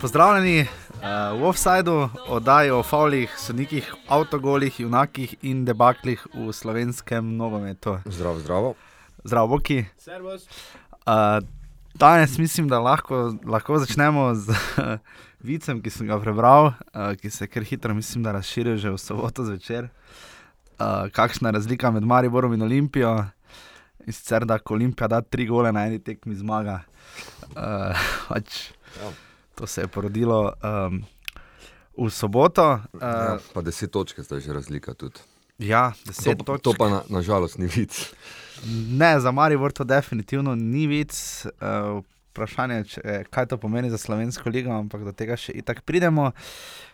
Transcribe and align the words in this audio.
Pozdravljeni 0.00 0.60
uh, 0.60 1.40
v 1.40 1.44
offsajdu, 1.44 2.08
oddaji 2.32 2.70
o 2.70 2.82
faulih, 2.82 3.32
sodnikih, 3.36 3.84
avtogolih, 4.08 4.80
junakih 4.80 5.34
in 5.44 5.66
debaklih 5.68 6.22
v 6.32 6.52
slovenskem 6.56 7.36
nogometu. 7.36 7.98
Zdravo, 8.08 8.40
zdravo. 8.40 8.70
Zdravo, 9.24 9.48
Boki. 9.48 9.84
Servus. 10.00 10.48
Uh, 11.04 11.44
danes 11.94 12.38
mislim, 12.38 12.68
da 12.68 12.80
lahko, 12.80 13.36
lahko 13.44 13.78
začnemo 13.84 14.34
z 14.34 14.48
uh, 14.48 14.96
vicem, 15.48 15.84
ki 15.84 15.92
sem 15.92 16.08
ga 16.08 16.16
prebral, 16.16 16.72
uh, 16.96 17.12
ki 17.20 17.28
se 17.28 17.44
je 17.44 17.52
kar 17.52 17.68
hitro, 17.68 17.94
mislim, 17.94 18.24
da 18.24 18.32
razširil 18.40 18.80
že 18.80 18.96
v 18.96 18.98
soboto 18.98 19.44
zvečer. 19.44 19.92
Uh, 20.80 21.12
kakšna 21.12 21.52
je 21.52 21.60
razlika 21.60 21.92
med 21.92 22.08
Mariborom 22.08 22.56
in 22.56 22.62
Olimpijo? 22.64 23.18
In 24.08 24.16
sicer, 24.16 24.48
da 24.48 24.56
ko 24.58 24.80
Olimpija 24.80 25.12
da 25.12 25.20
tri 25.20 25.44
gole 25.44 25.72
na 25.72 25.84
eni 25.92 26.00
tekmi 26.00 26.40
zmaga. 26.40 26.86
Uh, 27.52 27.92
pač, 28.32 28.70
Ja. 28.96 29.10
To 29.60 29.66
se 29.66 29.80
je 29.80 29.88
porodilo 29.88 30.52
um, 30.54 31.04
v 31.98 32.08
soboto. 32.08 32.80
Uh, 32.92 33.00
Ja, 33.00 33.38
pa 33.52 33.60
deset 33.60 33.90
točk, 33.90 34.16
zdaj 34.18 34.40
že 34.40 34.52
razlika 34.52 34.94
tudi. 34.94 35.20
ja, 35.58 35.92
To, 35.92 35.98
deset 36.06 36.38
pa- 36.38 36.44
točk. 36.46 36.62
to 36.62 36.72
pa 36.72 36.88
na, 36.88 37.00
nažalost 37.10 37.58
ni 37.58 37.66
vic. 37.66 37.92
Ne, 38.90 39.20
za 39.20 39.30
Maribor 39.30 39.68
to 39.70 39.84
definitivno 39.84 40.54
ni 40.54 40.86
vic. 40.86 41.12
Uh, 41.54 42.00
vprašanje 42.30 42.74
je, 42.74 42.84
če, 42.86 43.00
kaj 43.26 43.46
to 43.46 43.56
pomeni 43.58 43.90
za 43.90 43.98
slovensko 43.98 44.48
ligo, 44.48 44.70
ampak 44.70 45.02
do 45.02 45.12
tega 45.12 45.36
še 45.36 45.52
itak 45.52 45.82
pridemo. 45.82 46.30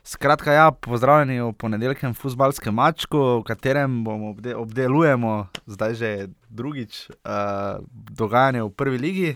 Skratka, 0.02 0.50
ja, 0.50 0.70
pozdravljeni 0.72 1.38
v 1.40 1.52
ponedeljkem 1.52 2.14
futbalskem 2.14 2.72
mačku, 2.72 3.18
v 3.36 3.44
katerem 3.44 4.00
bomo 4.02 4.32
obde, 4.32 4.56
obdelujemo 4.56 5.34
zdaj 5.66 5.94
že 5.94 6.10
drugič 6.48 7.10
uh, 7.20 7.78
dogajanje 8.10 8.64
v 8.64 8.70
prvi 8.72 8.98
ligi. 8.98 9.30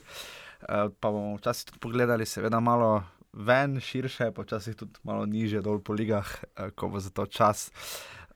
Uh, 0.63 0.89
pa 0.91 1.11
bomo 1.11 1.37
včasih 1.37 1.69
tudi 1.69 1.79
pogledali, 1.79 2.27
seveda, 2.27 2.59
malo 2.61 3.05
ven, 3.33 3.81
širše, 3.81 4.31
pa 4.35 4.43
včasih 4.43 4.75
tudi 4.77 5.01
malo 5.03 5.27
niže 5.27 5.63
dol 5.63 5.79
po 5.79 5.93
ligah, 5.93 6.27
uh, 6.27 6.71
ko 6.75 6.89
bo 6.89 7.01
za 7.01 7.11
to 7.11 7.27
čas. 7.27 7.71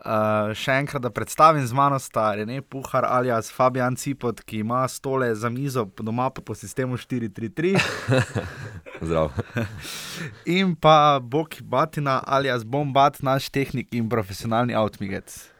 Uh, 0.04 0.50
še 0.52 0.74
enkrat, 0.82 1.00
da 1.00 1.08
predstavim 1.14 1.64
z 1.64 1.72
mano 1.72 1.96
sta 2.02 2.34
Rene 2.36 2.58
Puhar 2.60 3.06
alias 3.08 3.48
Fabian 3.48 3.96
Cipot, 3.96 4.42
ki 4.44 4.60
ima 4.60 4.82
stole 4.88 5.30
za 5.34 5.48
mizo 5.48 5.86
doma 5.96 6.28
po 6.30 6.54
sistemu 6.54 6.98
4-3-3, 7.00 7.78
Zdravo. 9.06 9.30
in 10.44 10.74
pa 10.76 11.20
Boki 11.22 11.62
Batina 11.62 12.20
alias 12.26 12.66
Bombat, 12.68 13.22
naš 13.22 13.48
tehnik 13.48 13.94
in 13.94 14.10
profesionalni 14.10 14.76
outmigec. 14.76 15.53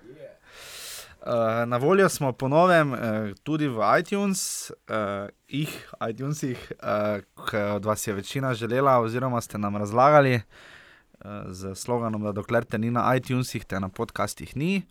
Uh, 1.27 1.69
na 1.69 1.77
voljo 1.77 2.09
smo 2.09 2.33
ponovem 2.33 2.93
uh, 2.93 2.99
tudi 3.43 3.69
v 3.69 3.81
iTunes, 4.01 4.71
uh, 4.71 5.29
jih, 5.49 5.73
iTunesih, 6.11 6.73
uh, 6.83 7.23
ki 7.49 7.57
od 7.57 7.85
vas 7.85 8.07
je 8.07 8.13
večina 8.13 8.55
želela, 8.55 8.99
oziroma 9.01 9.41
ste 9.41 9.59
nam 9.59 9.77
razlagali 9.77 10.35
uh, 10.35 11.31
z 11.49 11.75
sloganom, 11.75 12.23
da 12.23 12.33
dokler 12.33 12.65
te 12.65 12.79
ni 12.79 12.91
na 12.91 13.17
iTunesih, 13.17 13.65
te 13.65 13.81
na 13.81 13.89
podcastih 13.89 14.57
ni. 14.57 14.83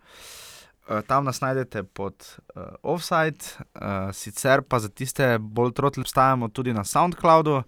Uh, 0.90 1.02
tam 1.08 1.26
nas 1.26 1.42
najdete 1.42 1.84
pod 1.84 2.16
uh, 2.56 2.64
offside, 2.84 3.46
uh, 3.76 4.10
sicer 4.14 4.62
pa 4.62 4.80
za 4.80 4.90
tiste 4.90 5.38
bolj 5.40 5.74
trotli 5.74 6.02
obstajamo 6.02 6.50
tudi 6.50 6.74
na 6.74 6.84
SoundCloudu 6.84 7.62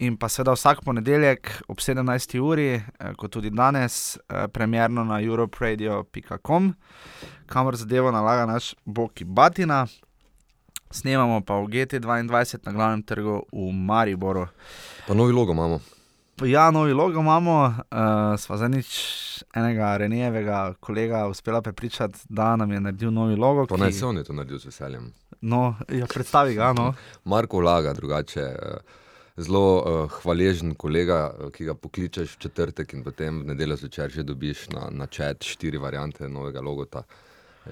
in 0.00 0.16
pa 0.16 0.28
seveda 0.28 0.54
vsak 0.56 0.80
ponedeljek 0.84 1.50
ob 1.68 1.80
17. 1.80 2.38
uri, 2.40 2.68
eh, 2.74 2.82
kot 3.16 3.32
tudi 3.32 3.50
danes, 3.50 4.16
eh, 4.16 4.48
premjerno 4.48 5.04
na 5.04 5.20
europradio.com, 5.20 6.74
kamor 7.50 7.76
zadevo 7.76 8.10
nalaga 8.10 8.46
naš 8.46 8.74
Boki 8.84 9.24
Batina. 9.24 9.86
Snemamo 10.90 11.40
pa 11.40 11.58
v 11.58 11.66
GT2 11.66 12.06
na 12.66 12.72
glavnem 12.72 13.02
trgu 13.02 13.42
v 13.52 13.72
Mariboru. 13.72 14.46
Pa 15.06 15.14
novi 15.14 15.32
logo 15.32 15.52
imamo. 15.52 15.80
Ja, 16.42 16.70
novi 16.70 16.92
logo 16.92 17.20
imamo, 17.20 17.56
uh, 17.66 18.38
sva 18.40 18.56
zadnjič 18.56 18.90
enega 19.54 19.96
Renijevega 19.96 20.74
kolega 20.80 21.26
uspela 21.28 21.62
prepričati, 21.62 22.18
da 22.28 22.56
nam 22.56 22.72
je 22.72 22.80
naredil 22.80 23.10
novi 23.10 23.36
logo. 23.36 23.66
Pa 23.66 23.76
naj 23.76 23.92
se 23.92 24.06
on 24.06 24.16
je 24.16 24.24
to 24.24 24.32
naredil 24.32 24.58
z 24.58 24.70
veseljem. 24.70 25.12
No, 25.40 25.74
ja, 25.88 26.06
predstavi 26.06 26.54
ga, 26.54 26.72
no. 26.72 26.94
Marko 27.24 27.58
vlaga 27.58 27.92
drugače. 27.92 28.40
eh, 28.40 28.78
Zelo 29.36 29.76
uh, 29.78 30.10
hvaležen 30.10 30.74
kolega, 30.74 31.30
ki 31.54 31.64
ga 31.64 31.74
pokličeš 31.74 32.34
v 32.34 32.38
četrtek 32.38 32.94
in 32.94 33.04
potem 33.04 33.42
v 33.42 33.52
nedeljo 33.52 33.76
zvečer 33.76 34.10
že 34.10 34.22
dobiš 34.22 34.68
na, 34.74 34.88
na 34.90 35.06
čat 35.06 35.44
štiri 35.44 35.78
variante 35.78 36.28
novega 36.28 36.60
logota. 36.60 37.02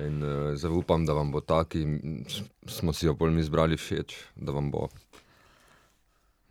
In 0.07 0.23
uh, 0.23 0.55
zaupam, 0.55 1.07
da 1.07 1.13
vam 1.17 1.33
bo 1.35 1.41
ta, 1.41 1.65
ki 1.65 1.85
smo 2.71 2.93
si 2.95 3.07
jo 3.07 3.15
bolj 3.19 3.33
mi 3.35 3.41
izbrali, 3.43 3.77
všeč, 3.77 4.15
da 4.37 4.55
vam 4.55 4.71
bo. 4.71 4.89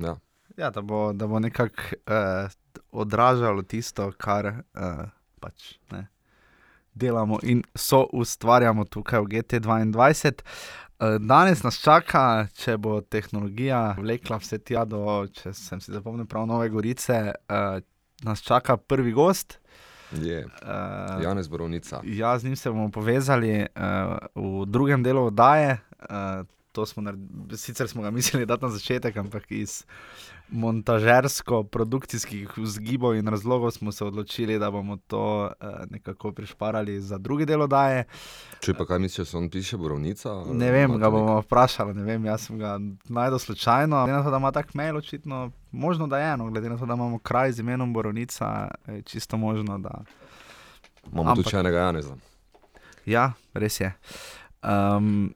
Ja. 0.04 0.18
Ja, 0.58 0.72
da 0.74 0.82
bo, 0.82 1.14
da 1.14 1.28
bo 1.28 1.40
nekako 1.40 1.96
uh, 2.10 2.50
odražalo 2.92 3.62
tisto, 3.62 4.10
kar 4.18 4.48
uh, 4.48 5.06
pač 5.40 5.76
ne, 5.92 6.08
delamo 6.94 7.40
in 7.44 7.62
so 7.76 8.08
ustvarjamo 8.14 8.86
tukaj 8.86 9.22
v 9.22 9.30
GT2. 9.36 10.34
Uh, 10.98 11.18
danes 11.22 11.62
nas 11.64 11.78
čaka, 11.78 12.48
če 12.58 12.78
bo 12.82 13.00
tehnologija 13.02 14.00
vlekla 14.00 14.42
vse 14.42 14.58
tja 14.66 14.86
do, 14.90 15.04
če 15.30 15.54
sem 15.54 15.82
si 15.84 15.94
zapomnil, 15.94 16.26
prav 16.26 16.48
Nove 16.50 16.72
Gorice, 16.74 17.20
uh, 17.32 17.78
nas 18.26 18.42
čaka 18.42 18.78
prvi 18.78 19.14
gost. 19.14 19.60
Je, 20.12 20.46
Uh, 20.46 21.24
Janez 21.24 21.48
Borovnica. 21.48 22.02
Ja, 22.04 22.40
z 22.40 22.44
njim 22.44 22.56
se 22.56 22.70
bomo 22.70 22.92
povezali 22.92 23.60
uh, 23.60 24.18
v 24.36 24.66
drugem 24.66 25.04
delu 25.04 25.26
oddaje. 25.26 25.78
Uh, 26.10 26.86
smo 26.86 27.04
naredili, 27.04 27.58
sicer 27.58 27.88
smo 27.88 28.02
ga 28.02 28.12
mislili 28.12 28.46
dati 28.46 28.66
na 28.66 28.70
začetek, 28.70 29.18
ampak 29.18 29.52
iz 29.52 29.86
montažersko-produkcijskih 30.52 32.58
vzgibov 32.58 33.16
in 33.16 33.28
razlogov 33.28 33.72
smo 33.72 33.92
se 33.92 34.06
odločili, 34.06 34.60
da 34.60 34.72
bomo 34.72 34.98
to 35.08 35.46
uh, 35.46 35.52
nekako 35.90 36.32
prišparali 36.32 37.02
za 37.02 37.18
drugi 37.18 37.46
del 37.46 37.62
oddaje. 37.62 38.04
Če 38.60 38.74
pa 38.74 38.86
kaj 38.86 39.00
misliš, 39.00 39.34
on 39.34 39.50
piše 39.50 39.78
Borovnica? 39.78 40.44
Ne 40.52 40.72
vem, 40.72 41.00
ga 41.00 41.10
bomo 41.10 41.42
vprašali, 41.42 41.94
ne 41.94 42.04
vem, 42.04 42.26
jaz 42.26 42.42
sem 42.48 42.60
ga 42.60 42.80
najdel 43.10 43.40
slučajno. 43.40 44.06
Glede 44.06 44.18
na 44.18 44.24
to, 44.24 44.32
da 44.32 44.38
ima 44.38 44.52
tak 44.52 44.74
mail, 44.74 44.98
očitno, 44.98 45.52
možno 45.72 46.08
da 46.08 46.20
je 46.20 46.34
eno, 46.34 46.52
glede 46.52 46.70
na 46.70 46.78
to, 46.78 46.86
da 46.86 46.94
imamo 46.94 47.20
kraj 47.20 47.52
z 47.52 47.60
imenom 47.60 47.94
Boronica, 47.94 48.68
je 48.88 49.02
čisto 49.02 49.38
možno, 49.38 49.78
da. 49.78 50.02
Imamo 51.12 51.32
ampak- 51.32 51.44
tudi 51.44 51.58
enega 51.58 51.78
Janeza. 51.78 52.16
Ja, 53.06 53.34
res 53.54 53.80
je. 53.80 53.94
Um, 54.64 55.34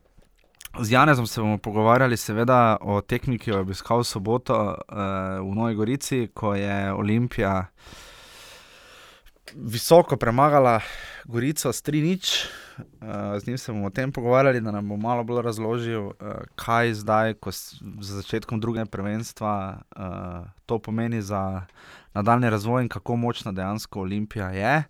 z 0.80 0.92
Janezom 0.92 1.28
se 1.28 1.42
bomo 1.42 1.58
pogovarjali, 1.58 2.18
seveda, 2.18 2.78
o 2.82 3.02
tekmi, 3.02 3.40
ki 3.40 3.50
jo 3.50 3.56
je 3.56 3.62
obiskal 3.62 4.00
v 4.00 4.08
soboto 4.08 4.56
uh, 4.56 5.44
v 5.44 5.56
Novi 5.56 5.76
Gorici, 5.76 6.30
ko 6.34 6.56
je 6.56 6.94
Olimpija 6.94 7.66
visoko 9.56 10.16
premagala 10.16 10.80
Gorico 11.26 11.74
s 11.74 11.84
3-0. 11.84 12.48
Uh, 12.78 13.40
z 13.40 13.48
njim 13.48 13.58
se 13.58 13.72
bomo 13.72 13.88
o 13.88 13.90
tem 13.90 14.12
pogovarjali, 14.12 14.62
da 14.62 14.72
nam 14.72 14.88
bo 14.90 14.98
malo 14.98 15.24
bolj 15.24 15.44
razložil, 15.44 16.08
uh, 16.08 16.16
kaj 16.56 16.94
zdaj, 17.04 17.34
ko 17.44 17.52
z 17.52 18.24
začetkom 18.24 18.60
drugega 18.60 18.86
prvenstva 18.86 19.76
uh, 19.76 20.48
to 20.66 20.80
pomeni 20.80 21.22
za 21.22 21.68
nadaljni 22.14 22.50
razvoj 22.50 22.84
in 22.84 22.90
kako 22.90 23.16
močna 23.16 23.52
dejansko 23.52 24.02
Olimpija 24.02 24.50
je. 24.50 24.84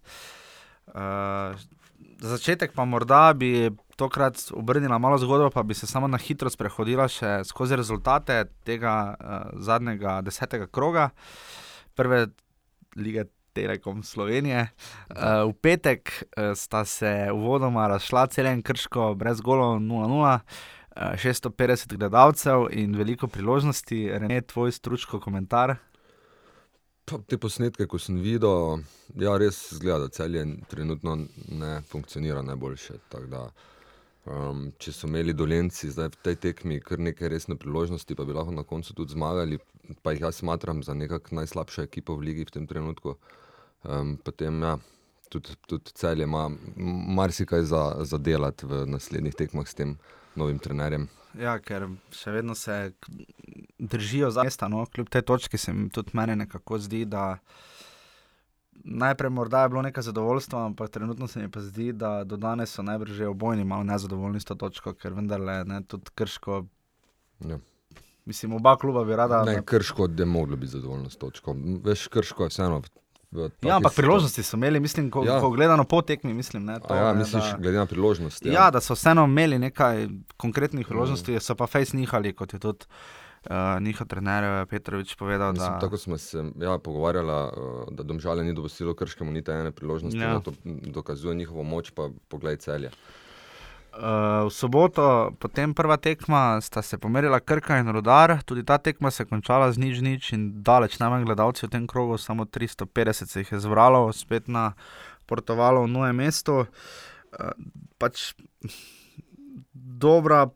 Uh, 0.87 1.57
za 2.21 2.37
začetek 2.37 2.73
pa 2.75 2.85
morda 2.85 3.33
bi 3.33 3.71
tokrat 4.01 4.41
obrnila 4.57 4.97
malo 4.97 5.17
zgodbo, 5.21 5.51
pa 5.53 5.63
bi 5.63 5.77
se 5.77 5.87
samo 5.87 6.09
na 6.09 6.17
hitro 6.17 6.49
sprehodila 6.49 7.05
še 7.11 7.41
skozi 7.45 7.77
rezultate 7.77 8.43
tega 8.65 8.95
uh, 9.13 9.53
zadnjega 9.61 10.19
desetega 10.25 10.65
kroga, 10.67 11.11
prve 11.95 12.25
lige 12.97 13.27
Telekom 13.53 14.01
Slovenije. 14.03 14.69
Uh, 15.09 15.51
v 15.51 15.55
petek 15.61 16.11
uh, 16.11 16.53
sta 16.57 16.85
se 16.87 17.13
uvodoma 17.33 17.87
razšla 17.91 18.27
celen 18.33 18.61
krško 18.65 19.13
brez 19.19 19.41
golov 19.41 19.77
0-0. 19.79 20.37
Uh, 20.41 20.69
650 20.91 21.95
gledalcev 21.95 22.65
in 22.75 22.97
veliko 22.99 23.27
priložnosti, 23.31 24.09
Rene, 24.11 24.41
tvoj 24.41 24.73
stručko 24.75 25.21
komentar. 25.23 25.77
Pa 27.05 27.17
te 27.27 27.37
posnetke, 27.39 27.87
ko 27.87 27.99
sem 27.99 28.17
videl, 28.21 28.83
ja, 29.15 29.37
res 29.39 29.57
zgleda, 29.73 30.05
da 30.05 30.11
celje 30.11 30.43
trenutno 30.69 31.15
ne 31.47 31.71
funkcionira 31.87 32.41
najboljše. 32.43 32.99
tako 33.09 33.31
Da, 33.31 33.45
um, 34.25 34.69
če 34.77 34.93
so 34.93 35.09
imeli 35.09 35.33
dolenci 35.33 35.91
zdaj 35.91 36.11
v 36.13 36.21
tej 36.27 36.39
tekmi 36.47 36.79
kar 36.83 37.01
nekaj 37.01 37.31
resne 37.33 37.57
priložnosti, 37.59 38.15
pa 38.15 38.25
bi 38.27 38.35
lahko 38.37 38.53
na 38.55 38.63
koncu 38.67 38.93
tudi 38.93 39.15
zmagali, 39.15 39.59
pa 40.03 40.13
jih 40.13 40.27
jaz 40.27 40.41
smatram 40.41 40.83
za 40.83 40.93
nekako 40.97 41.41
najslabšo 41.41 41.85
ekipo 41.87 42.15
v 42.15 42.31
ligi 42.31 42.47
v 42.47 42.57
tem 42.59 42.67
trenutku. 42.67 43.17
Um, 43.81 44.17
potem, 44.21 44.61
ja, 44.61 44.77
tudi, 45.33 45.55
tudi 45.67 45.95
celje 45.97 46.23
ima 46.23 46.49
marsikaj 47.17 47.63
za, 47.63 47.83
za 48.05 48.17
delati 48.17 48.65
v 48.69 48.85
naslednjih 48.85 49.35
tekmah 49.35 49.67
s 49.67 49.73
tem 49.73 49.97
novim 50.35 50.59
trenerjem. 50.61 51.09
Ja, 51.39 51.55
ker 51.63 51.87
še 52.11 52.33
vedno 52.35 52.55
se 52.59 52.91
držijo 53.79 54.31
za 54.35 54.43
mesta, 54.43 54.67
no? 54.67 54.83
kljub 54.85 55.09
tej 55.09 55.23
točki 55.25 55.57
se 55.57 55.73
mi 55.73 55.89
tudi 55.89 56.11
meni 56.13 56.35
nekako 56.43 56.79
zdi, 56.79 57.05
da 57.05 57.39
najprej 58.83 59.29
morda 59.29 59.63
je 59.63 59.69
bilo 59.69 59.81
nekaj 59.81 60.03
zadovoljstva, 60.03 60.65
ampak 60.65 60.89
trenutno 60.89 61.27
se 61.27 61.39
mi 61.39 61.51
pa 61.51 61.61
zdi, 61.61 61.91
da 61.93 62.23
do 62.23 62.37
danes 62.37 62.73
so 62.73 62.83
najbrž 62.83 63.11
že 63.11 63.27
obojni 63.27 63.63
malo 63.63 63.83
nezadovoljni 63.83 64.39
s 64.39 64.45
to 64.45 64.55
točko, 64.55 64.93
ker 64.93 65.13
vendarle 65.13 65.63
ne, 65.65 65.83
tudi 65.83 66.11
krško 66.15 66.65
Ja. 67.49 67.57
Mislim, 68.25 68.53
oba 68.53 68.77
kluba 68.77 69.03
bi 69.03 69.15
rada. 69.15 69.43
Ne, 69.43 69.61
krško 69.65 70.07
je 70.17 70.25
moglo 70.25 70.55
biti 70.55 70.71
zadovoljno 70.71 71.09
s 71.09 71.15
točko. 71.15 71.55
Veš, 71.83 72.07
krško 72.07 72.43
je 72.43 72.49
vseeno. 72.49 72.81
Ja, 73.61 73.75
ampak 73.75 73.93
priložnosti 73.95 74.43
so 74.43 74.57
imeli, 74.57 74.79
mislim, 74.79 75.09
ko, 75.11 75.23
ja. 75.25 75.39
ko 75.39 75.49
gledano 75.49 75.83
po 75.83 76.01
tekmi. 76.01 76.33
Mislim, 76.33 76.65
ne, 76.65 76.79
to, 76.79 76.95
ja, 76.95 77.13
ne, 77.13 77.19
misliš, 77.19 77.51
da, 77.51 77.57
glede 77.57 77.77
na 77.77 77.85
priložnosti. 77.85 78.49
ja, 78.49 78.71
da 78.71 78.81
so 78.81 78.93
vseeno 78.93 79.23
imeli 79.25 79.59
nekaj 79.59 80.07
konkretnih 80.37 80.87
priložnosti, 80.87 81.35
mm. 81.35 81.39
so 81.39 81.55
pa 81.55 81.67
fejs 81.67 81.93
nihali, 81.93 82.33
kot 82.35 82.53
je 82.53 82.59
tudi 82.59 82.85
uh, 83.49 83.81
njihov 83.81 84.07
trener 84.07 84.43
eh, 84.43 84.65
Petrovič 84.65 85.15
povedal. 85.15 85.53
Mislim, 85.53 85.73
Da, 85.73 85.79
tako 85.79 85.97
smo 85.97 86.17
se 86.17 86.43
ja, 86.59 86.77
pogovarjali, 86.77 87.27
uh, 87.27 87.93
da 87.93 88.03
domžale 88.03 88.43
ni 88.43 88.53
dopustilo 88.53 88.93
krškemu 88.93 89.31
niti 89.31 89.51
ene 89.51 89.71
priložnosti, 89.71 90.19
Ja. 90.19 90.27
ja. 90.27 90.33
da 90.33 90.39
to 90.39 90.53
dokazuje 90.65 91.35
njihovo 91.35 91.63
moč, 91.63 91.91
pa 91.91 92.09
poglej 92.27 92.57
celje. 92.57 92.91
Uh, 93.91 94.47
v 94.47 94.49
soboto, 94.55 95.35
potem 95.39 95.73
prva 95.73 95.97
tekma, 95.97 96.61
sta 96.61 96.81
se 96.81 96.97
pomerila 96.97 97.39
Krka 97.39 97.77
in 97.77 97.91
Rudar. 97.91 98.39
Tudi 98.45 98.63
ta 98.63 98.77
tekma 98.77 99.11
se 99.11 99.23
je 99.23 99.27
končala 99.27 99.71
z 99.71 99.77
nič, 99.77 99.99
nič 99.99 100.33
in 100.33 100.63
daleč 100.63 100.99
najmanj 100.99 101.25
gledalcev 101.25 101.67
v 101.67 101.71
tem 101.71 101.87
krogu, 101.87 102.17
samo 102.17 102.45
350 102.45 103.25
se 103.25 103.39
jih 103.39 103.51
je 103.51 103.59
zbralo, 103.59 104.13
spet 104.13 104.47
na 104.47 104.73
Portovalo 105.25 105.83
v 105.83 105.87
novem 105.87 106.15
mestu. 106.15 106.63
Uh, 106.63 107.51
pač 107.99 108.31
dobra, 109.73 110.47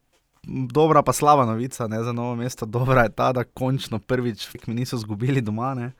dobra, 0.48 1.02
pa 1.02 1.14
slaba 1.14 1.46
novica 1.46 1.88
ne, 1.88 2.04
za 2.04 2.12
novo 2.12 2.36
mesto. 2.36 2.66
Dobra 2.66 3.04
je 3.04 3.10
ta, 3.10 3.32
da 3.34 3.44
končno 3.44 4.00
prvič 4.00 4.50
mi 4.68 4.74
niso 4.74 4.96
izgubili 4.96 5.42
doma. 5.42 5.74
Ne. 5.74 5.92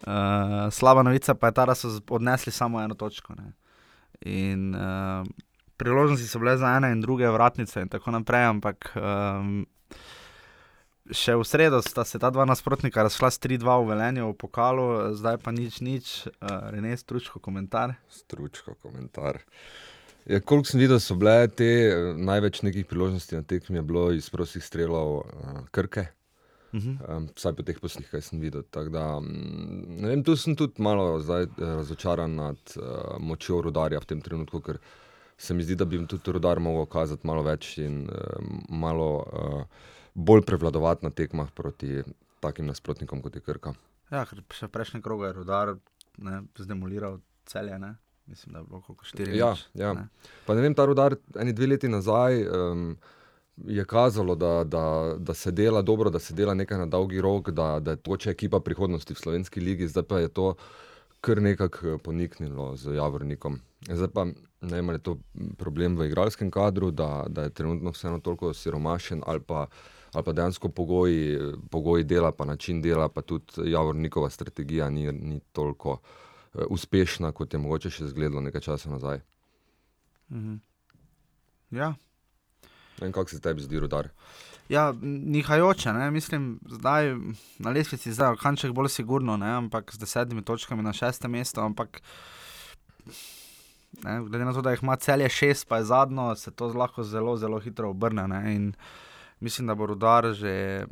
Uh, 0.00 0.72
slaba 0.72 1.02
novica 1.02 1.34
pa 1.34 1.46
je 1.46 1.54
ta, 1.54 1.66
da 1.66 1.74
so 1.74 1.88
odnesli 2.10 2.52
samo 2.52 2.80
eno 2.80 2.94
točko. 2.94 3.34
Ne. 3.34 3.52
In 4.20 4.74
uh, 4.74 5.26
priložnosti 5.76 6.28
so 6.28 6.38
bile 6.38 6.56
za 6.56 6.76
ene 6.76 6.92
in 6.92 7.00
druge 7.00 7.28
vratnice 7.28 7.80
in 7.80 7.88
tako 7.88 8.10
naprej, 8.10 8.44
ampak 8.44 8.92
um, 8.96 9.64
še 11.10 11.34
v 11.40 11.44
sredo 11.46 11.80
sta 11.82 12.04
se 12.04 12.20
ta 12.20 12.30
dva 12.30 12.44
nasprotnika 12.44 13.02
razšla 13.06 13.30
s 13.30 13.40
3-2 13.40 13.64
v 13.64 13.88
Velenju 13.88 14.28
v 14.28 14.36
pokalu, 14.38 14.88
zdaj 15.16 15.40
pa 15.40 15.54
nič, 15.56 15.80
nič, 15.80 16.28
uh, 16.28 16.68
Rene 16.72 16.96
Stručko 16.96 17.40
komentar. 17.40 17.96
Stručko 18.12 18.76
komentar. 18.82 19.40
Ja, 20.26 20.40
koliko 20.40 20.68
sem 20.68 20.80
videl, 20.80 21.00
so 21.00 21.16
bile 21.18 21.48
te 21.48 21.66
eh, 21.88 22.14
največ 22.16 22.62
nekih 22.66 22.86
priložnosti 22.86 23.36
na 23.36 23.42
tekmi, 23.42 23.78
je 23.78 23.82
bilo 23.82 24.10
iz 24.12 24.30
prostih 24.30 24.64
strelov 24.64 25.20
uh, 25.20 25.60
Krke. 25.70 26.06
Uh 26.72 26.80
-huh. 26.80 27.16
Um, 27.16 27.28
vsaj 27.36 27.52
po 27.52 27.62
teh 27.62 27.80
poslih, 27.80 28.10
kaj 28.10 28.20
sem 28.20 28.40
videl. 28.40 28.62
Tako 28.62 28.90
Da, 28.90 29.20
ne 29.20 30.08
vem, 30.08 30.24
tu 30.24 30.36
sem 30.36 30.56
tudi 30.56 30.82
malo 30.82 31.20
zdaj, 31.20 31.42
eh, 31.42 31.48
razočaran 31.58 32.34
nad 32.34 32.56
uh, 32.76 33.18
močjo 33.18 33.60
rodarja 33.60 34.00
v 34.00 34.04
tem 34.04 34.20
trenutku, 34.20 34.60
ker 34.60 34.78
se 35.38 35.54
mi 35.54 35.62
zdi, 35.62 35.74
da 35.74 35.84
bi 35.84 35.96
jim 35.96 36.06
tudi 36.06 36.32
rodar 36.32 36.60
mogel 36.60 36.86
kazati 36.86 37.26
malo 37.26 37.42
več 37.42 37.78
in 37.78 38.02
uh, 38.02 38.44
malo 38.68 39.16
uh, 39.16 39.64
bolj 40.14 40.42
prevladovati 40.42 41.04
na 41.04 41.10
tekmah 41.10 41.50
proti 41.54 42.02
takim 42.40 42.66
nasprotnikom 42.66 43.22
kot 43.22 43.34
je 43.34 43.40
Krka. 43.40 43.74
Ja, 44.10 44.24
ker 44.24 44.42
še 44.50 44.66
v 44.66 44.70
prejšnjem 44.70 45.02
krogu 45.02 45.24
je 45.24 45.32
Rudar 45.32 45.76
ne, 46.18 46.42
zdemoliral 46.58 47.20
celje, 47.46 47.78
ne? 47.78 47.94
Mislim, 48.30 48.52
da 48.52 48.58
je 48.58 48.64
bilo 48.64 48.80
kot 48.80 48.96
4 48.96 49.34
Ja, 49.36 49.54
ja. 49.74 49.94
Pa 50.46 50.54
ne 50.54 50.62
vem, 50.62 50.74
ta 50.74 50.84
rodar, 50.84 51.16
eni 51.38 51.52
dve 51.52 51.66
leti 51.66 51.88
nazaj. 51.88 52.46
Um, 52.48 52.98
Je 53.68 53.84
kazalo, 53.84 54.34
da, 54.40 54.64
da, 54.64 55.14
da 55.18 55.34
se 55.34 55.50
dela 55.52 55.82
dobro, 55.82 56.10
da 56.10 56.18
se 56.18 56.34
dela 56.34 56.54
nekaj 56.54 56.78
na 56.78 56.86
dolgi 56.86 57.20
rok, 57.20 57.50
da, 57.50 57.80
da 57.80 57.92
je 57.92 57.98
to 58.00 58.16
če 58.16 58.30
ekipa 58.30 58.60
prihodnosti 58.64 59.12
v 59.12 59.18
slovenski 59.20 59.60
ligi, 59.60 59.88
zdaj 59.88 60.06
pa 60.08 60.20
je 60.22 60.30
to 60.32 60.54
kar 61.20 61.42
nekako 61.42 61.86
eh, 61.86 61.98
poniknilo 61.98 62.76
z 62.76 62.94
Javornikom. 62.96 63.58
Zdaj 63.88 64.08
pa 64.14 64.24
ne 64.24 64.74
vem, 64.76 64.88
ali 64.88 64.96
je 64.96 65.02
to 65.02 65.16
problem 65.58 65.96
v 65.96 66.08
igralskem 66.08 66.50
kadru, 66.50 66.90
da, 66.90 67.24
da 67.28 67.42
je 67.42 67.50
trenutno 67.50 67.90
vseeno 67.90 68.20
toliko 68.20 68.54
siromašen, 68.54 69.22
ali 69.26 69.40
pa, 69.40 69.66
ali 70.12 70.24
pa 70.24 70.32
dejansko 70.32 70.68
pogoji, 70.68 71.38
pogoji 71.70 72.04
dela, 72.04 72.32
pa 72.32 72.44
način 72.44 72.82
dela, 72.82 73.08
pa 73.08 73.22
tudi 73.22 73.70
Javornikova 73.70 74.30
strategija 74.30 74.90
ni, 74.90 75.12
ni 75.12 75.40
toliko 75.52 75.98
uspešna, 76.54 77.32
kot 77.32 77.54
je 77.54 77.58
mogoče 77.58 77.90
še 77.90 78.04
izgledalo 78.04 78.40
nekaj 78.40 78.60
časa 78.60 78.90
nazaj. 78.90 79.20
Mhm. 80.30 80.56
Ja, 81.70 81.94
vem, 83.00 83.12
kako 83.12 83.30
se 83.30 83.40
tebi 83.40 83.62
zdi 83.62 83.80
rodar. 83.80 84.08
Ja, 84.68 84.92
nihajoče, 85.02 85.92
ne? 85.92 86.10
mislim, 86.10 86.60
zdaj 86.68 87.14
na 87.58 87.70
lestvici 87.70 88.12
zdaj 88.12 88.36
kanček 88.38 88.72
bolj 88.72 88.88
sigurno, 88.88 89.36
ne? 89.36 89.50
ampak 89.64 89.90
z 89.94 89.98
desetimi 89.98 90.44
točkami 90.46 90.82
na 90.82 90.92
šestem 90.92 91.32
mestu. 91.34 91.60
Ampak, 91.60 92.02
ne? 94.04 94.20
glede 94.28 94.44
na 94.44 94.52
to, 94.54 94.62
da 94.62 94.70
jih 94.70 94.82
ima 94.82 94.96
celje 94.96 95.28
šest, 95.28 95.66
pa 95.68 95.80
je 95.80 95.88
zadnjo, 95.90 96.34
se 96.36 96.50
to 96.50 96.70
lahko 96.74 97.02
zelo, 97.02 97.36
zelo 97.36 97.58
hitro 97.58 97.90
obrne. 97.90 98.28
Ne? 98.28 98.54
In 98.54 98.72
mislim, 99.40 99.66
da 99.66 99.74
bo 99.74 99.90
rudar 99.90 100.32
že. 100.34 100.86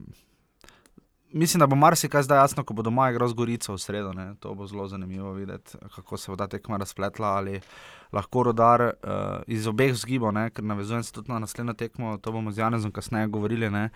Mislim, 1.33 1.61
da 1.61 1.67
bo 1.67 1.77
marsikaj 1.77 2.23
zdaj 2.23 2.39
jasno, 2.39 2.65
ko 2.65 2.75
bo 2.75 2.83
doma 2.83 3.11
igral 3.11 3.29
z 3.29 3.35
Gorico 3.35 3.73
v 3.73 3.79
sredo. 3.79 4.13
Ne? 4.13 4.35
To 4.41 4.55
bo 4.55 4.67
zelo 4.67 4.87
zanimivo 4.89 5.33
videti, 5.33 5.77
kako 5.95 6.17
se 6.17 6.31
bo 6.31 6.37
ta 6.37 6.47
tekma 6.49 6.77
razpletla. 6.77 7.29
Ali 7.29 7.61
lahko 8.13 8.43
rodar 8.43 8.83
uh, 8.83 8.93
iz 9.47 9.67
obeh 9.67 9.95
zgibov, 9.95 10.33
ne? 10.33 10.49
ker 10.51 10.65
navezujem 10.65 11.03
se 11.05 11.13
tudi 11.13 11.33
na 11.33 11.39
naslednjo 11.39 11.75
tekmo, 11.75 12.17
to 12.19 12.33
bomo 12.33 12.53
z 12.53 12.59
Janezom 12.59 12.93
kasneje 12.93 13.27
govorili. 13.27 13.71
Ne? 13.71 13.91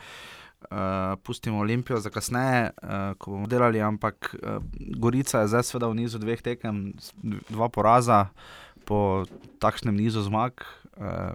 Uh, 0.70 0.76
pustimo 1.23 1.58
Olimpijo 1.58 2.00
za 2.00 2.11
kasneje, 2.11 2.70
uh, 2.82 3.17
ko 3.19 3.31
bomo 3.31 3.46
delali, 3.46 3.81
ampak 3.81 4.34
uh, 4.34 4.61
Gorica 4.96 5.40
je 5.40 5.49
zdaj 5.49 5.62
seveda 5.62 5.88
v 5.88 6.02
nizu 6.05 6.20
dveh 6.20 6.43
tekem, 6.43 6.93
dva 7.49 7.69
poraza 7.69 8.26
po 8.84 9.25
takšnem 9.58 9.96
nizu 9.96 10.23
zmag. 10.23 10.61
Uh, 11.00 11.32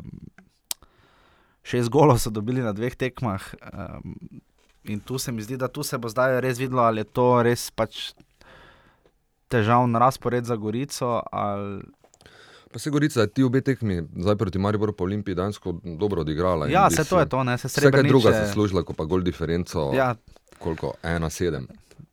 šest 1.64 1.90
golov 1.90 2.22
so 2.22 2.30
dobili 2.30 2.62
na 2.62 2.72
dveh 2.72 2.96
tekmah. 2.96 3.42
Um, 3.74 4.46
in 4.90 5.00
tu 5.00 5.18
se 5.18 5.32
mi 5.32 5.42
zdi, 5.42 5.58
da 5.58 5.68
tu 5.68 5.84
se 5.84 5.98
bo 5.98 6.10
zdaj 6.10 6.42
res 6.42 6.60
videlo, 6.60 6.82
ali 6.82 7.04
je 7.04 7.10
to 7.12 7.28
res 7.44 7.70
pač 7.72 8.14
težavn 9.48 9.96
razpored 9.96 10.46
za 10.46 10.56
Gorico. 10.56 11.22
Ali... 11.32 11.84
Pa 12.72 12.80
se 12.80 12.92
Gorica, 12.92 13.28
ti 13.28 13.44
obe 13.44 13.62
tekmi, 13.62 14.02
zdaj 14.18 14.36
proti 14.36 14.60
Mariboru 14.60 14.94
po 14.94 15.04
Olimpiji, 15.08 15.36
danes 15.36 15.60
dobro 16.00 16.22
odigrala. 16.22 16.68
Ja, 16.68 16.90
se 16.90 17.04
to 17.08 17.20
je 17.20 17.30
to, 17.30 17.44
ne 17.44 17.58
se 17.58 17.68
Vse 17.68 17.92
kaj 17.92 18.04
druga 18.04 18.30
Srebrniče- 18.30 18.46
zaslužila, 18.46 18.84
ko 18.84 18.94
pa 18.94 19.06
gol 19.06 19.24
diferenco, 19.24 19.92
ja. 19.96 20.12
Ja, 20.12 20.16
koliko, 20.60 20.94
ena 21.04 21.30
sedem, 21.30 21.68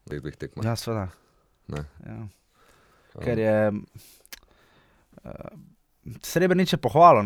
teh 0.08 0.20
dveh 0.22 0.36
tekmah. 0.36 0.64
ja 0.64 0.76
seveda. 0.76 1.08
Ja. 1.74 1.84
Um, 2.06 2.31
Ker 3.22 3.38
je 3.38 3.72
uh, 5.24 5.31
Srebrenic 6.22 6.72
je 6.72 6.76
pohvalil, 6.76 7.24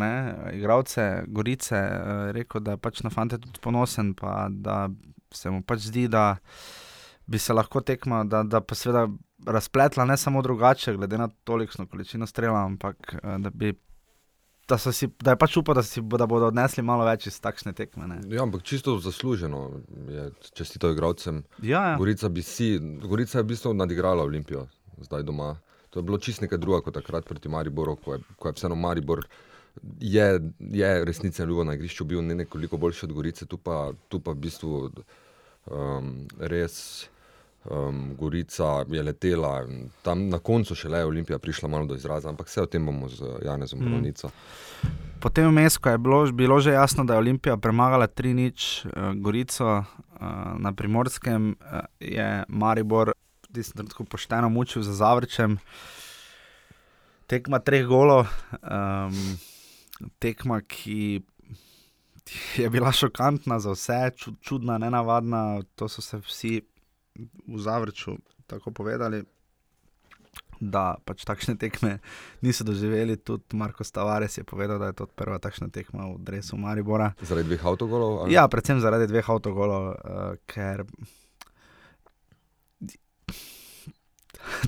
igralce 0.55 1.25
Gorice, 1.27 1.75
uh, 1.75 2.31
rekel, 2.31 2.63
da 2.63 2.77
je 2.77 2.81
pač 2.81 3.03
na 3.03 3.11
fante 3.11 3.39
tudi 3.39 3.59
ponosen, 3.61 4.15
pa 4.15 4.47
da 4.51 4.89
se 5.35 5.51
mu 5.51 5.63
pač 5.63 5.89
zdi, 5.89 6.09
da 6.09 6.37
bi 7.27 7.39
se 7.39 7.53
lahko 7.53 7.81
tekma, 7.81 8.25
da, 8.25 8.43
da 8.43 8.61
pa 8.61 8.75
seveda 8.75 9.09
razpletla 9.47 10.05
ne 10.05 10.17
samo 10.17 10.43
drugače, 10.43 10.97
glede 10.97 11.19
na 11.19 11.29
tolikšno 11.45 11.87
količino 11.87 12.27
strela, 12.27 12.65
ampak 12.65 13.15
uh, 13.23 13.37
da 13.39 13.51
bi. 13.51 13.75
Da, 14.69 14.77
si, 14.77 15.07
da 15.25 15.33
je 15.33 15.39
pač 15.41 15.55
upal, 15.57 15.79
da, 15.79 15.83
si, 15.83 16.03
da 16.05 16.27
bodo 16.29 16.51
odnesli 16.51 16.83
malo 16.85 17.07
več 17.09 17.31
iz 17.31 17.39
takšne 17.41 17.73
tekme. 17.73 18.05
Ne. 18.05 18.19
Ja, 18.29 18.43
ampak 18.45 18.67
čisto 18.69 18.99
zasluženo 19.01 19.63
je 20.13 20.27
čestito 20.53 20.91
igralcem. 20.93 21.41
Ja, 21.63 21.87
ja. 21.87 21.95
Gorica, 21.97 22.29
bi 22.29 22.45
si, 22.45 22.75
Gorica 23.01 23.39
je 23.39 23.47
v 23.47 23.49
bistvu 23.55 23.73
nadigrala 23.73 24.27
Olimpijo, 24.29 24.67
zdaj 25.07 25.25
doma. 25.25 25.55
To 25.91 26.03
je 26.03 26.05
bilo 26.05 26.19
čist 26.21 26.45
nekaj 26.45 26.61
drugega 26.61 26.85
kot 26.85 26.99
takrat 27.01 27.25
proti 27.25 27.49
Mariboru, 27.49 27.97
ko 27.97 28.19
je, 28.19 28.21
ko 28.37 28.51
je 28.51 28.59
vseeno 28.59 28.77
Maribor. 28.77 29.25
Je, 30.01 30.41
je 30.59 31.05
resnici 31.05 31.43
ljubo 31.43 31.65
na 31.65 31.75
igrišču 31.75 32.05
bil 32.05 32.23
ne 32.23 32.35
nekoliko 32.35 32.77
boljši 32.77 33.07
od 33.07 33.13
Gorice, 33.13 33.47
tu 33.47 33.59
pa, 33.59 33.93
tu 34.09 34.21
pa 34.21 34.33
v 34.33 34.43
bistvu 34.47 34.91
um, 35.67 36.27
res 36.39 37.09
um, 37.65 38.15
Gorica 38.19 38.85
je 38.89 39.03
letela. 39.03 39.67
Tam 40.03 40.29
na 40.29 40.39
koncu 40.39 40.75
šele 40.75 40.99
je 40.99 41.05
Olimpija 41.05 41.39
prišla 41.39 41.69
malo 41.69 41.87
do 41.87 41.95
izraza, 41.95 42.29
ampak 42.29 42.47
vse 42.47 42.63
o 42.63 42.67
tem 42.67 42.87
bomo 42.87 43.09
z 43.09 43.25
Janezom 43.45 43.81
Mm. 43.81 43.91
Bronica. 43.91 44.31
Potem 45.21 45.49
vmes, 45.49 45.79
ko 45.79 45.91
je 45.91 45.99
bilo, 45.99 46.33
bilo 46.33 46.61
že 46.61 46.73
jasno, 46.73 47.05
da 47.05 47.15
je 47.15 47.19
Olimpija 47.19 47.57
premagala 47.57 48.07
3-0 48.07 48.87
uh, 48.87 49.15
Gorico 49.23 49.79
uh, 49.79 49.85
na 50.59 50.73
primorskem, 50.73 51.57
uh, 51.61 51.81
je 52.01 52.45
Maribor 52.49 53.13
v 53.49 53.55
tistem 53.55 53.77
trenutku 53.77 54.05
pošteno 54.05 54.49
mučil 54.49 54.83
za 54.83 54.93
zavrčem. 54.93 55.59
Tekma 57.27 57.59
treh 57.59 57.85
golov, 57.87 58.29
um, 58.63 59.13
tekma, 60.19 60.61
ki 60.61 61.21
je 62.57 62.71
bila 62.71 62.93
šokantna 62.93 63.59
za 63.61 63.73
vse, 63.73 64.11
ču, 64.17 64.33
čudna, 64.41 64.79
nenavadna. 64.79 65.63
To 65.75 65.89
so 65.89 66.03
se 66.03 66.19
vsi 66.19 66.61
v 67.47 67.59
zavrču 67.59 68.17
tako 68.47 68.71
povedali. 68.71 69.25
Da 70.61 70.97
pač 71.07 71.23
takšne 71.23 71.55
tekme 71.55 71.99
niso 72.43 72.65
doživeli. 72.67 73.17
Tudi 73.17 73.57
Marko 73.57 73.85
Stavares 73.85 74.39
je 74.39 74.45
povedal, 74.45 74.79
da 74.79 74.87
je 74.91 74.99
to 74.99 75.07
prva 75.07 75.39
takšna 75.39 75.71
tekma 75.71 76.11
v 76.11 76.19
Dresu 76.19 76.57
Maribora. 76.59 77.13
Zaradi 77.23 77.47
dveh 77.47 77.67
avtogolov? 77.67 78.19
ali? 78.23 78.35
Ja, 78.35 78.49
predvsem 78.51 78.81
zaradi 78.83 79.07
dveh 79.07 79.31
avtogolov, 79.31 79.95
uh, 79.95 80.35
ker 80.51 80.83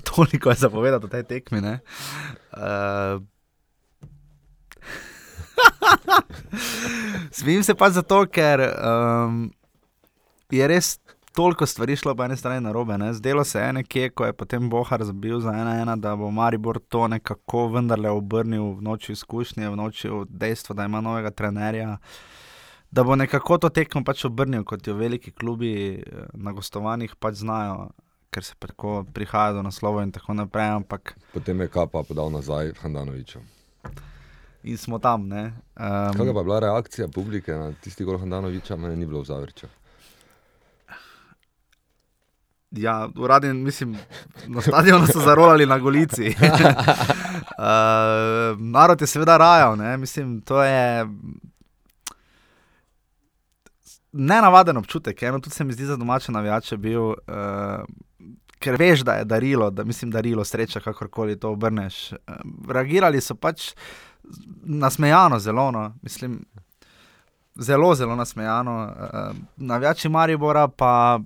toliko 0.14 0.54
je 0.54 0.62
zapovedati 0.62 1.10
o 1.10 1.10
tej 1.10 1.26
tekmi. 1.26 1.60
ne. 1.60 1.80
Uh, 2.54 3.18
Smejim 7.38 7.62
se 7.62 7.74
pa 7.74 7.90
zato, 7.90 8.24
ker 8.26 8.60
um, 8.60 9.50
je 10.50 10.66
res 10.66 10.98
toliko 11.32 11.66
stvari 11.66 11.96
šlo 11.96 12.14
po 12.14 12.24
eni 12.24 12.36
strani 12.36 12.60
na 12.60 12.72
robe. 12.72 13.12
Zdelo 13.12 13.44
se 13.44 13.60
je 13.60 13.72
nekje, 13.72 14.10
ko 14.10 14.24
je 14.24 14.32
potem 14.32 14.70
Bohar 14.70 15.04
zabil 15.04 15.40
za 15.40 15.50
ena 15.50 15.80
ena, 15.82 15.96
da 15.96 16.16
bo 16.16 16.30
Maribor 16.30 16.78
to 16.88 17.08
nekako 17.08 17.68
vendarle 17.68 18.10
obrnil 18.10 18.74
v 18.74 18.82
noči 18.82 19.12
izkušnje, 19.12 19.70
v 19.70 19.76
noči 19.76 20.08
dejstva, 20.28 20.74
da 20.74 20.84
ima 20.84 21.00
novega 21.00 21.30
trenerja. 21.30 21.98
Da 22.90 23.04
bo 23.04 23.16
nekako 23.16 23.58
to 23.58 23.68
tekmo 23.68 24.04
pač 24.04 24.24
obrnil, 24.24 24.64
kot 24.64 24.86
jo 24.86 24.94
veliki 24.94 25.30
klubi 25.30 25.72
eh, 25.94 26.26
na 26.34 26.52
gostovanjih 26.52 27.14
pač 27.16 27.34
znajo, 27.34 27.90
ker 28.30 28.44
se 28.44 28.54
tako 28.58 29.04
prihaja 29.14 29.52
do 29.52 29.62
naslova 29.62 30.02
in 30.02 30.12
tako 30.12 30.34
naprej. 30.34 30.74
Ampak... 30.82 31.14
Potem 31.32 31.60
je 31.60 31.68
kapa 31.68 32.02
podal 32.02 32.30
nazaj 32.30 32.74
Handanoviču. 32.82 33.38
In 34.62 34.78
smo 34.78 34.98
tam. 34.98 35.22
Um, 35.22 35.30
Kaj 35.76 36.16
pa 36.16 36.24
je 36.24 36.32
bila 36.44 36.58
reakcija 36.58 37.08
publike 37.08 37.52
na 37.52 37.72
tisti 37.72 38.04
gol 38.04 38.18
Handanoviča, 38.18 38.76
meni 38.76 38.96
ni 38.96 39.06
bilo 39.06 39.20
v 39.20 39.24
zavrču. 39.24 39.66
Ja, 42.70 43.08
uradni, 43.16 43.54
mislim, 43.54 43.96
na 44.46 44.60
stadionu 44.60 45.06
so 45.06 45.20
zarolali 45.20 45.66
na 45.66 45.78
golici. 45.78 46.28
uh, 46.28 46.34
narod 48.58 49.00
je 49.00 49.06
seveda 49.06 49.36
rajal, 49.36 49.76
ne? 49.76 49.96
mislim, 49.96 50.40
to 50.40 50.62
je 50.62 51.06
nenavaden 54.12 54.76
občutek. 54.76 55.22
Eno 55.22 55.40
tudi 55.40 55.54
se 55.54 55.64
mi 55.64 55.72
zdi 55.72 55.84
za 55.84 55.96
domače 55.96 56.32
navijače 56.32 56.76
bil, 56.76 57.02
uh, 57.02 57.16
ker 58.58 58.76
veš, 58.78 59.00
da 59.00 59.12
je 59.12 59.24
darilo, 59.24 59.70
da 59.70 59.84
mislim, 59.84 60.10
darilo 60.10 60.44
sreča, 60.44 60.80
kakorkoli 60.80 61.40
to 61.40 61.50
obrneš. 61.50 62.12
Uh, 62.12 62.18
reagirali 62.68 63.20
so 63.20 63.34
pač 63.34 63.72
nasmejano, 64.64 65.38
zelo, 65.38 65.70
no? 65.70 65.94
mislim, 66.02 66.44
zelo, 67.54 67.94
zelo 67.94 68.16
nasmejano. 68.16 68.94
Uh, 68.96 69.36
navijači 69.56 70.08
Maribora 70.08 70.68
pa. 70.68 71.20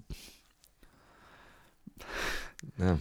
Ja. 2.79 2.97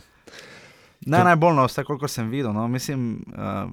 Ne 1.06 1.18
to... 1.18 1.24
najbolj, 1.24 1.56
no, 1.56 1.66
vse 1.66 1.84
koliko 1.84 2.08
sem 2.08 2.30
videl. 2.30 2.54
No, 2.54 2.68
mislim, 2.68 3.26
uh, 3.28 3.72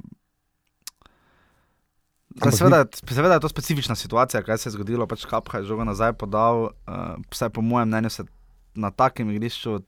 seveda, 2.52 2.78
ni... 2.78 3.14
seveda 3.14 3.34
je 3.34 3.40
to 3.40 3.49
specifična 3.49 3.94
situacija, 3.94 4.42
kaj 4.42 4.58
se 4.58 4.68
je 4.68 4.72
zgodilo. 4.72 5.06
Pač 5.06 5.25
Kapha 5.25 5.58
je 5.58 5.64
žogo 5.64 5.84
nazaj 5.84 6.12
podal, 6.12 6.62
uh, 6.62 6.70
vse 7.30 7.49
po 7.49 7.60
mojem 7.60 7.88
mnenju 7.88 8.10
se 8.10 8.25
na 8.75 8.90
takem 8.90 9.30
igrišču 9.30 9.80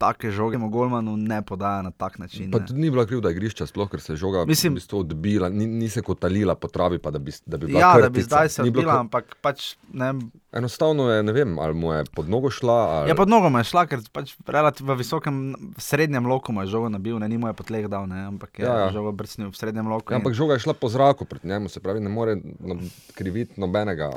take 0.00 0.30
žoge 0.32 0.56
Golmanu 0.58 1.16
ne 1.16 1.42
podaja 1.42 1.82
na 1.82 1.90
tak 1.90 2.18
način. 2.18 2.50
Pa 2.50 2.58
tudi 2.64 2.80
ni 2.80 2.90
bila 2.90 3.04
krivda 3.06 3.30
igrišča, 3.30 3.66
sploh 3.68 3.90
ker 3.90 4.00
se 4.00 4.12
je 4.12 4.16
žoga 4.16 4.44
Mislim, 4.48 4.72
v 4.72 4.80
bistvu 4.80 5.02
odbila, 5.04 5.48
ni, 5.52 5.66
ni 5.66 5.88
se 5.92 6.02
kotalila 6.02 6.54
po 6.54 6.68
travi, 6.68 6.98
pa 6.98 7.10
da 7.10 7.18
bi, 7.18 7.32
da 7.46 7.58
bi 7.60 7.66
bila. 7.66 7.80
Ja, 7.80 7.92
krtica. 7.92 8.08
da 8.08 8.10
bi 8.14 8.22
zdaj 8.22 8.48
se 8.48 8.62
odbila, 8.62 8.94
kr... 8.94 9.00
ampak 9.00 9.36
pač 9.44 9.74
ne. 9.92 10.14
Enostavno 10.56 11.10
je, 11.10 11.22
ne 11.22 11.32
vem, 11.36 11.58
ali 11.58 11.74
mu 11.74 11.92
je 11.92 12.04
pod 12.16 12.28
nogo 12.28 12.50
šla. 12.50 12.78
Ali... 12.96 13.12
Ja, 13.12 13.14
pod 13.18 13.28
nogo 13.28 13.52
je 13.58 13.64
šla, 13.68 13.84
ker 13.90 14.00
pač 14.12 14.32
relativno 14.46 14.96
v 14.96 15.04
visokem, 15.04 15.36
srednjem 15.76 16.26
loku 16.26 16.56
je 16.64 16.72
žoga 16.72 16.88
nabil, 16.96 17.20
ne, 17.20 17.28
ni 17.28 17.38
mu 17.38 17.52
je 17.52 17.58
potleh 17.60 17.86
dal, 17.92 18.08
ne, 18.08 18.24
ampak 18.32 18.58
je 18.58 18.64
ja, 18.64 18.78
ja. 18.86 18.88
žoga 18.96 19.12
brcnil 19.12 19.52
v 19.52 19.60
srednjem 19.60 19.92
loku. 19.92 20.14
Ja, 20.14 20.16
in... 20.16 20.24
Ampak 20.24 20.38
žoga 20.38 20.56
je 20.56 20.64
šla 20.64 20.74
po 20.80 20.88
zraku 20.88 21.28
pred 21.28 21.44
njemu, 21.44 21.68
se 21.68 21.84
pravi, 21.84 22.00
ne 22.00 22.08
more 22.08 22.40
no, 22.40 22.80
kriviti 23.14 23.60
nobenega 23.60 24.10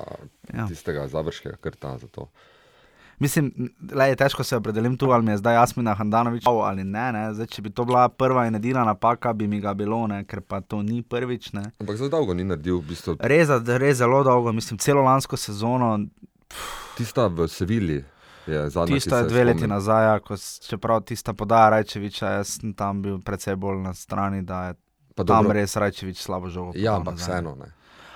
ja. 0.48 0.68
tistega 0.72 1.08
završkega 1.12 1.60
krta 1.60 1.98
za 2.00 2.08
to. 2.08 2.32
Mislim, 3.24 3.52
da 3.80 4.06
je 4.06 4.16
težko 4.20 4.44
se 4.44 4.58
opredeliti 4.60 4.98
tu, 4.98 5.12
ali 5.12 5.24
mi 5.26 5.32
je 5.32 5.38
zdaj 5.38 5.56
Jasmina 5.56 5.94
Handanovič 5.96 6.44
ali 6.46 6.84
ne. 6.84 7.12
ne. 7.12 7.24
Zdaj, 7.34 7.48
če 7.56 7.62
bi 7.62 7.72
to 7.72 7.86
bila 7.88 8.10
prva 8.10 8.48
in 8.48 8.56
edina 8.60 8.84
napaka, 8.84 9.32
bi 9.34 9.48
mi 9.48 9.62
ga 9.64 9.74
bilo, 9.74 10.02
ne, 10.12 10.24
ker 10.28 10.42
pa 10.42 10.60
to 10.62 10.82
ni 10.84 11.02
prvič. 11.02 11.54
Ne. 11.56 11.64
Ampak 11.80 11.96
za 12.02 12.10
dolgo 12.12 12.36
ni 12.36 12.44
naredil. 12.44 12.82
V 12.82 12.90
bistvu... 12.92 13.16
res, 13.20 13.54
res 13.80 14.02
zelo 14.02 14.24
dolgo, 14.28 14.52
mislim, 14.52 14.82
celo 14.84 15.06
lansko 15.08 15.40
sezono. 15.40 15.96
Tista 16.98 17.30
v 17.32 17.48
Sevilji. 17.48 18.04
Je 18.48 18.70
zadnja, 18.70 18.98
tista 19.00 19.22
je 19.22 19.30
dve 19.32 19.44
leti 19.44 19.68
nazaj, 19.68 20.06
ja, 20.06 20.16
ko, 20.20 20.36
čeprav 20.68 21.06
tista 21.08 21.32
podaja 21.34 21.70
Rajčeviča, 21.78 22.32
jaz 22.42 22.58
sem 22.58 22.74
tam 22.76 23.00
bil 23.02 23.22
precej 23.24 23.56
bolj 23.56 23.80
na 23.86 23.94
strani, 23.96 24.42
da 24.44 24.66
je 24.66 24.74
pa 25.16 25.24
tam 25.24 25.48
dobro. 25.48 25.56
res 25.56 25.76
Rajčevič 25.80 26.20
slabo 26.20 26.52
žogo. 26.52 26.76
Ja, 26.76 26.98
ampak 27.00 27.22
vseeno 27.22 27.56
ne. 27.56 27.72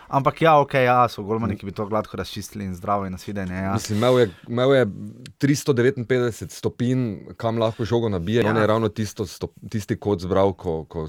Ampak 0.07 0.41
ja, 0.41 0.55
ok, 0.59 0.73
ja, 0.73 1.07
so 1.11 1.23
golmani, 1.27 1.57
ki 1.59 1.67
bi 1.67 1.73
to 1.75 1.85
gladko 1.85 2.17
razčistili 2.17 2.63
in 2.65 2.75
zdravo 2.75 3.05
in 3.05 3.11
nasvidenje. 3.11 3.55
Ja. 3.55 3.73
Mislim, 3.73 3.97
imel, 3.97 4.19
je, 4.19 4.29
imel 4.47 4.73
je 4.75 4.85
359 5.39 6.51
stopinj, 6.55 7.17
kam 7.37 7.59
lahko 7.59 7.85
žogo 7.85 8.09
nabije. 8.09 8.43
Ja. 8.43 8.49
On 8.49 8.57
je 8.57 8.67
ravno 8.67 8.89
tisto, 8.89 9.25
stop, 9.27 9.51
tisti 9.69 9.97
kot 9.99 10.23
zbral, 10.23 10.53
ko, 10.53 10.83
ko 10.85 11.07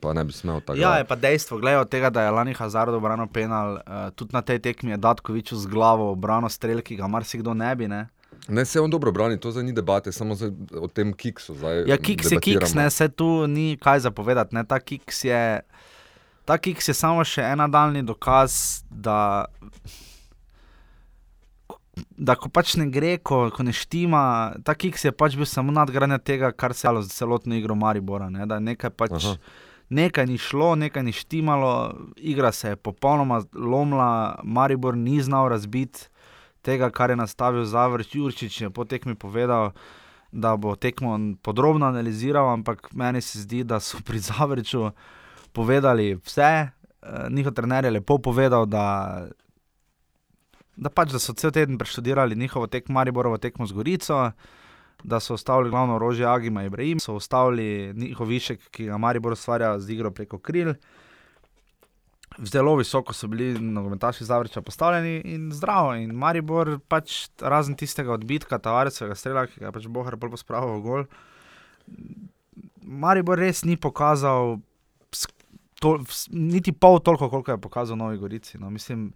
pa 0.00 0.14
ne 0.16 0.24
bi 0.24 0.32
smel 0.32 0.60
tako. 0.60 0.78
Ja, 0.80 0.94
je 0.98 1.04
pa 1.04 1.16
dejstvo, 1.16 1.58
gledaj 1.58 1.84
od 1.84 1.88
tega, 1.88 2.10
da 2.10 2.22
je 2.22 2.30
Lani 2.30 2.54
Hazard 2.54 2.94
obrano 2.94 3.26
penal, 3.26 3.74
uh, 3.74 4.08
tudi 4.16 4.32
na 4.32 4.42
tej 4.42 4.58
tekmi 4.58 4.96
je 4.96 4.96
Datkovič 4.96 5.52
z 5.52 5.66
glavo 5.66 6.10
obrano 6.12 6.48
strel, 6.48 6.80
ki 6.80 6.96
ga 6.96 7.08
marsikdo 7.08 7.54
ne 7.54 7.74
bi. 7.76 7.88
Ne? 7.88 8.06
Ne, 8.48 8.64
se 8.64 8.80
on 8.80 8.90
dobro 8.90 9.12
brani, 9.12 9.40
to 9.40 9.50
za 9.50 9.62
ni 9.62 9.72
debate, 9.72 10.12
samo 10.12 10.34
za, 10.34 10.52
o 10.80 10.88
tem 10.88 11.12
kiksu. 11.12 11.56
Ja, 11.86 11.96
kiks 11.96 12.32
je 12.32 12.40
kiks, 12.40 12.74
ne, 12.74 12.90
se 12.90 13.08
tu 13.08 13.46
ni 13.46 13.76
kaj 13.80 14.00
zapovedati. 14.00 14.54
Ne, 14.54 14.64
ta 14.64 14.80
kiks 14.80 15.24
je. 15.24 15.60
Ta 16.50 16.56
kiks 16.58 16.88
je 16.88 16.94
samo 16.98 17.22
še 17.22 17.44
en 17.46 17.60
nadaljni 17.62 18.00
dokaz, 18.02 18.82
da, 18.90 19.46
da 22.18 22.34
ko 22.34 22.48
pač 22.50 22.72
ne 22.80 22.88
gre, 22.90 23.12
ko, 23.22 23.44
ko 23.54 23.62
ne 23.62 23.70
štima, 23.70 24.22
ta 24.66 24.74
kiks 24.74 25.04
je 25.06 25.12
pač 25.14 25.36
bil 25.38 25.46
samo 25.46 25.70
nadgradnja 25.76 26.18
tega, 26.18 26.50
kar 26.50 26.74
se 26.74 26.88
je 26.88 26.90
zgodilo 26.90 27.06
z 27.06 27.14
celotno 27.14 27.54
igro 27.54 27.76
Maribora. 27.78 28.26
Ne? 28.34 28.48
Da 28.50 28.58
nekaj, 28.58 28.90
pač, 28.98 29.28
nekaj 29.94 30.26
ni 30.26 30.40
šlo, 30.42 30.72
nekaj 30.80 31.06
ni 31.06 31.14
štimalo, 31.14 31.70
igra 32.18 32.50
se 32.50 32.74
je 32.74 32.80
popolnoma 32.82 33.44
lomila, 33.54 34.40
Maribor 34.42 34.98
ni 34.98 35.20
znal 35.22 35.52
razbiti 35.54 36.10
tega, 36.66 36.90
kar 36.90 37.14
je 37.14 37.20
nastavil 37.22 37.62
Zavrč. 37.62 38.18
Jurčič 38.18 38.58
je 38.64 38.72
po 38.74 38.88
tekmi 38.90 39.14
povedal. 39.14 39.70
Da 40.34 40.56
bo 40.58 40.74
tekmo 40.74 41.14
podrobno 41.46 41.86
analiziral, 41.86 42.50
ampak 42.50 42.90
meni 42.90 43.22
se 43.22 43.46
zdi, 43.46 43.62
da 43.62 43.78
so 43.78 44.02
pri 44.02 44.18
Zavrču 44.18 44.88
uh, 44.90 45.08
povedali 45.52 46.14
vse. 46.14 46.68
Uh, 47.00 47.32
njihov 47.32 47.52
trener 47.56 47.84
je 47.84 47.90
lepo 47.90 48.18
povedal, 48.18 48.66
da, 48.66 49.26
da, 50.76 50.90
pač, 50.90 51.12
da 51.12 51.18
so 51.18 51.32
cel 51.32 51.52
teden 51.52 51.78
preštudirali 51.78 52.36
njihovo 52.36 52.66
tekmo, 52.66 52.94
Mariborovo 52.94 53.38
tekmo 53.38 53.66
z 53.66 53.72
Gorico, 53.72 54.32
da 55.04 55.20
so 55.20 55.34
ustavili 55.34 55.70
glavno 55.70 55.94
orožje 55.96 56.26
Agima 56.26 56.64
Ibrahim, 56.64 57.00
so 57.00 57.14
ustavili 57.14 57.92
njihov 57.96 58.28
višek, 58.28 58.70
ki 58.70 58.90
ga 58.90 58.98
Maribor 58.98 59.32
ustvarja 59.32 59.78
z 59.80 59.90
igro 59.90 60.10
preko 60.10 60.38
kril. 60.38 60.74
Zelo 62.38 62.76
visoko 62.76 63.12
so 63.12 63.26
bili 63.28 63.58
nogometaši 63.60 64.24
Zavrča 64.24 64.62
postavljeni 64.62 65.20
in 65.24 65.50
zdravo. 65.52 65.94
In 65.94 66.12
Maribor, 66.14 66.78
pač, 66.88 67.28
razen 67.40 67.74
tistega 67.74 68.12
odbitka, 68.12 68.58
Tavarecovega 68.58 69.14
strela, 69.14 69.46
ki 69.46 69.60
ga 69.60 69.72
pač 69.72 69.88
Bohar 69.88 70.16
bolj 70.16 70.36
pospravil 70.36 70.78
v 70.78 70.82
gol. 70.84 71.04
Maribor 72.80 73.38
res 73.38 73.64
ni 73.64 73.76
pokazal 73.76 74.60
to, 75.80 75.98
niti 76.30 76.72
pol 76.72 77.00
toliko, 77.00 77.30
koliko 77.32 77.56
je 77.56 77.60
pokazal 77.60 77.96
Novi 77.96 78.18
Gorici. 78.20 78.58
No. 78.60 78.70
Mislim, 78.70 79.10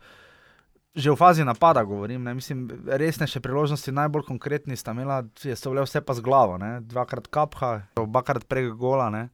že 0.95 1.11
v 1.11 1.17
fazi 1.19 1.45
napada 1.45 1.85
govorim. 1.85 2.23
Ne. 2.25 2.35
Mislim, 2.35 2.67
resnejše 2.87 3.41
priložnosti, 3.41 3.93
najbolj 3.93 4.25
konkretni 4.25 4.77
sta 4.77 4.97
imela, 4.97 5.23
je 5.43 5.55
to 5.57 5.75
vse 5.77 6.01
pa 6.01 6.15
z 6.15 6.25
glavo. 6.25 6.59
Ne. 6.59 6.81
Dvakrat 6.81 7.29
kapha, 7.29 7.83
obakrat 8.01 8.49
prek 8.49 8.73
gola. 8.73 9.11
Mm. 9.11 9.29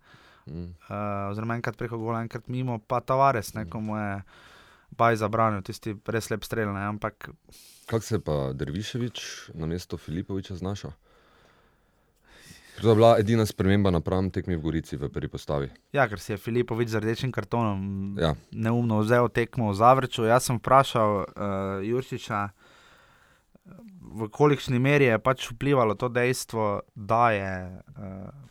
Uh, 0.89 1.31
oziroma 1.31 1.55
enkrat 1.55 1.77
preko 1.79 1.99
gola, 1.99 2.25
enkrat 2.25 2.49
mimo, 2.49 2.79
pa 2.79 3.01
Tavares, 3.01 3.55
nekomu 3.55 3.97
je 3.97 4.23
baj 4.99 5.21
zabranil, 5.21 5.63
tisti 5.63 5.95
res 6.11 6.31
lep 6.31 6.43
strelj. 6.45 6.73
Ampak... 6.75 7.31
Kako 7.87 8.05
se 8.05 8.15
je 8.17 8.25
pa 8.25 8.53
Derviševič 8.53 9.51
na 9.55 9.67
mesto 9.71 9.97
Filipoviča 9.97 10.57
znašel? 10.59 10.91
To 12.81 12.89
je 12.89 12.97
bila 12.97 13.17
edina 13.21 13.47
sprememba 13.47 13.91
na 13.91 14.01
pravem 14.01 14.31
tekmi 14.33 14.57
v 14.57 14.63
Gorici 14.65 14.97
v 14.97 15.11
prvi 15.13 15.29
postavi. 15.29 15.69
Ja, 15.93 16.09
ker 16.09 16.21
si 16.21 16.33
je 16.33 16.41
Filipovič 16.41 16.89
z 16.89 17.03
rdečim 17.03 17.33
kartonom 17.33 18.17
ja. 18.17 18.33
neumno 18.53 19.03
vzel 19.05 19.29
tekmo 19.29 19.71
v 19.71 19.77
Zavrču. 19.77 20.25
Jaz 20.25 20.49
sem 20.49 20.57
vprašal 20.57 21.11
uh, 21.21 21.27
Jurčiča, 21.85 22.49
v 24.01 24.29
kolikšni 24.33 24.81
meri 24.81 25.11
je 25.13 25.21
pač 25.21 25.51
vplivalo 25.53 25.95
to 25.95 26.09
dejstvo, 26.09 26.81
da 26.97 27.25
je 27.37 27.53
uh, 28.01 28.49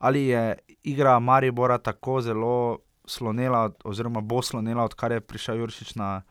ali 0.00 0.28
je 0.28 0.58
igra 0.84 1.18
Maribora 1.18 1.78
tako 1.78 2.20
zelo 2.20 2.78
slonela, 3.04 3.72
oziroma 3.84 4.20
bo 4.20 4.42
slonela, 4.42 4.84
odkar 4.84 5.12
je 5.12 5.20
prišel 5.20 5.64
Jurčič 5.64 5.96
na. 5.96 6.22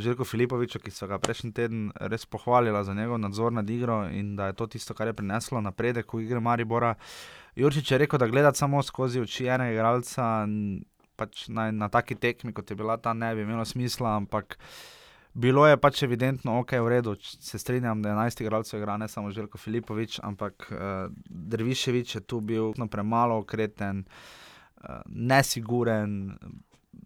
Željko 0.00 0.24
Filipoviča, 0.24 0.78
ki 0.78 0.90
so 0.90 1.06
ga 1.06 1.18
prejšnji 1.18 1.52
teden 1.52 1.88
res 2.00 2.26
pohvalili 2.26 2.84
za 2.84 2.94
njegov 2.94 3.18
nadzor 3.18 3.52
nad 3.52 3.70
igro 3.70 4.04
in 4.08 4.36
da 4.36 4.46
je 4.46 4.52
to 4.52 4.66
tisto, 4.66 4.94
kar 4.94 5.06
je 5.06 5.16
prineslo 5.16 5.60
napredek 5.60 6.14
v 6.14 6.22
igri 6.24 6.40
Maribora. 6.40 6.94
Jurčič 7.56 7.90
je 7.90 7.98
rekel, 7.98 8.18
da 8.18 8.26
gledati 8.26 8.58
samo 8.58 8.82
skozi 8.82 9.20
oči 9.20 9.46
enega 9.46 9.72
igralca 9.72 10.46
pač 11.18 11.48
na, 11.50 11.70
na 11.74 11.90
taki 11.90 12.14
tekmi, 12.14 12.54
kot 12.54 12.70
je 12.70 12.76
bila 12.78 12.96
ta, 12.96 13.12
ne 13.12 13.34
bi 13.34 13.42
imelo 13.42 13.64
smisla, 13.66 14.14
ampak 14.20 14.58
bilo 15.34 15.66
je 15.66 15.76
pač 15.80 16.02
evidentno, 16.06 16.60
ok, 16.62 16.76
v 16.78 16.92
redu, 16.94 17.16
se 17.20 17.58
strinjam, 17.58 18.02
da 18.02 18.12
je 18.12 18.16
11 18.16 18.42
igralcev 18.42 18.80
igra, 18.80 18.96
ne 18.96 19.08
samo 19.08 19.32
Željko 19.34 19.58
Filipovič, 19.58 20.20
ampak 20.22 20.70
uh, 20.70 21.10
Drviševič 21.26 22.14
je 22.14 22.20
tu 22.20 22.40
bil 22.40 22.72
premalo 22.90 23.40
okreten, 23.42 24.04
uh, 24.06 25.02
nesiguren 25.06 26.38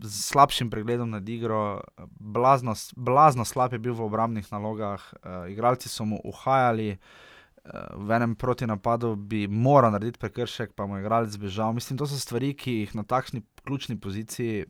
z 0.02 0.24
slabšim 0.32 0.70
pregledom 0.70 1.10
nad 1.10 1.28
igro, 1.28 1.80
blazno, 2.18 2.74
blazno 2.96 3.44
slab 3.44 3.72
je 3.72 3.78
bil 3.78 3.94
v 3.94 4.06
obrambnih 4.06 4.52
nalogah, 4.52 5.00
uh, 5.22 5.50
igralci 5.50 5.88
so 5.88 6.04
mu 6.04 6.20
uhajali. 6.24 6.96
V 7.94 8.10
enem 8.10 8.32
proti 8.34 8.66
napadu 8.66 9.14
bi 9.14 9.46
moral 9.46 9.92
narediti 9.94 10.18
prekršek, 10.18 10.72
pa 10.74 10.82
mu 10.82 10.96
je 10.96 11.04
igralec 11.04 11.36
bežal. 11.38 11.70
Mislim, 11.70 11.94
to 11.94 12.08
so 12.10 12.18
stvari, 12.18 12.56
ki 12.58 12.72
jih 12.80 12.94
na 12.98 13.04
takšni 13.06 13.44
ključni 13.62 13.94
poziciji 14.02 14.66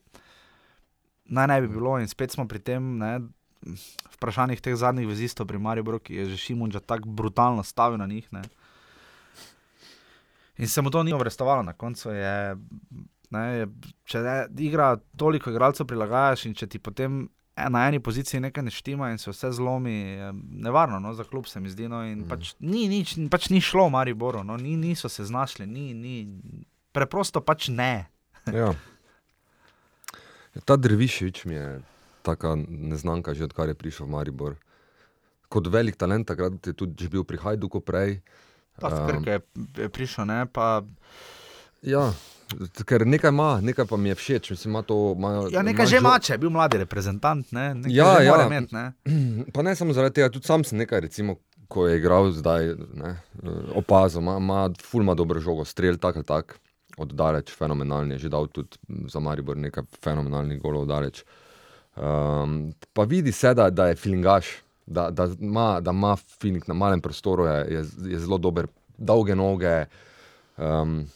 naj 1.24 1.46
ne 1.46 1.60
bi 1.60 1.68
bilo. 1.68 1.98
In 2.00 2.08
spet 2.08 2.32
smo 2.32 2.48
pri 2.48 2.58
tem 2.58 2.98
ne, 2.98 3.20
vprašanjih 4.16 4.60
teh 4.60 4.76
zadnjih 4.76 5.08
vezistov 5.08 5.46
pri 5.46 5.58
Mariju, 5.58 5.98
ki 5.98 6.14
je 6.14 6.26
že 6.34 6.36
Šimunča 6.36 6.80
tako 6.80 7.08
brutalno 7.08 7.62
stavil 7.62 7.98
na 7.98 8.06
njih. 8.06 8.28
Ne. 8.32 8.42
In 10.58 10.68
se 10.68 10.82
mu 10.82 10.90
to 10.90 11.02
ni 11.02 11.12
obrestovalo, 11.12 11.62
na 11.62 11.72
koncu 11.72 12.10
je. 12.10 12.56
Ne, 13.32 13.66
če 14.04 14.20
ne, 14.20 14.36
igra 14.60 14.96
toliko 15.16 15.52
igralcev, 15.52 15.86
prilagajaš 15.88 16.46
in 16.48 16.56
če 16.58 16.68
ti 16.68 16.80
potem 16.82 17.24
na 17.56 17.86
eni 17.88 18.00
poziciji 18.00 18.40
nekaj 18.40 18.64
ne 18.64 18.72
štima 18.72 19.10
in 19.12 19.18
se 19.18 19.30
vse 19.30 19.52
zlomi, 19.52 19.92
je 19.92 20.32
nevarno 20.64 20.98
no, 21.00 21.14
za 21.14 21.24
klub, 21.24 21.46
se 21.46 21.60
mi 21.60 21.70
zdi. 21.70 21.88
No, 21.88 22.02
mm. 22.04 22.28
pač, 22.28 22.54
ni, 22.60 22.86
nič, 22.88 23.14
pač 23.30 23.50
ni 23.52 23.60
šlo, 23.60 23.88
Mariboru, 23.92 24.44
no, 24.44 24.56
ni, 24.56 24.76
niso 24.76 25.08
se 25.08 25.24
znašli, 25.24 25.66
ni, 25.66 25.92
ni, 25.94 26.16
preprosto 26.92 27.40
pač 27.44 27.68
ne. 27.68 28.08
ja. 28.60 28.72
Ta 30.64 30.76
Drvišič 30.76 31.44
mi 31.48 31.56
je 31.56 31.80
taka 32.22 32.54
neznanka, 32.68 33.34
že 33.34 33.48
odkar 33.48 33.72
je 33.72 33.76
prišel 33.76 34.06
v 34.06 34.14
Maribor. 34.16 34.56
Kot 35.52 35.68
velik 35.68 35.96
talent, 36.00 36.28
takrat 36.28 36.56
je 36.64 36.72
tudi 36.72 37.08
bil 37.12 37.24
pri 37.28 37.40
Hajduku 37.40 37.80
prej. 37.84 38.20
Pa, 38.80 38.88
um, 38.88 39.24
je, 39.24 39.40
je 39.76 39.88
prišel, 39.92 40.24
ne 40.24 40.44
pa. 40.48 40.80
Ja, 41.84 42.12
ker 42.86 43.06
nekaj 43.06 43.30
ima, 43.30 43.60
nekaj 43.60 43.86
pa 43.90 43.96
mi 43.96 44.08
je 44.12 44.14
všeč. 44.14 44.50
Mislim, 44.50 44.72
ima 44.72 44.82
to, 44.82 45.14
ima, 45.18 45.32
ja, 45.52 45.62
nekaj 45.62 45.86
že 45.86 46.00
ima, 46.02 46.16
če 46.18 46.34
je 46.34 46.38
bil 46.38 46.50
mladi 46.50 46.80
reprezentant. 46.82 47.52
Ne? 47.52 47.74
Ja, 47.86 48.18
ja. 48.22 48.36
Imet, 48.46 48.72
ne? 48.72 48.92
Pa 49.54 49.62
ne 49.62 49.74
samo 49.76 49.92
zaradi 49.96 50.20
tega, 50.20 50.30
tudi 50.32 50.46
sam 50.46 50.64
sem 50.64 50.78
nekaj, 50.82 51.00
recimo, 51.06 51.36
ko 51.72 51.86
je 51.88 51.98
igral 51.98 52.30
zdaj, 52.36 52.74
ne, 52.94 53.14
opazil, 53.74 54.20
ima, 54.20 54.36
ima 54.36 54.64
fulma 54.84 55.14
dobro 55.16 55.40
žogo, 55.40 55.64
strelj 55.64 55.96
tak 56.02 56.20
ali 56.20 56.28
tak 56.28 56.58
oddaleč, 57.00 57.52
fenomenalni, 57.56 58.18
že 58.20 58.28
dal 58.28 58.50
tudi 58.52 58.76
za 59.08 59.20
Maribor 59.20 59.56
nekaj 59.56 59.86
fenomenalnih 60.04 60.60
golov 60.60 60.84
oddaleč. 60.84 61.22
Um, 61.96 62.72
pa 62.92 63.04
vidi 63.08 63.32
se, 63.32 63.54
da, 63.54 63.70
da 63.70 63.88
je 63.88 63.96
filingaš, 63.96 64.52
da, 64.86 65.10
da 65.10 65.28
ima, 65.40 65.80
da 65.80 65.90
ima 65.90 66.16
filing 66.16 66.64
na 66.68 66.74
malem 66.74 67.00
prostoru, 67.00 67.46
je, 67.48 67.58
je, 67.74 67.84
je 68.12 68.20
zelo 68.20 68.38
dober, 68.38 68.68
dolge 68.98 69.36
noge. 69.36 69.84
Um, 70.56 71.06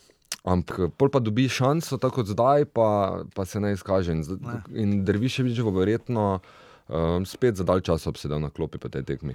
Ampak, 0.47 0.93
pol 0.95 1.11
pa 1.11 1.19
dobi 1.19 1.49
šanso, 1.51 1.99
tako 1.99 2.23
kot 2.23 2.31
zdaj, 2.31 2.69
pa, 2.71 2.89
pa 3.35 3.45
se 3.45 3.61
ne 3.61 3.73
izkaže. 3.75 4.15
In, 4.15 4.23
in 4.71 4.95
drviš, 5.05 5.43
že 5.51 5.67
bo 5.67 5.75
verjetno 5.75 6.39
um, 6.39 7.27
spet 7.27 7.59
za 7.59 7.67
dalj 7.67 7.83
časa 7.91 8.13
obsedel 8.13 8.39
na 8.39 8.53
klopi 8.55 8.79
po 8.79 8.87
tej 8.87 9.03
tekmi. 9.03 9.35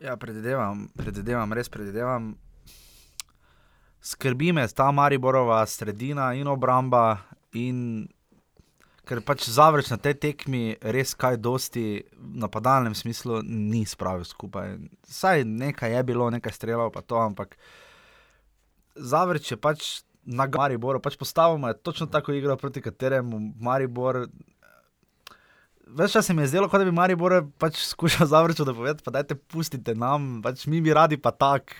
Ja, 0.00 0.16
predvidevam, 0.20 0.88
predvidevam, 0.96 1.56
res 1.56 1.72
predvidevam 1.72 2.34
skrbi 4.00 4.52
me 4.52 4.68
ta 4.68 4.90
Mariborova 4.90 5.66
sredina 5.66 6.34
in 6.34 6.48
obramba. 6.48 7.18
In 7.52 8.08
ker 9.04 9.20
pač 9.26 9.48
zavreč 9.50 9.90
na 9.90 9.98
tej 9.98 10.14
tekmi 10.22 10.76
res 10.94 11.16
kaj 11.18 11.40
dosti 11.42 12.04
v 12.14 12.36
napadalnem 12.38 12.94
smislu 12.94 13.42
ni 13.42 13.82
spravil 13.82 14.24
skupaj. 14.24 14.78
Saj 15.02 15.44
nekaj 15.44 15.96
je 15.96 16.02
bilo, 16.06 16.30
nekaj 16.30 16.54
strelov, 16.54 16.92
pa 16.94 17.02
to, 17.02 17.18
ampak 17.18 17.58
zavreč 18.94 19.50
je 19.50 19.58
pač 19.58 19.88
na 20.30 20.46
Mariboru, 20.46 21.00
pač 21.02 21.16
postavljamo 21.18 21.68
je 21.68 21.78
točno 21.82 22.06
tako 22.06 22.32
igro, 22.32 22.56
proti 22.56 22.82
kateremu 22.82 23.40
Maribor. 23.60 24.26
Več 25.90 26.12
časa 26.12 26.22
se 26.22 26.34
mi 26.34 26.42
je 26.44 26.52
zdelo, 26.52 26.68
da 26.70 26.84
bi 26.86 26.94
Maribor 26.94 27.40
pač 27.58 27.80
skušal 27.82 28.30
zavrčiti, 28.30 28.66
da 28.68 28.74
povedati, 28.74 29.04
pa 29.04 29.10
dajte, 29.10 29.34
pustite 29.34 29.94
nam, 29.94 30.38
pač 30.44 30.66
mi 30.70 30.80
bi 30.80 30.94
radi 30.94 31.18
pa 31.18 31.34
tak. 31.34 31.74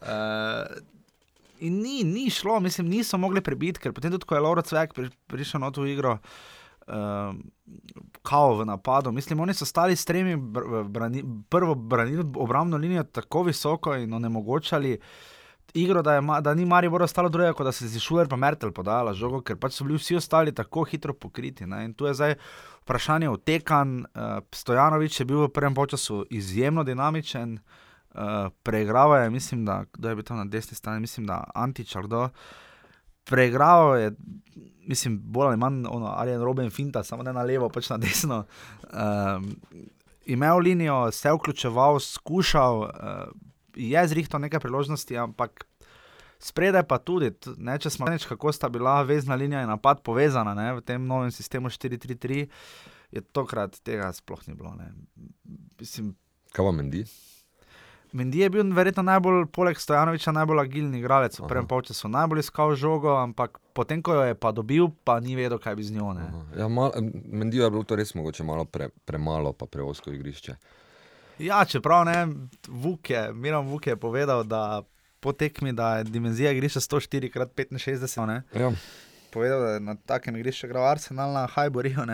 Uh, 0.00 0.64
in 1.60 1.82
ni, 1.82 2.00
ni 2.08 2.30
šlo, 2.32 2.56
mislim, 2.60 2.88
niso 2.88 3.20
mogli 3.20 3.44
prebiti, 3.44 3.82
ker 3.82 3.92
potem 3.92 4.12
tudi, 4.14 4.24
ko 4.24 4.38
je 4.38 4.44
Laura 4.46 4.64
Cvek 4.64 4.96
pri, 4.96 5.10
prišel 5.28 5.60
na 5.60 5.68
to 5.76 5.84
igro, 5.84 6.16
uh, 6.16 7.36
kao 8.24 8.54
v 8.62 8.64
napadu. 8.70 9.12
Mislim, 9.12 9.44
oni 9.44 9.52
so 9.54 9.68
stali 9.68 9.96
s 9.96 10.08
tremi, 10.08 10.38
brani, 10.88 11.24
prvo 11.52 11.74
branili 11.74 12.24
obrambno 12.36 12.80
linijo 12.80 13.04
tako 13.12 13.44
visoko 13.50 13.98
in 14.00 14.14
onemogočali. 14.16 14.96
Igro, 15.74 16.02
da, 16.02 16.14
je, 16.14 16.22
da 16.40 16.54
ni 16.54 16.64
Marijo 16.66 16.90
Boro 16.90 17.04
ostalo 17.04 17.28
drugo, 17.28 17.52
kot 17.54 17.64
da 17.64 17.72
se 17.72 17.84
je 17.84 18.00
Šuler 18.00 18.28
pa 18.28 18.36
Mertel 18.36 18.72
podala 18.72 19.12
žogo, 19.14 19.40
ker 19.42 19.56
pač 19.56 19.76
so 19.76 19.84
bili 19.84 19.98
vsi 19.98 20.16
ostali 20.16 20.54
tako 20.54 20.84
hitro 20.84 21.14
pokriti. 21.14 21.66
Ne? 21.66 21.84
In 21.84 21.94
tu 21.94 22.06
je 22.06 22.14
zdaj 22.14 22.34
vprašanje 22.82 23.28
o 23.30 23.36
tekan. 23.36 24.00
Uh, 24.14 24.40
Stojanovič 24.52 25.20
je 25.20 25.26
bil 25.26 25.44
v 25.44 25.52
prvem 25.54 25.74
času 25.90 26.24
izjemno 26.30 26.84
dinamičen, 26.84 27.54
uh, 27.54 28.20
eh, 28.22 28.50
preigravajo, 28.62 29.30
mislim, 29.30 29.64
da 29.64 29.84
je 30.08 30.14
bil 30.14 30.24
tam 30.24 30.36
na 30.36 30.44
desni 30.44 30.76
strani, 30.76 31.00
mislim, 31.00 31.26
da 31.26 31.44
Antič 31.54 31.96
ali 31.96 32.06
kdo. 32.06 32.28
Preigravajo, 33.24 34.10
mislim, 34.88 35.20
bolj 35.22 35.46
ali 35.46 35.56
manj, 35.56 35.86
ono, 35.86 36.06
ali 36.06 36.30
je 36.30 36.38
Robin 36.38 36.70
Finta, 36.70 37.04
samo 37.04 37.22
ne 37.22 37.32
na 37.32 37.42
levo, 37.42 37.68
pač 37.68 37.90
na 37.90 37.96
desno. 37.96 38.44
Um, 38.90 39.54
imel 40.26 40.58
linijo, 40.58 41.10
se 41.12 41.28
je 41.28 41.34
vključeval, 41.34 42.00
skušal, 42.00 42.80
uh, 42.80 43.49
je 43.88 44.06
zrihtal 44.12 44.42
nekaj 44.46 44.60
priložnosti, 44.60 45.16
ampak. 45.16 45.66
Spredaj 46.40 46.86
pa 46.88 46.96
tudi, 46.96 47.28
ne, 47.60 47.74
če 47.76 47.90
smo 47.92 48.06
reči, 48.08 48.24
kako 48.24 48.48
sta 48.48 48.70
bila 48.72 49.02
vezna 49.04 49.36
linija 49.36 49.60
in 49.60 49.68
napad 49.68 49.98
povezana 50.00 50.54
ne, 50.56 50.70
v 50.78 50.80
tem 50.80 51.04
novem 51.04 51.28
sistemu 51.28 51.68
4-3-3, 51.68 52.46
je 53.12 53.20
tokrat 53.36 53.76
tega 53.84 54.08
sploh 54.16 54.40
ni 54.48 54.56
bilo. 54.56 54.72
Mislim, 55.76 56.14
Kaj 56.56 56.64
vam 56.64 56.80
meni? 56.80 57.04
Mendi 58.12 58.40
je 58.40 58.50
bil 58.50 58.72
verjetno 58.74 59.02
najbolj, 59.06 59.44
poleg 59.54 59.78
Stojanoviča, 59.78 60.32
najbolj 60.34 60.60
agilni 60.64 60.98
igralec 60.98 61.36
v 61.38 61.46
prvem 61.46 61.66
polčasu, 61.70 62.08
najbolj 62.10 62.42
iskal 62.42 62.74
žogo, 62.74 63.12
ampak 63.14 63.60
potem, 63.72 64.02
ko 64.02 64.16
jo 64.16 64.24
je 64.26 64.34
pa 64.34 64.50
dobil, 64.50 64.88
pa 65.06 65.20
ni 65.22 65.36
vedel, 65.38 65.60
kaj 65.62 65.76
bi 65.78 65.86
z 65.86 65.94
njo. 65.94 66.16
Ja, 66.58 66.66
Mendi 67.30 67.62
je 67.62 67.70
bilo 67.70 67.84
to 67.86 68.00
res 68.00 68.10
mogoče 68.18 68.44
malo 68.44 68.64
pre, 68.64 68.88
premalo, 69.06 69.52
pa 69.52 69.70
preosko 69.70 70.10
igrišče. 70.10 70.56
Ja, 71.40 71.64
čeprav 71.64 72.04
ne, 72.04 72.26
Vuk 72.68 73.10
je, 73.10 73.32
Miram 73.32 73.66
Vuk 73.66 73.86
je 73.86 73.96
povedal, 73.96 74.44
da 74.44 74.82
po 75.20 75.32
tekmi, 75.32 75.72
da 75.72 75.98
je 75.98 76.04
dimenzija 76.04 76.52
igrišča 76.52 76.80
104 76.80 77.32
krat 77.32 77.52
65. 77.56 78.40
Ja. 78.54 78.72
Povedal, 79.32 79.60
da 79.60 79.68
je 79.68 79.80
na 79.80 79.94
takem 80.06 80.36
igrišču 80.36 80.66
igral 80.66 80.86
Arsenal 80.90 81.32
na 81.32 81.46
Hajboriju. 81.46 82.06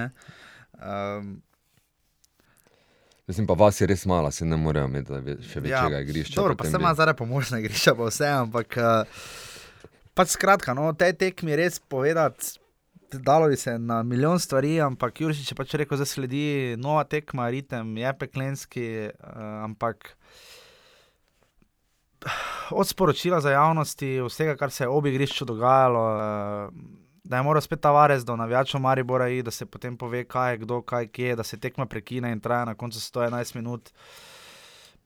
Mislim 3.27 3.47
pa, 3.47 3.55
vas 3.55 3.81
je 3.81 3.87
res 3.87 4.05
malo, 4.07 4.31
se 4.31 4.45
ne 4.45 4.57
morejo 4.57 4.87
imeti 4.87 5.13
še 5.51 5.61
večjega 5.61 5.97
ja, 5.97 6.01
igrišča. 6.01 6.37
Dobro, 6.37 6.55
pa 6.57 6.65
se 6.65 6.77
ima 6.79 6.95
zdaj 6.95 7.15
pomožna 7.19 7.59
igrišča, 7.59 7.95
pa 7.99 8.07
vse, 8.07 8.29
ampak 8.29 8.77
uh, 8.79 9.25
pač 10.15 10.37
skratka, 10.37 10.75
no, 10.79 10.93
te 10.95 11.11
tekmi 11.13 11.57
res 11.59 11.81
povedati. 11.83 12.55
Dalo 13.23 13.49
bi 13.49 13.57
se 13.57 13.79
na 13.79 14.03
milijon 14.03 14.41
stvari, 14.41 14.81
ampak 14.81 15.21
Juriš 15.21 15.51
je 15.51 15.57
pač 15.57 15.75
rekel, 15.75 15.99
da 15.99 16.05
sledi 16.05 16.77
nova 16.79 17.05
tekma, 17.05 17.49
ritem 17.51 17.97
je 17.97 18.13
peklenski. 18.19 18.87
Uh, 19.09 19.41
ampak 19.65 20.17
od 22.71 22.89
sporočila 22.89 23.41
za 23.41 23.51
javnosti, 23.51 24.21
vsega, 24.27 24.57
kar 24.57 24.71
se 24.71 24.85
je 24.85 24.89
ob 24.89 25.07
igrišču 25.07 25.45
dogajalo, 25.45 26.05
uh, 26.17 26.75
da 27.25 27.37
je 27.37 27.43
moral 27.43 27.63
spet 27.63 27.81
Tavares 27.81 28.25
do 28.25 28.37
navijačev 28.37 28.81
Maribora 28.81 29.29
iti, 29.29 29.43
da 29.43 29.51
se 29.51 29.67
potem 29.67 29.97
pove, 29.97 30.25
kaj 30.25 30.53
je 30.53 30.59
kdo, 30.59 30.83
kaj 30.83 31.09
je, 31.17 31.37
da 31.37 31.43
se 31.43 31.61
tekma 31.61 31.87
prekine 31.87 32.33
in 32.33 32.41
traja 32.41 32.65
na 32.65 32.75
koncu 32.75 32.99
111 32.99 33.57
minut. 33.57 33.91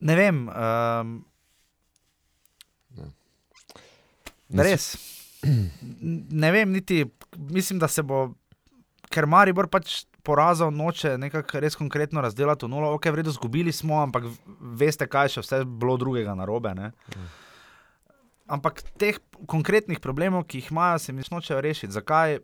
Ne 0.00 0.16
vem. 0.16 0.48
Um, 0.48 1.24
ne. 4.48 4.62
Res. 4.62 5.19
Ne 5.42 6.52
vem, 6.52 6.72
niti 6.72 7.04
mislim, 7.36 7.78
da 7.78 7.88
se 7.88 8.02
bo, 8.02 8.34
ker 9.10 9.26
Maribor 9.26 9.68
pač 9.72 10.04
porazil 10.22 10.70
noče 10.74 11.16
nekako 11.18 11.60
res 11.64 11.76
konkretno 11.78 12.20
razdeliti 12.20 12.66
v 12.66 12.72
nula. 12.74 12.90
Ok, 12.92 13.08
vredno 13.12 13.32
zgubili 13.32 13.72
smo, 13.72 14.02
ampak 14.02 14.26
veste, 14.60 15.08
kaj 15.08 15.36
še 15.36 15.44
vse 15.44 15.62
bilo 15.64 15.96
drugega 16.00 16.34
narobe. 16.36 16.74
Ne? 16.76 16.90
Ja. 17.14 17.28
Ampak 18.50 18.82
teh 18.98 19.20
konkretnih 19.48 20.00
problemov, 20.02 20.44
ki 20.50 20.60
jih 20.60 20.70
imajo, 20.74 20.98
se 20.98 21.14
mi 21.14 21.24
nočejo 21.30 21.60
rešiti. 21.62 21.92
Zakaj? 21.94 22.40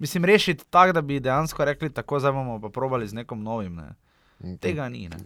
Mislim, 0.00 0.24
rešiti 0.24 0.64
tako, 0.70 0.94
da 0.96 1.02
bi 1.02 1.20
dejansko 1.20 1.64
rekli, 1.64 1.90
tako 1.92 2.20
zdaj 2.22 2.32
bomo 2.32 2.60
pa 2.62 2.70
probali 2.72 3.08
z 3.08 3.20
nekom 3.20 3.42
novim. 3.42 3.76
Ne? 3.76 4.56
Tega 4.62 4.88
ni. 4.88 5.08
Ne? 5.08 5.18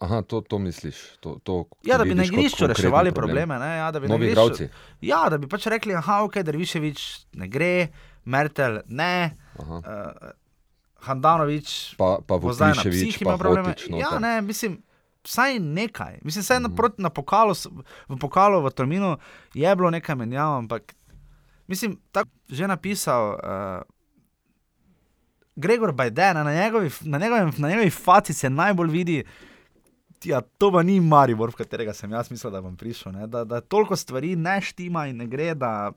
Aha, 0.00 0.22
to, 0.22 0.40
to 0.40 0.58
misliš. 0.58 0.96
To, 1.20 1.36
to, 1.44 1.64
ja, 1.84 1.98
da 2.00 2.04
bi 2.04 2.14
na 2.16 2.24
igrišču 2.24 2.66
reševali 2.66 3.12
problem. 3.12 3.48
probleme. 3.48 3.58
Ne? 3.60 3.76
Ja, 3.76 3.90
da 3.92 4.00
bi 4.00 4.08
Novi 4.08 4.30
igravci. 4.30 4.68
Ja, 5.00 5.26
da 5.30 5.38
bi 5.38 5.48
pač 5.48 5.66
rekli, 5.66 5.92
da 5.92 6.02
okay, 6.24 6.46
je 6.46 6.56
Viševič 6.56 7.08
ne 7.36 7.48
gre, 7.48 7.88
Mertel 8.24 8.80
ne. 8.88 9.36
Uh, 9.58 9.82
Handanovič 11.04 11.96
pa, 11.96 12.18
pa 12.26 12.36
v 12.36 12.52
Viševič 12.52 13.20
ima 13.20 13.36
probleme. 13.38 13.74
Ja, 13.96 14.18
ne, 14.18 14.40
mislim 14.40 14.80
vsaj 15.24 15.58
nekaj. 15.58 16.18
Mislim, 16.22 16.42
vsaj 16.42 16.58
mm. 16.58 16.62
na, 16.62 16.90
na 16.98 17.10
pokalu, 17.10 17.54
v 18.08 18.18
pokalu 18.18 18.62
v 18.64 18.70
Tolminu 18.70 19.18
je 19.54 19.76
bilo 19.76 19.90
nekaj 19.90 20.16
menjav, 20.16 20.56
ampak 20.58 20.94
mislim, 21.66 21.98
tako 22.12 22.30
že 22.48 22.66
napisal. 22.66 23.28
Uh, 23.32 23.82
Gregor 25.56 25.92
Bajden, 25.92 26.36
na 26.36 26.54
njegovi, 26.54 26.90
na 27.00 27.18
njegovi, 27.18 27.52
na 27.58 27.68
njegovi 27.68 27.90
faci 27.90 28.34
se 28.34 28.50
najbolj 28.50 28.90
vidi. 28.90 29.24
Ja, 30.24 30.42
to 30.58 30.68
pa 30.72 30.82
ni 30.84 30.98
Maribor, 31.00 31.52
v 31.54 31.62
katerega 31.62 31.94
sem 31.96 32.12
jaz 32.12 32.28
mislil, 32.28 32.52
da 32.52 32.60
bom 32.60 32.76
prišel. 32.76 33.14
Ne? 33.16 33.28
Da, 33.30 33.44
da 33.48 33.62
toliko 33.64 33.96
stvari 33.96 34.34
ne 34.36 34.58
štima 34.60 35.06
in 35.08 35.22
ne 35.22 35.26
gre. 35.30 35.54
Da... 35.56 35.92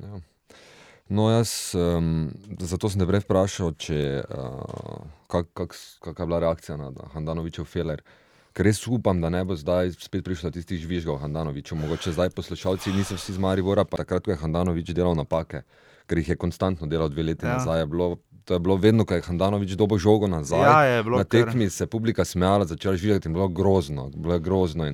Ja. 0.00 0.20
No, 1.10 1.26
jaz, 1.32 1.74
um, 1.74 2.28
zato 2.60 2.90
sem 2.92 3.00
te 3.02 3.06
prej 3.08 3.24
vprašal, 3.24 3.72
če, 3.80 3.96
uh, 4.22 5.00
kak, 5.32 5.48
kak, 5.58 5.74
kakšna 6.04 6.22
je 6.22 6.28
bila 6.28 6.42
reakcija 6.44 6.76
na 6.78 6.92
Handanovičev 7.16 7.66
feler. 7.66 8.04
Ker 8.54 8.66
res 8.66 8.82
upam, 8.86 9.18
da 9.22 9.30
ne 9.32 9.40
bo 9.46 9.56
zdaj 9.58 9.94
spet 9.96 10.22
prišlo 10.26 10.52
tistih 10.54 10.78
žvižgov 10.78 11.18
Handanovičev. 11.22 11.78
Mogoče 11.80 12.12
zdaj 12.14 12.30
poslušalci 12.36 12.94
niso 12.94 13.18
vsi 13.18 13.34
z 13.34 13.42
Maribora, 13.42 13.82
pa 13.88 14.02
takrat, 14.04 14.22
ko 14.26 14.34
je 14.34 14.38
Handanovič 14.38 14.92
delal 14.94 15.18
napake, 15.18 15.64
ker 16.06 16.20
jih 16.20 16.34
je 16.34 16.38
konstantno 16.38 16.86
delal 16.90 17.10
dve 17.10 17.26
leti 17.32 17.46
ja. 17.46 17.56
nazaj. 17.56 17.82
Je 17.82 17.90
bilo, 17.90 18.12
to 18.50 18.54
je 18.54 18.58
bilo 18.58 18.76
vedno, 18.76 19.04
ko 19.06 19.14
je 19.14 19.22
Handanovič 19.22 19.76
dobo 19.78 19.94
žogo 19.98 20.26
nazaj. 20.26 20.58
Ja, 20.58 21.02
na 21.02 21.24
tekmi 21.24 21.68
kar... 21.68 21.70
se 21.70 21.84
je 21.84 21.86
publika 21.86 22.24
smejala, 22.24 22.64
začela 22.66 22.96
žvižgati 22.96 23.28
in 23.28 23.34
bilo 23.34 23.46
grozno. 23.48 24.08
Bilo 24.10 24.34
je 24.34 24.40
grozno. 24.40 24.88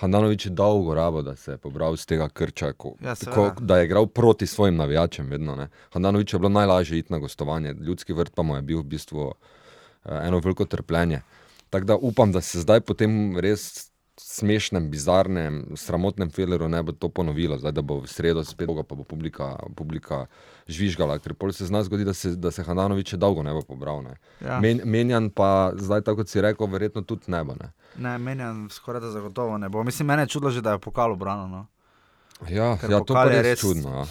Handanovič 0.00 0.46
je 0.46 0.52
dolgo 0.56 0.94
rabo, 0.94 1.20
da 1.22 1.36
se 1.36 1.50
je 1.52 1.58
pobral 1.58 1.94
iz 1.94 2.06
tega 2.08 2.28
krča, 2.28 2.72
ko, 2.72 2.94
ja, 3.04 3.12
ko, 3.34 3.50
da 3.60 3.78
je 3.78 3.84
igral 3.84 4.06
proti 4.06 4.46
svojim 4.46 4.80
navijačem. 4.80 5.28
Vedno, 5.28 5.68
Handanovič 5.92 6.32
je 6.32 6.38
bilo 6.38 6.48
najlažje 6.48 6.98
iti 6.98 7.12
na 7.12 7.18
gostovanje, 7.18 7.74
ljudski 7.80 8.16
vrt 8.16 8.32
pa 8.34 8.42
mu 8.42 8.56
je 8.56 8.62
bil 8.62 8.80
v 8.80 8.88
bistvu 8.96 9.26
uh, 9.28 9.34
eno 10.24 10.40
veliko 10.40 10.64
trpljenje. 10.64 11.20
Tako 11.70 11.84
da 11.84 11.96
upam, 11.96 12.32
da 12.32 12.40
se 12.40 12.60
zdaj 12.64 12.80
po 12.80 12.94
tem 12.94 13.36
res 13.36 13.91
smešnem, 14.22 14.90
bizarnem, 14.90 15.76
sramotnem 15.76 16.30
fileru 16.30 16.68
ne 16.68 16.82
bo 16.82 16.92
to 16.92 17.08
ponovilo, 17.08 17.58
zdaj, 17.58 17.72
da 17.72 17.82
bo 17.82 18.00
v 18.00 18.08
sredo 18.10 18.44
spet 18.44 18.66
dolgo, 18.66 18.82
pa 18.82 18.94
bo 18.94 19.04
publika, 19.04 19.56
publika 19.76 20.26
žvižgala. 20.68 21.18
Ker 21.18 21.34
se 21.52 21.66
z 21.66 21.70
nami 21.70 21.84
zgodi, 21.84 22.04
da 22.04 22.14
se, 22.14 22.36
da 22.36 22.50
se 22.50 22.62
Hananovič 22.62 23.14
dolgo 23.14 23.42
ne 23.42 23.52
bo 23.52 23.62
pobral. 23.62 24.02
Ne. 24.02 24.16
Ja. 24.40 24.60
Men, 24.60 24.80
menjan 24.84 25.30
pa 25.30 25.72
zdaj, 25.76 26.02
tako 26.02 26.22
kot 26.22 26.28
si 26.28 26.40
rekel, 26.40 26.66
verjetno 26.66 27.02
tudi 27.02 27.30
ne 27.32 27.44
bo. 27.44 27.54
Ne, 27.54 27.72
ne 27.96 28.18
menjan 28.18 28.68
skoraj 28.70 29.00
da 29.00 29.10
zagotovo 29.10 29.58
ne 29.58 29.68
bo. 29.68 29.84
Mislim, 29.84 30.08
mene 30.08 30.22
je 30.22 30.34
čudilo 30.36 30.50
že, 30.50 30.62
da 30.62 30.72
je 30.72 30.78
pokal 30.78 31.12
obrano. 31.12 31.48
No. 31.48 31.66
Ja, 32.48 32.78
ja 32.88 33.00
to 33.04 33.18
je 33.18 33.28
res, 33.28 33.42
res 33.46 33.60
čudno. 33.60 34.02
Ja. 34.02 34.06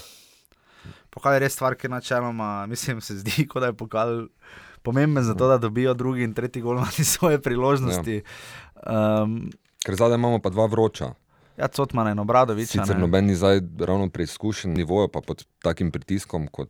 Pokal 1.12 1.36
je 1.36 1.40
res 1.44 1.56
stvar, 1.56 1.76
ki 1.76 1.90
načeloma, 1.92 2.66
mislim, 2.72 3.02
se 3.02 3.18
zdi, 3.20 3.46
kot 3.50 3.64
da 3.64 3.72
je 3.72 3.78
pokal 3.78 4.28
pomemben 4.82 5.24
za 5.24 5.36
to, 5.36 5.48
da 5.48 5.58
dobijo 5.58 5.94
drugi 5.94 6.24
in 6.24 6.34
tretji 6.34 6.62
gol 6.62 6.80
na 6.82 6.92
svoje 6.92 7.42
priložnosti. 7.42 8.22
Ja. 8.22 9.22
Um, 9.22 9.52
Ker 9.86 9.96
zdaj 9.98 10.16
imamo 10.16 10.40
pa 10.40 10.50
dva 10.50 10.66
vroča. 10.66 11.14
Ja, 11.58 11.68
Cotman 11.68 12.12
in 12.12 12.20
Obradovič. 12.20 12.70
Sicer 12.70 12.98
noben 12.98 13.26
ni 13.26 13.36
zdaj 13.36 13.60
ravno 13.80 14.10
preizkušen 14.10 14.74
nivojo, 14.74 15.08
pa 15.08 15.22
pod 15.22 15.46
takim 15.62 15.92
pritiskom, 15.92 16.48
kot 16.48 16.70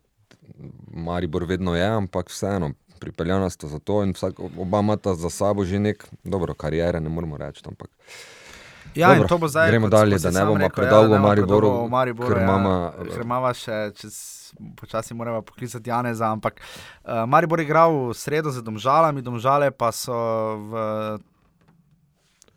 Maribor 0.88 1.46
vedno 1.46 1.76
je, 1.76 1.86
ampak 1.86 2.30
vseeno. 2.30 2.72
Pripeljana 3.00 3.50
sta 3.50 3.68
za 3.68 3.80
to, 3.80 4.04
in 4.04 4.14
vsak, 4.14 4.40
oba 4.40 4.80
imata 4.80 5.16
za 5.16 5.30
sabo 5.30 5.66
že 5.66 5.80
nek 5.80 6.06
dobro 6.24 6.54
kariero, 6.54 7.00
ne 7.00 7.10
moremo 7.10 7.38
reči. 7.38 7.64
Ampak, 7.66 7.90
ja, 8.96 9.16
dobro, 9.16 9.48
zdaj, 9.48 9.70
gremo 9.70 9.90
dalje, 9.90 10.20
da 10.20 10.32
ne 10.32 10.46
bomo 10.46 10.70
predolgo 10.70 11.16
v 11.16 11.90
Mariboru, 11.90 12.28
ker 12.28 13.22
imamo 13.24 13.48
ja, 13.48 13.54
še 13.54 13.80
čez 13.98 14.20
počasi 14.78 15.14
moramo 15.14 15.42
poklicati 15.42 15.90
Janeza, 15.90 16.30
ampak 16.30 16.62
uh, 16.62 17.24
Maribor 17.26 17.60
je 17.60 17.66
igral 17.66 17.96
v 18.12 18.14
sredo 18.14 18.52
z 18.52 18.62
domžalami, 18.62 19.22
domžale 19.22 19.72
pa 19.72 19.90
so 19.92 20.14
v 20.70 20.86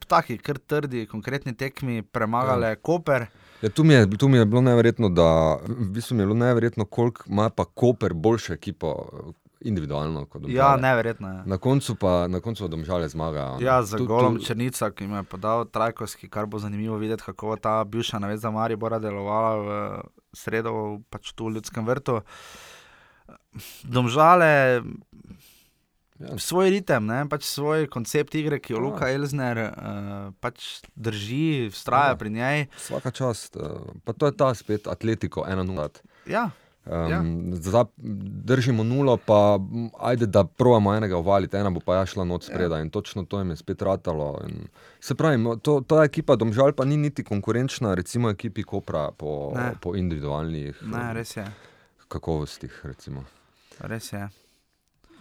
taki, 0.04 0.38
kar 0.38 0.58
trdi, 0.58 1.06
konkretni 1.10 1.54
tekmi 1.56 2.02
premagali 2.02 2.72
ja. 2.72 2.76
Koper. 2.76 3.26
Ja, 3.62 3.70
tu, 3.70 3.84
mi 3.84 3.94
je, 3.94 4.08
tu 4.18 4.28
mi 4.28 4.38
je 4.38 4.44
bilo 4.44 4.60
neverjetno, 4.60 5.08
da 5.08 5.56
v 5.62 5.88
bistvu 5.94 6.18
je 6.18 6.26
bilo 6.26 6.34
neverjetno, 6.34 6.84
koliko 6.84 7.24
ima 7.26 7.48
pa 7.50 7.64
Koper 7.64 8.14
boljšo 8.14 8.52
ekipo. 8.52 8.94
Individualno, 9.64 10.26
kot 10.28 10.42
domžale. 10.42 10.58
Ja, 10.58 10.76
neverjetno 10.76 11.28
je. 11.28 11.42
Na 11.48 11.56
koncu 11.58 11.94
pa 11.96 12.26
na 12.28 12.40
koncu 12.44 12.66
domžale 12.68 13.08
zmaga. 13.08 13.56
Ja, 13.64 13.78
za 13.82 13.96
tu, 13.96 14.04
golom 14.04 14.36
tu... 14.36 14.44
Črnica, 14.44 14.90
ki 14.92 15.06
mi 15.08 15.16
je 15.16 15.22
podal 15.22 15.64
Trajkovski, 15.64 16.28
kar 16.28 16.44
bo 16.46 16.60
zanimivo 16.60 16.98
videti, 17.00 17.24
kako 17.24 17.56
ta 17.56 17.78
bivša 17.88 18.20
navezda 18.20 18.50
Maribora 18.52 18.98
delovala 19.00 19.56
v 19.56 20.02
sredo, 20.36 21.00
pač 21.08 21.32
tu 21.32 21.48
v 21.48 21.56
ljudskem 21.56 21.86
vrtu. 21.88 22.18
Domžale, 23.88 24.82
ja. 26.18 26.38
svoj 26.38 26.70
ritem, 26.70 27.06
ne? 27.06 27.22
pač 27.30 27.46
svoj 27.48 27.88
koncept 27.92 28.34
igre, 28.38 28.60
ki 28.62 28.74
jo 28.74 28.80
ja. 28.80 28.84
Luka 28.86 29.10
Elzner 29.12 29.60
uh, 29.66 29.70
pač 30.40 30.84
drži, 30.94 31.70
vztraja 31.74 32.14
ja. 32.14 32.18
pri 32.20 32.34
njej. 32.34 32.66
Vsaka 32.76 33.14
čast, 33.14 33.56
uh, 33.56 33.94
pa 34.04 34.16
to 34.16 34.30
je 34.30 34.36
ta 34.36 34.52
spet 34.54 34.90
atletiko, 34.90 35.46
ena 35.48 35.66
nula. 35.66 35.90
Ja. 36.30 36.50
Um, 36.84 37.10
ja. 37.10 37.22
zdaj, 37.56 37.84
držimo 38.44 38.84
nulo, 38.84 39.16
pa 39.16 39.58
ajde, 40.00 40.26
da 40.26 40.44
provamo 40.44 40.92
enega 40.94 41.16
uvaliti, 41.16 41.56
ena 41.56 41.70
bo 41.72 41.80
pa 41.80 41.96
ja 41.96 42.06
šla 42.06 42.26
noč 42.28 42.50
spredaj 42.50 42.82
ja. 42.82 42.84
in 42.84 42.90
točno 42.92 43.24
to 43.24 43.40
jim 43.40 43.50
je 43.50 43.56
spet 43.56 43.82
ratalo. 43.82 44.36
In, 44.48 44.66
se 45.00 45.16
pravi, 45.16 45.40
to, 45.62 45.80
ta 45.80 46.04
ekipa 46.04 46.36
Domžal 46.36 46.76
pa 46.76 46.84
ni 46.84 46.96
niti 47.00 47.24
konkurenčna, 47.24 47.94
recimo 47.94 48.30
ekipi 48.30 48.62
Kopra 48.62 49.10
po, 49.16 49.56
po 49.80 49.96
individualnih 49.96 50.82
ne, 50.82 51.48
kakovostih. 52.08 52.80
Recimo. 52.84 53.24
Res 53.80 54.12
je. 54.12 54.28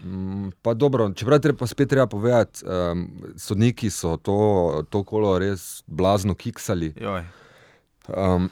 Mm, 0.04 0.50
pa 0.62 0.74
dobro, 0.74 1.14
čeprav 1.16 1.40
treba 1.40 1.58
pa 1.58 1.68
spet 1.68 1.90
treba 1.90 2.08
povedati, 2.08 2.66
um, 2.66 3.08
sodniki 3.38 3.90
so 3.90 4.18
to, 4.18 4.84
to 4.90 5.04
kolo 5.04 5.38
res 5.40 5.84
blazno 5.88 6.36
kiksali. 6.36 6.94
Joj. 7.00 7.24
Um, 8.08 8.50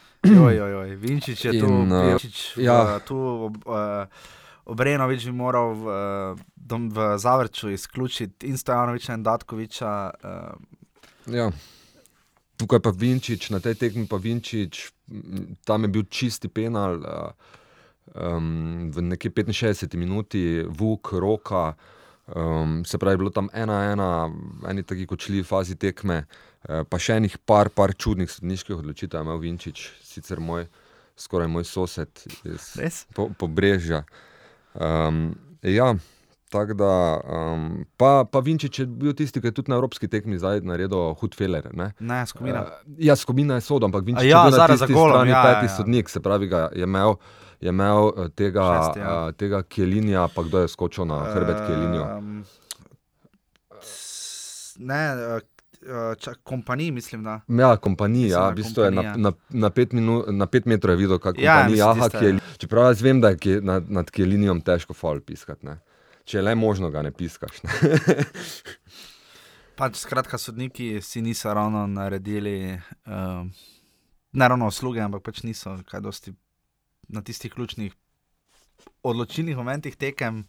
oj, 0.47 0.61
oj, 0.61 0.75
oj. 0.75 0.95
Vinčič 0.95 1.45
je 1.45 1.53
in, 1.53 1.65
tu, 1.65 1.67
uh, 1.67 2.05
Vinčič, 2.07 2.57
ja. 2.57 2.83
v, 2.83 2.99
tu 3.03 3.17
ob, 3.19 3.57
uh, 3.67 4.07
Obrenovič 4.71 5.25
bi 5.27 5.33
moral 5.35 5.73
v, 5.75 5.85
dom, 6.55 6.87
v 6.93 7.17
Zavrču 7.19 7.69
izključiti 7.69 8.47
in 8.47 8.57
Stojanoviča 8.57 9.13
in 9.13 9.23
Datkoviča. 9.23 10.11
Uh. 10.23 11.33
Ja. 11.35 11.51
Tukaj 12.57 12.79
pa 12.79 12.93
Vinčič, 12.95 13.49
na 13.49 13.59
tej 13.59 13.75
tekmi 13.75 14.07
pa 14.07 14.21
Vinčič, 14.21 14.93
tam 15.65 15.83
je 15.83 15.89
bil 15.89 16.05
čisti 16.07 16.47
penal. 16.47 17.01
Uh, 17.01 17.59
um, 18.15 18.91
v 18.91 19.01
neki 19.01 19.29
65 19.29 19.97
minuti, 19.97 20.63
vuk, 20.67 21.13
roka, 21.13 21.73
um, 22.35 22.85
se 22.85 22.97
pravi, 22.97 23.17
bilo 23.17 23.29
tam 23.29 23.49
ena, 23.53 23.83
ena, 23.91 24.29
eni 24.69 24.83
taki 24.83 25.05
kočljivi 25.05 25.43
fazi 25.43 25.75
tekme. 25.75 26.25
Eh, 26.61 26.83
pa 26.85 26.99
še 27.01 27.17
enih 27.17 27.39
par, 27.49 27.71
par 27.73 27.95
čudnih 27.97 28.29
sodniških 28.29 28.77
odločitev, 28.77 29.23
imel 29.25 29.39
Vinčič, 29.41 29.87
sicer 30.05 30.37
moj, 30.37 30.67
skoraj 31.17 31.49
moj 31.49 31.65
sosed 31.65 32.21
iz 32.45 33.01
po, 33.17 33.31
Pobrežja. 33.33 34.03
Um, 34.77 35.31
ja, 35.65 35.87
tako 36.53 36.77
da, 36.77 36.91
um, 37.25 37.65
pa, 37.97 38.11
pa 38.29 38.43
Vinčič 38.45 38.83
je 38.83 38.85
bil 38.85 39.17
tisti, 39.17 39.41
ki 39.41 39.49
je 39.49 39.57
tudi 39.57 39.73
na 39.73 39.79
evropski 39.81 40.05
tekmi 40.05 40.37
zdaj 40.37 40.61
naredil 40.61 41.15
hud 41.17 41.33
feler. 41.33 41.65
Ne, 41.73 41.89
ne 41.97 42.21
skobina. 42.29 42.61
Uh, 42.61 42.93
ja, 43.09 43.17
skobina 43.17 43.57
je 43.57 43.65
sodo, 43.65 43.89
ampak 43.89 44.05
Vinčič 44.05 44.29
ja, 44.29 44.45
je 44.45 44.53
bil 44.53 44.61
na 44.61 44.69
tisti 44.69 44.93
golom, 44.93 45.17
strani 45.17 45.33
ja, 45.33 45.41
peti 45.47 45.65
ja, 45.65 45.71
ja. 45.71 45.77
sodnik, 45.81 46.13
se 46.13 46.21
pravi, 46.21 46.51
ga 46.51 46.67
je 46.77 46.85
imel. 46.85 47.17
Je 47.62 47.69
imel 47.69 48.12
tega, 48.36 48.63
Šest, 48.74 48.97
ja. 48.97 49.15
uh, 49.28 49.34
tega 49.38 49.62
Kjelinja, 49.63 50.28
pa 50.36 50.43
kdo 50.43 50.63
je 50.63 50.67
skočil 50.67 51.06
na 51.06 51.19
hrbet 51.30 51.60
Kjelinja? 51.67 52.06
Um, 52.17 52.43
ne, 54.80 55.02
uh, 55.86 56.34
kompaniji, 56.43 56.91
mislim. 56.91 57.24
Da. 57.24 57.41
Ja, 57.47 57.78
kompaniji, 57.78 58.30
ja, 58.30 58.50
v 58.50 58.56
bistvu 58.56 58.84
je 58.84 58.91
na, 58.91 59.13
na, 59.17 59.32
na, 59.50 59.69
pet 59.69 59.93
minu, 59.93 60.24
na 60.28 60.50
pet 60.50 60.65
metrov 60.65 60.97
videl, 60.97 61.19
kako 61.19 61.41
ja, 61.41 61.60
je 61.69 61.78
to 61.78 61.93
kompanija. 61.93 62.58
Čeprav 62.58 62.89
jaz 62.89 63.02
vem, 63.02 63.21
da 63.21 63.30
je 63.30 63.38
kje, 63.38 63.62
nad, 63.62 63.91
nad 63.91 64.12
Kjelinjom 64.12 64.65
težko 64.65 64.97
fal 64.97 65.21
piskati. 65.21 65.65
Ne. 65.65 65.78
Če 66.26 66.38
je 66.38 66.47
le 66.50 66.56
možno, 66.56 66.89
ga 66.89 67.06
ne 67.06 67.13
piskaš. 67.13 67.62
Ne. 67.63 67.71
pač, 69.82 70.02
skratka, 70.02 70.38
sodniki 70.38 70.95
si 71.02 71.21
niso 71.21 71.54
ravno 71.54 71.86
naredili, 71.88 72.78
uh, 73.06 73.45
ne 74.34 74.47
ravno 74.47 74.74
usluge, 74.74 75.02
ampak 75.02 75.30
pač 75.30 75.45
niso 75.45 75.78
kaj 75.89 76.10
dosti 76.10 76.34
na 77.12 77.21
tistih 77.21 77.54
ključnih 77.54 77.93
odločilnih 79.04 79.58
momentih 79.58 79.95
tekem. 79.95 80.45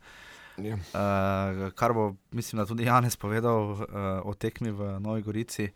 Ja. 0.61 0.77
Uh, 0.77 1.72
kar 1.75 1.94
bo, 1.96 2.14
mislim, 2.31 2.61
da 2.61 2.66
tudi 2.68 2.85
Janes 2.85 3.16
povedal 3.16 3.72
uh, 3.72 3.87
o 4.25 4.35
tekmi 4.35 4.70
v 4.70 4.98
Novi 5.01 5.22
Gorici, 5.22 5.70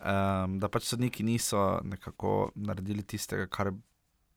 um, 0.00 0.58
da 0.60 0.68
pač 0.68 0.90
sodniki 0.90 1.24
niso 1.24 1.80
nekako 1.84 2.50
naredili 2.54 3.02
tistega, 3.02 3.46
kar 3.48 3.72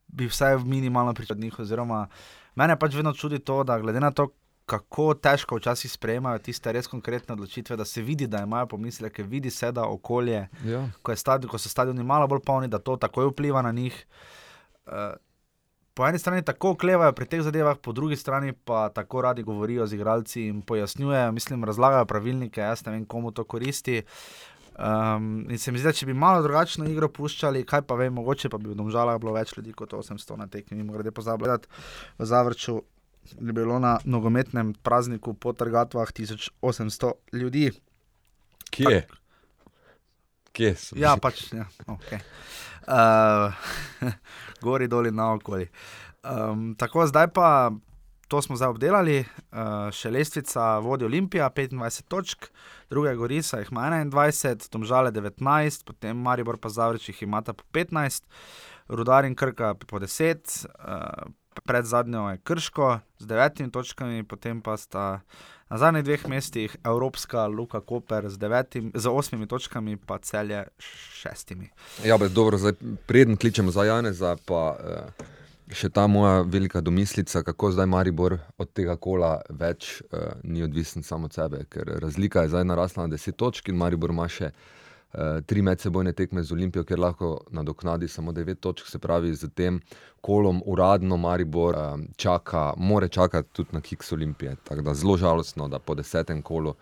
bi 0.07 0.29
vsaj 0.29 0.61
minimalno 0.63 1.13
pričakovali 1.13 1.39
od 1.39 1.43
njih. 1.43 1.59
Oziroma, 1.59 2.07
mene 2.55 2.79
pač 2.79 2.95
vedno 2.95 3.13
čudi 3.13 3.39
to, 3.39 3.63
da 3.63 3.79
glede 3.79 3.99
na 3.99 4.11
to, 4.11 4.29
kako 4.65 5.13
težko 5.19 5.57
včasih 5.59 5.91
sprejemajo 5.91 6.39
tiste 6.39 6.71
res 6.71 6.87
konkretne 6.87 7.35
odločitve, 7.35 7.75
da 7.75 7.85
se 7.85 8.01
vidi, 8.01 8.27
da 8.27 8.45
imajo 8.47 8.69
pomisleke, 8.71 9.23
vidi 9.23 9.51
se, 9.51 9.71
da 9.71 9.83
okolje, 9.83 10.47
ja. 10.63 10.85
ko, 11.01 11.15
stadion, 11.15 11.51
ko 11.51 11.59
so 11.59 11.69
stadioni 11.69 12.03
malo 12.03 12.27
bolj 12.31 12.39
polni, 12.45 12.71
da 12.71 12.79
to 12.79 12.95
takoj 12.95 13.33
vpliva 13.33 13.61
na 13.61 13.71
njih. 13.71 14.05
Uh, 14.87 15.19
po 15.93 16.07
eni 16.07 16.19
strani 16.19 16.41
tako 16.45 16.73
oklevajo 16.73 17.13
pri 17.13 17.25
teh 17.29 17.41
zadevah, 17.41 17.77
po 17.77 17.93
drugi 17.93 18.15
strani 18.15 18.53
pa 18.53 18.89
tako 18.89 19.21
radi 19.21 19.43
govorijo 19.43 19.87
z 19.87 19.93
igralci 19.93 20.47
in 20.47 20.61
pojasnjujejo, 20.61 21.31
mislim, 21.31 21.63
razlagajo 21.63 22.05
pravilnike, 22.05 22.61
jaz 22.61 22.85
ne 22.85 22.91
vem, 22.91 23.05
komu 23.05 23.31
to 23.31 23.43
koristi. 23.43 24.01
Um, 24.73 25.45
in 25.49 25.57
se 25.57 25.71
mi 25.71 25.77
zdi, 25.77 25.85
da 25.85 25.93
če 25.93 26.07
bi 26.09 26.13
malo 26.17 26.41
drugačno 26.41 26.87
igro 26.89 27.09
puščali, 27.13 27.61
kaj 27.69 27.83
pa 27.85 27.95
vem, 27.95 28.13
mogoče 28.13 28.49
pa 28.49 28.57
bi 28.57 28.71
v 28.71 28.77
domžalah 28.77 29.19
bilo 29.21 29.35
več 29.35 29.53
ljudi 29.53 29.73
kot 29.77 29.93
800 29.93 30.37
na 30.39 30.47
tekmi, 30.49 30.79
mimo 30.79 30.95
grede 30.97 31.11
pozabljati 31.11 31.69
v 32.17 32.25
zavrču. 32.25 32.81
je 33.39 33.53
bilo 33.53 33.79
na 33.79 33.99
nogometnem 34.03 34.73
prazniku 34.73 35.33
po 35.33 35.53
trgatvah 35.53 36.09
1800 36.11 37.11
ljudi. 37.33 37.71
Kje? 38.69 39.07
Kje 40.51 40.75
so? 40.75 40.97
Ja, 40.97 41.17
pač, 41.17 41.53
ja, 41.53 41.65
okay. 41.87 42.19
Uh, 42.87 43.53
gori 44.65 44.87
dol 44.87 45.07
in 45.07 45.15
naokoli. 45.19 45.67
Um, 46.23 46.71
tako, 46.79 47.07
zdaj 47.07 47.27
pa 47.35 47.71
to 48.27 48.41
smo 48.41 48.55
zdaj 48.55 48.71
obdelali, 48.73 49.19
uh, 49.21 49.91
še 49.93 50.09
lestvica 50.09 50.79
vodi 50.81 51.05
Olimpija, 51.05 51.51
25 51.53 52.07
točk, 52.09 52.47
druga 52.89 53.13
Gorisa 53.19 53.59
jih 53.61 53.69
ima 53.71 53.89
21, 53.91 54.69
Tomžale 54.73 55.11
19, 55.13 55.83
potem 55.85 56.17
Maribor 56.17 56.57
pa 56.57 56.71
Zavrič 56.73 57.11
jih 57.11 57.23
imata 57.27 57.53
po 57.53 57.67
15, 57.75 58.25
Rudar 58.89 59.27
in 59.29 59.35
Krka 59.35 59.75
po 59.75 59.99
10, 60.01 60.65
uh, 60.65 61.29
pred 61.61 61.85
zadnjo 61.85 62.29
je 62.29 62.41
Krško 62.43 62.87
z 63.19 63.27
9 63.27 63.69
točkami, 63.71 64.23
potem 64.23 64.61
pa 64.61 64.77
sta 64.77 65.21
na 65.73 65.77
zadnjih 65.77 66.03
dveh 66.05 66.27
mestih 66.27 66.75
Evropska, 66.85 67.47
Luka 67.47 67.79
Koper 67.81 68.29
z, 68.29 68.37
devetim, 68.37 68.91
z 68.95 69.09
8 69.09 69.47
točkami, 69.49 69.97
pa 69.97 70.19
celje 70.21 70.67
s 70.77 71.25
6. 71.25 71.55
Ja, 72.05 72.17
bez 72.17 72.33
dobro, 72.33 72.57
zdaj 72.57 72.77
preden 73.09 73.37
kličemo 73.37 73.71
za 73.71 73.83
Janeza, 73.83 74.37
pa. 74.45 74.77
Uh... 74.77 75.31
Še 75.73 75.87
ta 75.89 76.03
moja 76.11 76.43
velika 76.45 76.81
domislica, 76.83 77.39
kako 77.41 77.71
zdaj 77.71 77.87
Maribor 77.87 78.35
od 78.61 78.69
tega 78.75 78.93
kola 78.99 79.39
več 79.49 80.03
uh, 80.03 80.35
ni 80.43 80.61
odvisen 80.61 81.01
samo 81.07 81.31
od 81.31 81.33
sebe, 81.33 81.63
ker 81.71 81.87
razlika 82.03 82.43
je 82.43 82.51
zdaj 82.51 82.65
narasla 82.67 83.07
na 83.07 83.15
10 83.15 83.33
točk 83.39 83.71
in 83.71 83.79
Maribor 83.79 84.11
ima 84.13 84.27
še 84.29 84.51
tri 85.45 85.61
medsebojne 85.61 86.13
tekme 86.13 86.43
z 86.43 86.51
Olimpijo, 86.51 86.83
kjer 86.83 86.99
lahko 86.99 87.43
nadoknadi 87.51 88.07
samo 88.07 88.31
9 88.31 88.55
točk. 88.55 88.87
Se 88.87 88.99
pravi, 88.99 89.35
z 89.35 89.49
tem 89.49 89.79
kolom 90.21 90.61
uradno 90.65 91.17
Maribor 91.17 91.75
uh, 91.75 91.99
čaka, 92.15 92.73
more 92.77 93.07
čakati 93.07 93.49
tudi 93.53 93.69
na 93.71 93.81
kiks 93.81 94.11
Olimpije. 94.11 94.55
Tako 94.63 94.81
da 94.81 94.93
zelo 94.93 95.17
žalostno, 95.17 95.67
da 95.67 95.79
po 95.79 95.95
desetem 95.95 96.41
kolu 96.41 96.73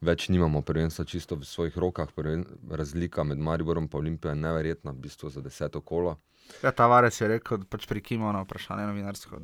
več 0.00 0.28
nimamo 0.28 0.62
prvenstva 0.62 1.04
čisto 1.04 1.36
v 1.36 1.44
svojih 1.44 1.78
rokah. 1.78 2.12
Prven, 2.14 2.44
razlika 2.70 3.24
med 3.24 3.38
Mariborom 3.38 3.84
in 3.84 3.98
Olimpijo 3.98 4.30
je 4.30 4.36
neverjetna, 4.36 4.92
v 4.92 5.06
bistvu 5.08 5.30
za 5.30 5.40
deseto 5.40 5.80
kolo. 5.80 6.16
Ja, 6.62 6.70
ta 6.70 6.86
varec 6.86 7.20
je 7.20 7.28
rekel, 7.28 7.58
da 7.58 7.64
pač 7.64 7.86
prikimo 7.86 8.32
na 8.32 8.42
vprašanje 8.44 8.86
novinarsko. 8.86 9.40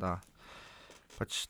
Pač 1.19 1.49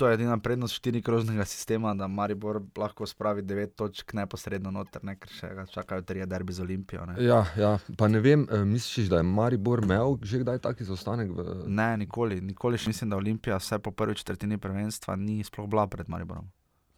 to 0.00 0.08
je 0.08 0.14
edina 0.14 0.38
prednost 0.40 0.74
štirikrožnega 0.74 1.44
sistema, 1.44 1.94
da 1.94 2.06
Maribor 2.08 2.62
lahko 2.76 3.06
spravi 3.06 3.42
devet 3.42 3.74
točk 3.76 4.14
neposredno 4.16 4.70
noter, 4.72 5.02
ne, 5.04 5.12
ker 5.20 5.32
še 5.36 5.48
ga 5.58 5.66
čakajo 5.68 6.00
tri 6.08 6.24
derbi 6.24 6.54
z 6.56 6.62
Olimpijo. 6.64 7.04
Ne. 7.10 7.18
Ja, 7.20 7.42
ja, 7.60 7.74
pa 8.00 8.08
ne 8.08 8.22
vem, 8.24 8.46
eh, 8.48 8.62
misliš, 8.64 9.10
da 9.12 9.18
je 9.20 9.26
Maribor 9.28 9.82
imel 9.84 10.16
že 10.24 10.40
kdaj 10.40 10.62
taki 10.64 10.86
zaostanek? 10.88 11.34
V... 11.36 11.44
Ne, 11.68 11.90
nikoli, 12.00 12.40
nikoli 12.40 12.80
še 12.80 12.94
mislim, 12.94 13.10
da 13.12 13.18
Olimpija 13.20 13.58
vse 13.60 13.76
po 13.78 13.92
prvi 13.92 14.16
četrtini 14.16 14.56
prvenstva 14.56 15.18
ni 15.20 15.42
sploh 15.44 15.68
bila 15.68 15.84
pred 15.86 16.08
Mariborom. 16.08 16.48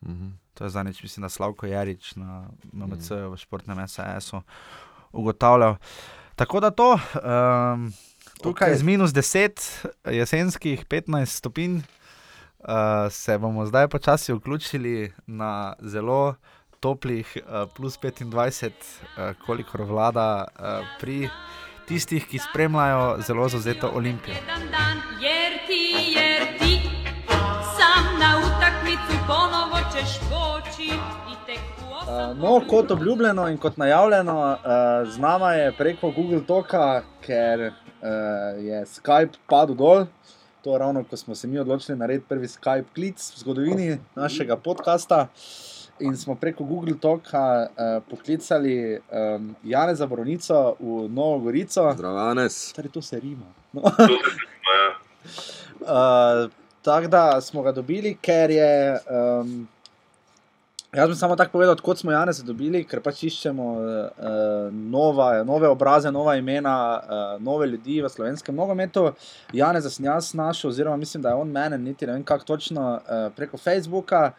Mhm. 0.07 0.13
-huh. 0.13 0.31
To 0.55 0.65
je 0.65 0.71
zadnjič, 0.71 1.03
mislim, 1.03 1.23
da 1.23 1.29
Slavko 1.29 1.67
Jarič 1.67 2.15
na 2.15 2.47
MMC 2.73 3.11
uh 3.11 3.19
-huh. 3.19 3.33
v 3.33 3.37
športnem 3.37 3.89
SAS-u 3.89 4.43
ugotavljal. 5.13 5.77
Tako 6.37 6.61
da 6.61 6.71
to, 6.71 6.93
um, 6.95 7.93
tukaj 8.43 8.71
okay. 8.71 8.79
z 8.79 8.83
minus 8.83 9.11
10, 9.11 9.87
jesenskih 10.05 10.87
15 10.87 11.27
stopinj, 11.27 11.81
uh, 12.63 13.13
se 13.13 13.39
bomo 13.39 13.67
zdaj 13.67 13.89
počasi 13.89 14.33
vključili 14.33 15.13
na 15.27 15.75
zelo 15.81 16.35
toplih, 16.81 17.37
uh, 17.37 17.71
plus 17.77 17.99
25, 17.99 18.71
uh, 18.71 19.37
kolikor 19.47 19.83
vlada 19.83 20.45
uh, 20.45 20.87
pri 21.01 21.29
tistih, 21.89 22.27
ki 22.27 22.39
spremljajo 22.39 23.19
zelo 23.27 23.49
zauzeto 23.49 23.91
olimpijo. 23.95 24.35
No, 32.37 32.61
kot 32.69 32.91
obljubljeno 32.91 33.49
in 33.49 33.59
kot 33.59 33.77
najavljeno, 33.77 34.57
z 35.07 35.19
nami 35.19 35.59
je 35.59 35.73
preko 35.79 36.11
Google 36.11 36.41
Toka, 36.47 37.03
ker 37.21 37.61
je 38.59 38.85
Skype 38.87 39.39
padel 39.47 39.75
dol. 39.75 40.05
To 40.63 40.79
ravno, 40.79 41.05
ko 41.05 41.17
smo 41.17 41.35
se 41.35 41.47
mi 41.47 41.59
odločili 41.59 41.99
narediti 41.99 42.29
prvi 42.29 42.47
Skype 42.47 42.85
klic 42.95 43.33
v 43.35 43.39
zgodovini 43.39 43.99
našega 44.15 44.57
podcasta. 44.57 45.29
In 46.01 46.17
smo 46.17 46.35
preko 46.35 46.65
Google 46.65 46.95
Toka 47.01 47.67
uh, 47.67 48.03
poklicali 48.11 48.99
um, 48.99 49.55
Jana 49.65 49.95
Zaboronico 49.95 50.77
v 50.81 51.09
Novo 51.09 51.39
Gorico. 51.39 51.93
Zdravo, 51.95 52.19
Anes. 52.19 52.73
Torej, 52.73 52.91
to 52.91 53.03
se 53.03 53.21
rima. 53.21 53.47
No. 53.73 53.83
uh, 55.81 56.51
Tako 56.83 57.07
da 57.07 57.41
smo 57.41 57.63
ga 57.63 57.73
dobili, 57.73 58.17
ker 58.21 58.51
je. 58.51 58.99
Um, 59.41 59.69
Jaz 60.97 61.09
bi 61.09 61.15
samo 61.17 61.37
tako 61.37 61.53
povedal, 61.53 61.77
kot 61.81 61.99
smo 61.99 62.13
Janez 62.13 62.43
dobili, 62.45 62.83
ker 62.85 63.01
pač 63.01 63.23
iščemo 63.25 63.67
uh, 63.81 64.67
nova, 64.93 65.29
nove 65.49 65.71
obraze, 65.73 66.11
nova 66.13 66.35
imena, 66.37 66.75
uh, 67.01 67.31
nove 67.41 67.65
ljudi 67.71 68.03
v 68.05 68.11
slovenskem 68.13 68.53
nogometu. 68.53 69.07
Janez 69.57 69.89
sem 69.89 70.05
jaz 70.05 70.35
našel, 70.37 70.69
oziroma 70.69 71.01
mislim, 71.01 71.23
da 71.25 71.33
je 71.33 71.39
on 71.41 71.49
mene, 71.49 71.79
niti 71.81 72.05
ne 72.05 72.19
vem 72.19 72.27
kako 72.29 72.45
točno, 72.45 72.85
uh, 72.99 73.31
preko 73.33 73.57
Facebooka. 73.57 74.35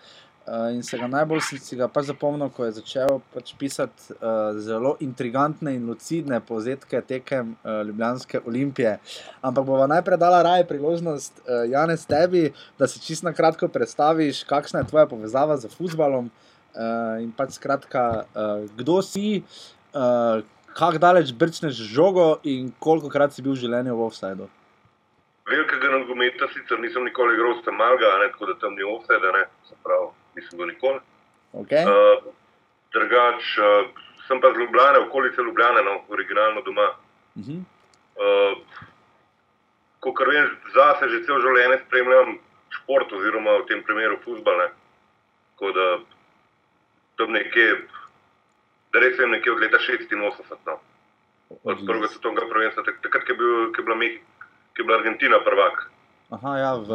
Uh, 0.45 0.67
in 0.75 0.83
se 0.83 0.97
ga 0.99 1.07
najbolj 1.07 1.41
si, 1.47 1.57
si 1.57 1.79
ga 1.79 1.87
pač 1.87 2.11
zapomnil, 2.11 2.51
ko 2.53 2.67
je 2.67 2.75
začel 2.77 3.17
pač 3.33 3.55
pisati 3.57 4.13
uh, 4.13 4.53
zelo 4.61 4.93
intrigantne 5.01 5.73
in 5.73 5.89
lucidne 5.89 6.37
povzetke 6.43 7.01
tekem 7.01 7.55
uh, 7.63 7.81
Ljubljanske 7.87 8.43
olimpije. 8.45 8.97
Ampak 9.41 9.65
bova 9.65 9.89
najprej 9.89 10.21
dala 10.21 10.45
raje 10.45 10.69
priložnost, 10.69 11.41
uh, 11.47 11.63
Janez, 11.71 12.05
tebi, 12.05 12.51
da 12.77 12.91
si 12.91 13.01
čisto 13.01 13.25
na 13.25 13.33
kratko 13.33 13.73
predstaviš, 13.73 14.45
kakšna 14.45 14.83
je 14.83 14.91
tvoja 14.93 15.09
povezava 15.09 15.57
z 15.57 15.73
futbalom. 15.73 16.29
Uh, 16.73 17.21
in 17.21 17.29
pač 17.37 17.59
skratka, 17.59 18.25
uh, 18.33 18.65
kdo 18.73 18.97
si, 19.05 19.43
uh, 19.93 20.41
kako 20.73 20.97
daleč 20.97 21.29
brčneš 21.37 21.77
žogo 21.85 22.39
in 22.49 22.71
koliko 22.81 23.11
krat 23.13 23.33
si 23.33 23.45
bil 23.45 23.53
v 23.53 23.61
življenju 23.61 23.93
v 23.93 24.05
offsajdu. 24.07 24.47
Velikega 25.45 25.91
nogometa 25.93 26.49
sicer 26.49 26.81
nisem 26.81 27.05
nikoli 27.05 27.37
igral, 27.37 27.59
sem 27.61 27.77
malga, 27.77 28.09
ne, 28.23 28.31
tako 28.33 28.49
da 28.49 28.57
tam 28.57 28.73
ni 28.73 28.87
offsajda, 28.89 29.33
ne, 29.37 29.43
se 29.69 29.77
pravi, 29.85 30.09
nisem 30.39 30.57
bil 30.57 30.71
nikoli. 30.71 31.03
Okay. 31.61 31.85
Uh, 31.85 32.33
drugač, 32.97 33.53
uh, 33.61 33.93
sem 34.25 34.41
pa 34.41 34.49
z 34.55 34.63
Ljubljana, 34.63 35.05
okolice 35.05 35.45
Ljubljana, 35.45 35.83
no, 35.85 35.99
originalno 36.09 36.65
doma. 36.65 36.89
Uh 37.37 37.43
-huh. 37.43 37.59
uh, 38.17 38.57
Ko 39.99 40.11
kar 40.13 40.27
vem, 40.27 40.49
zase 40.73 41.07
že 41.09 41.23
cel 41.25 41.37
življenje 41.39 41.77
spremljam 41.85 42.39
šport, 42.69 43.13
oziroma 43.13 43.61
v 43.61 43.67
tem 43.69 43.83
primeru 43.83 44.17
futbol 44.25 44.57
tam 47.17 47.31
nekje, 47.31 47.67
da 48.93 48.99
res 49.03 49.17
vem, 49.19 49.31
nekje 49.35 49.51
od 49.51 49.59
leta 49.59 49.77
86. 49.77 50.57
No. 50.65 50.79
Od 51.63 51.83
prvega 51.85 52.07
svetovnega 52.07 52.47
prvenstva, 52.49 52.83
takrat, 53.03 53.25
ko 53.27 53.33
je, 53.33 53.37
bil, 53.37 53.51
je 53.77 53.83
bila 53.83 53.97
Mehika, 53.99 54.47
ko 54.73 54.81
je 54.81 54.87
bila 54.87 54.97
Argentina 54.97 55.39
prvak. 55.45 55.85
Aha, 56.33 56.57
ja, 56.57 56.71
v. 56.81 56.89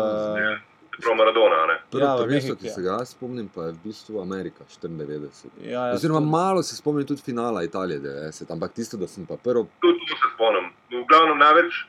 Prav 0.98 1.14
Maradona. 1.14 1.78
Prvo 1.90 2.02
ja, 2.02 2.26
mesto, 2.26 2.56
ki 2.58 2.68
se 2.74 2.82
ga 2.82 2.96
spomnim, 3.06 3.46
pa 3.54 3.68
je 3.68 3.72
v 3.76 3.78
bistvu 3.84 4.18
Amerika 4.18 4.64
94. 4.66 5.46
Ja, 5.62 5.86
ja, 5.86 5.94
Oziroma, 5.94 6.18
tudi. 6.18 6.30
malo 6.30 6.62
se 6.62 6.76
spomnim 6.76 7.06
tudi 7.06 7.22
finala 7.22 7.62
Italije 7.62 8.00
90, 8.00 8.50
ampak 8.52 8.72
tisto, 8.74 8.96
da 8.96 9.06
sem 9.06 9.26
pa 9.26 9.36
prvo. 9.36 9.68
Tudi 9.78 9.98
to 10.10 10.16
se 10.18 10.32
spomnim. 10.34 10.72
V 10.90 11.04
glavnem 11.06 11.38
največ, 11.38 11.84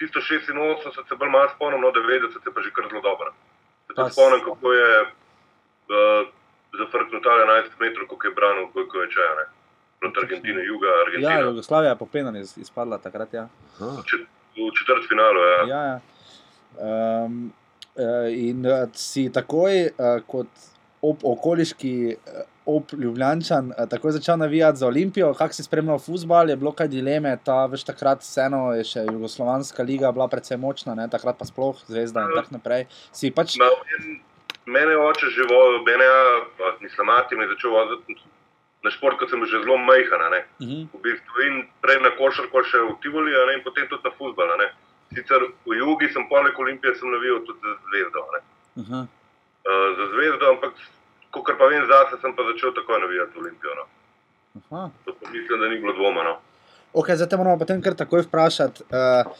tisto 0.00 0.20
86 0.20 1.08
se 1.08 1.14
bolj 1.20 1.28
malo 1.28 1.50
spomnim, 1.56 1.80
no 1.80 1.92
90 1.92 2.32
se 2.32 2.54
pa 2.54 2.60
že 2.64 2.72
kar 2.72 2.88
zelo 2.88 3.02
dobro. 3.04 3.34
Se 3.92 4.12
spomnim, 4.12 4.40
kako 4.48 4.72
je. 4.72 4.88
Uh, 5.92 6.32
zafrknil 6.78 7.22
ta 7.22 7.30
11 7.42 7.76
metrov, 7.80 8.08
kot 8.08 8.24
je 8.24 8.32
branil, 8.36 8.68
koliko 8.72 9.04
je 9.04 9.10
čaja. 9.10 9.46
Proti 10.00 10.20
Argentini, 10.22 10.64
juga 10.66 10.88
Argentina. 11.06 11.32
Ja, 11.32 11.40
Jugoslavija 11.48 11.90
je 11.90 11.98
popenjena, 11.98 12.38
izpadla 12.38 12.98
takrat. 12.98 13.34
Ja. 13.34 13.48
V 13.80 14.70
četrt 14.78 15.08
finalu. 15.08 15.40
Ja. 15.40 15.62
Ja, 15.68 15.82
ja. 15.90 16.00
Um, 16.74 17.52
in 18.30 18.66
uh, 18.66 18.88
si 18.98 19.28
takoj, 19.32 19.86
uh, 19.94 20.18
kot 20.26 20.50
ob 21.04 21.22
okoliški, 21.22 22.16
ob 22.66 22.94
Ljubljančan, 22.98 23.70
uh, 23.70 23.86
takoj 23.88 24.16
začel 24.16 24.38
navijati 24.40 24.82
za 24.82 24.86
Olimpijo. 24.86 25.32
Kako 25.34 25.54
si 25.54 25.62
spremljal 25.62 25.98
futbol, 26.02 26.50
je 26.50 26.56
bilo 26.56 26.72
kaj 26.72 26.90
dileme, 26.90 27.36
ta 27.44 27.64
veš 27.70 27.86
takrat, 27.86 28.26
vseeno 28.26 28.72
je 28.74 28.84
še 28.90 29.06
Jugoslovanska 29.06 29.86
liga 29.86 30.12
bila 30.12 30.28
precej 30.28 30.58
močna, 30.58 30.96
ne? 30.98 31.08
takrat 31.10 31.38
pa 31.38 31.46
sploh 31.46 31.78
zvezda 31.86 32.26
in 32.26 32.34
tako 32.34 32.58
naprej. 32.58 32.88
Si 33.12 33.30
pač. 33.30 33.58
In 33.60 34.18
mene 34.66 34.96
oče 34.96 35.30
živel, 35.36 35.82
mene 35.86 36.04
je, 36.04 36.72
nisem 36.80 37.06
mati, 37.06 37.36
mi 37.36 37.44
je 37.44 37.52
začel 37.54 37.70
voziti 37.70 38.16
na 38.84 38.90
šport, 38.90 39.18
kot 39.18 39.30
sem 39.30 39.44
že 39.46 39.62
zelo 39.64 39.76
majhen. 39.76 40.20
Uh 40.20 40.66
mhm. 40.66 40.70
-huh. 40.70 40.86
v 40.92 41.02
bistvu, 41.02 41.36
in 41.46 41.54
prej 41.82 42.00
na 42.00 42.10
košarko 42.18 42.64
še 42.64 42.78
v 42.78 42.96
Tivoli, 43.02 43.32
in 43.56 43.64
potem 43.64 43.88
tudi 43.88 44.04
na 44.04 44.10
futbol. 44.18 44.48
Sicer 45.14 45.40
v 45.66 45.76
jugu 45.78 46.08
sem 46.12 46.28
poleg 46.28 46.58
Olimpije 46.58 46.94
sem 46.94 47.10
navijal 47.10 47.40
tudi 47.46 47.60
za 47.62 47.74
zvezdo. 47.86 48.20
Uh 48.20 48.84
-huh. 48.84 49.06
uh, 49.70 49.88
za 49.98 50.04
zvezdo, 50.12 50.44
ampak 50.50 50.72
kar 51.46 51.56
pa 51.58 51.66
vem 51.66 51.86
zase, 51.86 52.20
sem 52.20 52.32
pa 52.36 52.42
začel 52.42 52.74
takoj 52.74 53.00
navijati 53.00 53.38
Olimpijo. 53.38 53.72
No. 53.74 53.84
Mislim, 55.32 55.60
da 55.60 55.68
ni 55.68 55.78
bilo 55.78 55.92
dvoma. 55.92 56.22
No. 56.22 56.38
Okay, 56.92 57.16
zdaj 57.16 57.28
te 57.28 57.36
moramo 57.36 57.58
potem 57.58 57.82
kar 57.82 57.94
takoj 57.94 58.22
vprašati. 58.22 58.82
Uh, 58.82 59.32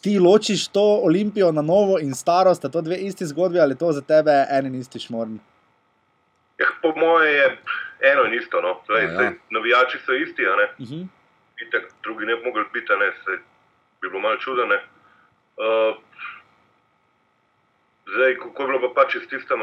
ti 0.00 0.18
ločiš 0.18 0.68
to 0.68 1.00
olimpijo 1.04 1.52
na 1.52 1.62
novo 1.62 1.98
in 1.98 2.14
staro, 2.14 2.54
sta 2.54 2.68
to 2.68 2.80
dve 2.80 2.96
isti 2.96 3.26
zgodbi 3.26 3.60
ali 3.60 3.78
to 3.78 3.92
za 3.92 4.00
tebe 4.00 4.46
en 4.50 4.66
in 4.66 4.74
isti 4.74 4.98
šmorn? 4.98 5.38
Ja, 6.58 6.66
po 6.82 6.92
mojem 6.96 7.34
je 7.34 7.58
eno 8.12 8.24
in 8.24 8.34
isto. 8.34 8.60
No. 8.60 8.80
Zdaj, 8.84 9.04
ja, 9.04 9.22
ja. 9.22 9.32
Navijači 9.50 9.98
so 10.06 10.12
isti, 10.12 10.42
uh 10.42 10.54
-huh. 10.78 11.06
Itek, 11.66 11.92
drugi 12.02 12.26
ne 12.26 12.36
bi 12.36 12.44
mogli 12.44 12.64
biti, 12.72 12.92
ne 12.92 13.12
se 13.24 13.30
bi 14.00 14.08
bilo 14.08 14.20
malo 14.20 14.36
čudno. 14.36 14.64
Uh, 14.64 15.96
zdaj, 18.14 18.36
kako 18.36 18.62
je 18.62 18.66
bilo 18.66 18.80
pa 18.80 19.02
pač 19.02 19.16
s 19.16 19.28
tistem, 19.28 19.58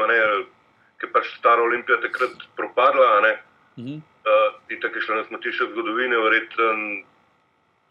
ki 0.98 1.06
je 1.06 1.12
pač 1.12 1.26
stara 1.38 1.62
olimpija 1.62 2.00
takrat 2.00 2.34
propadla. 2.56 3.06
Uh 3.20 3.84
-huh. 3.84 3.96
uh, 3.96 4.54
Itek 4.68 4.96
je 4.96 5.02
šlo 5.02 5.14
na 5.14 5.24
smetišče 5.24 5.64
zgodovine, 5.72 6.16
verjetno 6.16 6.64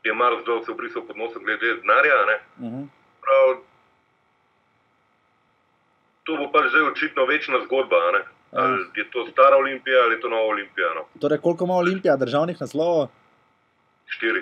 je 0.06 0.14
Mars 0.14 0.46
dol 0.46 0.64
se 0.66 0.72
obrisal 0.72 1.02
pod 1.08 1.18
nosom 1.18 1.44
glede 1.44 1.74
denarja. 1.82 2.18
Uh 2.58 2.66
-huh. 2.66 2.88
Prav, 3.24 3.48
to 6.24 6.38
bo 6.38 6.52
pač 6.54 6.70
zdaj 6.70 6.84
očitno 6.92 7.26
večna 7.26 7.58
zgodba. 7.66 7.96
Ali 8.52 8.86
je 8.96 9.06
to 9.12 9.28
stara 9.32 9.56
olimpija 9.58 9.98
ali 10.06 10.16
je 10.16 10.22
to 10.22 10.30
nova 10.30 10.48
olimpija? 10.54 10.88
No? 10.96 11.20
Torej, 11.20 11.38
koliko 11.38 11.66
ima 11.66 11.74
olimpija 11.74 12.16
državnih 12.16 12.62
naslovov? 12.62 13.08
Štiri. 14.06 14.42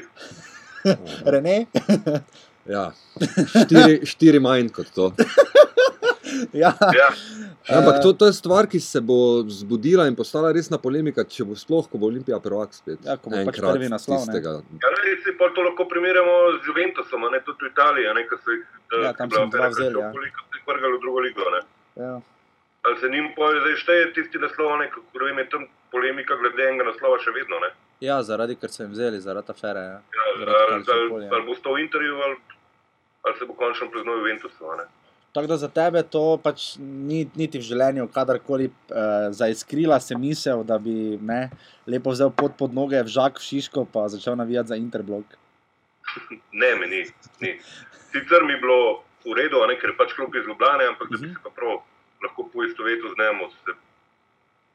Rene? 1.31 1.65
ja, 2.75 2.91
štiri, 3.47 4.05
štiri 4.05 4.39
manj 4.39 4.69
kot 4.69 4.87
to. 4.95 5.11
ja. 6.63 6.73
Ja. 6.97 7.09
Ampak 7.77 8.01
to, 8.03 8.13
to 8.13 8.27
je 8.27 8.33
stvar, 8.33 8.67
ki 8.67 8.79
se 8.79 9.01
bo 9.01 9.43
zbudila 9.47 10.07
in 10.07 10.15
postala 10.15 10.51
resna 10.51 10.77
polemika, 10.77 11.23
če 11.23 11.45
bo 11.47 11.55
sploh, 11.55 11.87
ko 11.87 12.01
bo 12.01 12.09
Olimpija 12.11 12.39
prvak 12.43 12.75
spet. 12.75 12.99
Ja, 13.07 13.15
ko 13.15 13.31
bo 13.31 13.39
pač 13.47 13.61
prvi 13.63 13.87
naslov. 13.91 14.27
Ja, 14.27 14.57
si 15.23 15.31
pa 15.39 15.49
to 15.55 15.63
lahko 15.63 15.87
primerjamo 15.87 16.35
z 16.59 16.67
Juventusom, 16.67 17.23
ne 17.31 17.39
tudi 17.45 17.65
v 17.65 17.71
Italiji, 17.71 18.11
ne, 18.17 18.25
ko 18.27 18.39
so 18.43 18.51
jih 18.51 18.65
ja, 19.05 19.13
tam 19.15 19.31
dva 19.31 19.69
vzeli. 19.71 19.99
Ja. 19.99 20.11
Koliko 20.11 20.43
se 20.43 20.59
jih 20.59 20.65
vrgali 20.67 20.97
v 20.97 21.01
drugo 21.05 21.19
ligo. 21.23 21.47
Ja. 21.95 22.13
Ali 22.83 22.99
se 22.99 23.09
njim 23.09 23.31
poje, 23.35 23.61
da 23.63 23.75
šteje 23.79 24.11
tisti 24.17 24.41
naslov, 24.43 24.75
ne, 24.81 24.89
kako 24.91 25.23
vem, 25.23 25.39
je 25.39 25.49
tam 25.49 25.63
polemika 25.91 26.35
glede 26.35 26.67
enega 26.67 26.89
naslova 26.91 27.21
še 27.23 27.31
vedno, 27.31 27.61
ne? 27.63 27.71
Ja, 28.03 28.19
zaradi, 28.27 28.57
ker 28.59 28.71
so 28.73 28.83
jim 28.83 28.91
vzeli, 28.91 29.21
zaradi 29.23 29.53
afere, 29.53 29.85
ja. 29.87 29.99
ja 30.17 30.33
zaradi 30.41 30.91
ali, 30.91 31.07
ali, 31.07 31.29
ali 31.31 31.47
bo 31.47 31.55
to 31.55 31.77
v 31.77 31.85
intervju, 31.85 32.19
ali, 32.27 32.35
ali 33.23 33.39
se 33.39 33.47
bo 33.47 33.55
končno 33.55 33.87
priznal 33.93 34.19
Juventusu, 34.19 34.75
ne? 34.81 34.89
Tako 35.33 35.47
da 35.47 35.57
za 35.57 35.67
tebe 35.67 36.03
to 36.03 36.37
pač 36.43 36.75
ni 36.79 37.23
niti 37.35 37.57
v 37.57 37.65
življenju, 37.65 38.05
kadarkoli 38.13 38.67
eh, 38.69 39.31
zaiskrila 39.33 39.97
se 39.99 40.17
misel, 40.17 40.61
da 40.63 40.77
bi 40.77 41.17
ne, 41.17 41.47
lepo 41.89 42.13
vzel 42.13 42.29
pot 42.37 42.53
pod 42.59 42.75
noge, 42.77 43.01
vžak 43.07 43.41
v 43.41 43.47
Šiško, 43.47 43.87
pa 43.89 44.05
začel 44.13 44.37
navijati 44.37 44.75
za 44.75 44.77
Interblog. 44.77 45.25
ne, 46.61 46.69
mi 46.77 46.91
ni. 46.91 47.01
ni. 47.41 47.55
Sicer 48.11 48.45
mi 48.45 48.53
je 48.53 48.61
bilo 48.61 48.77
v 49.25 49.33
redu, 49.39 49.63
ne, 49.65 49.79
ker 49.81 49.89
je 49.89 49.97
pač 49.97 50.13
klub 50.13 50.37
iz 50.37 50.45
Ljubljana, 50.45 50.91
ampak 50.93 51.09
uh 51.09 51.17
-huh. 51.17 51.17
da 51.17 51.25
bi 51.25 51.27
mhm. 51.27 51.33
se 51.33 51.43
pa 51.43 51.49
prav 51.49 51.81
lahko 52.23 52.49
poistovetil 52.53 53.09
z 53.09 53.15
njim, 53.19 53.41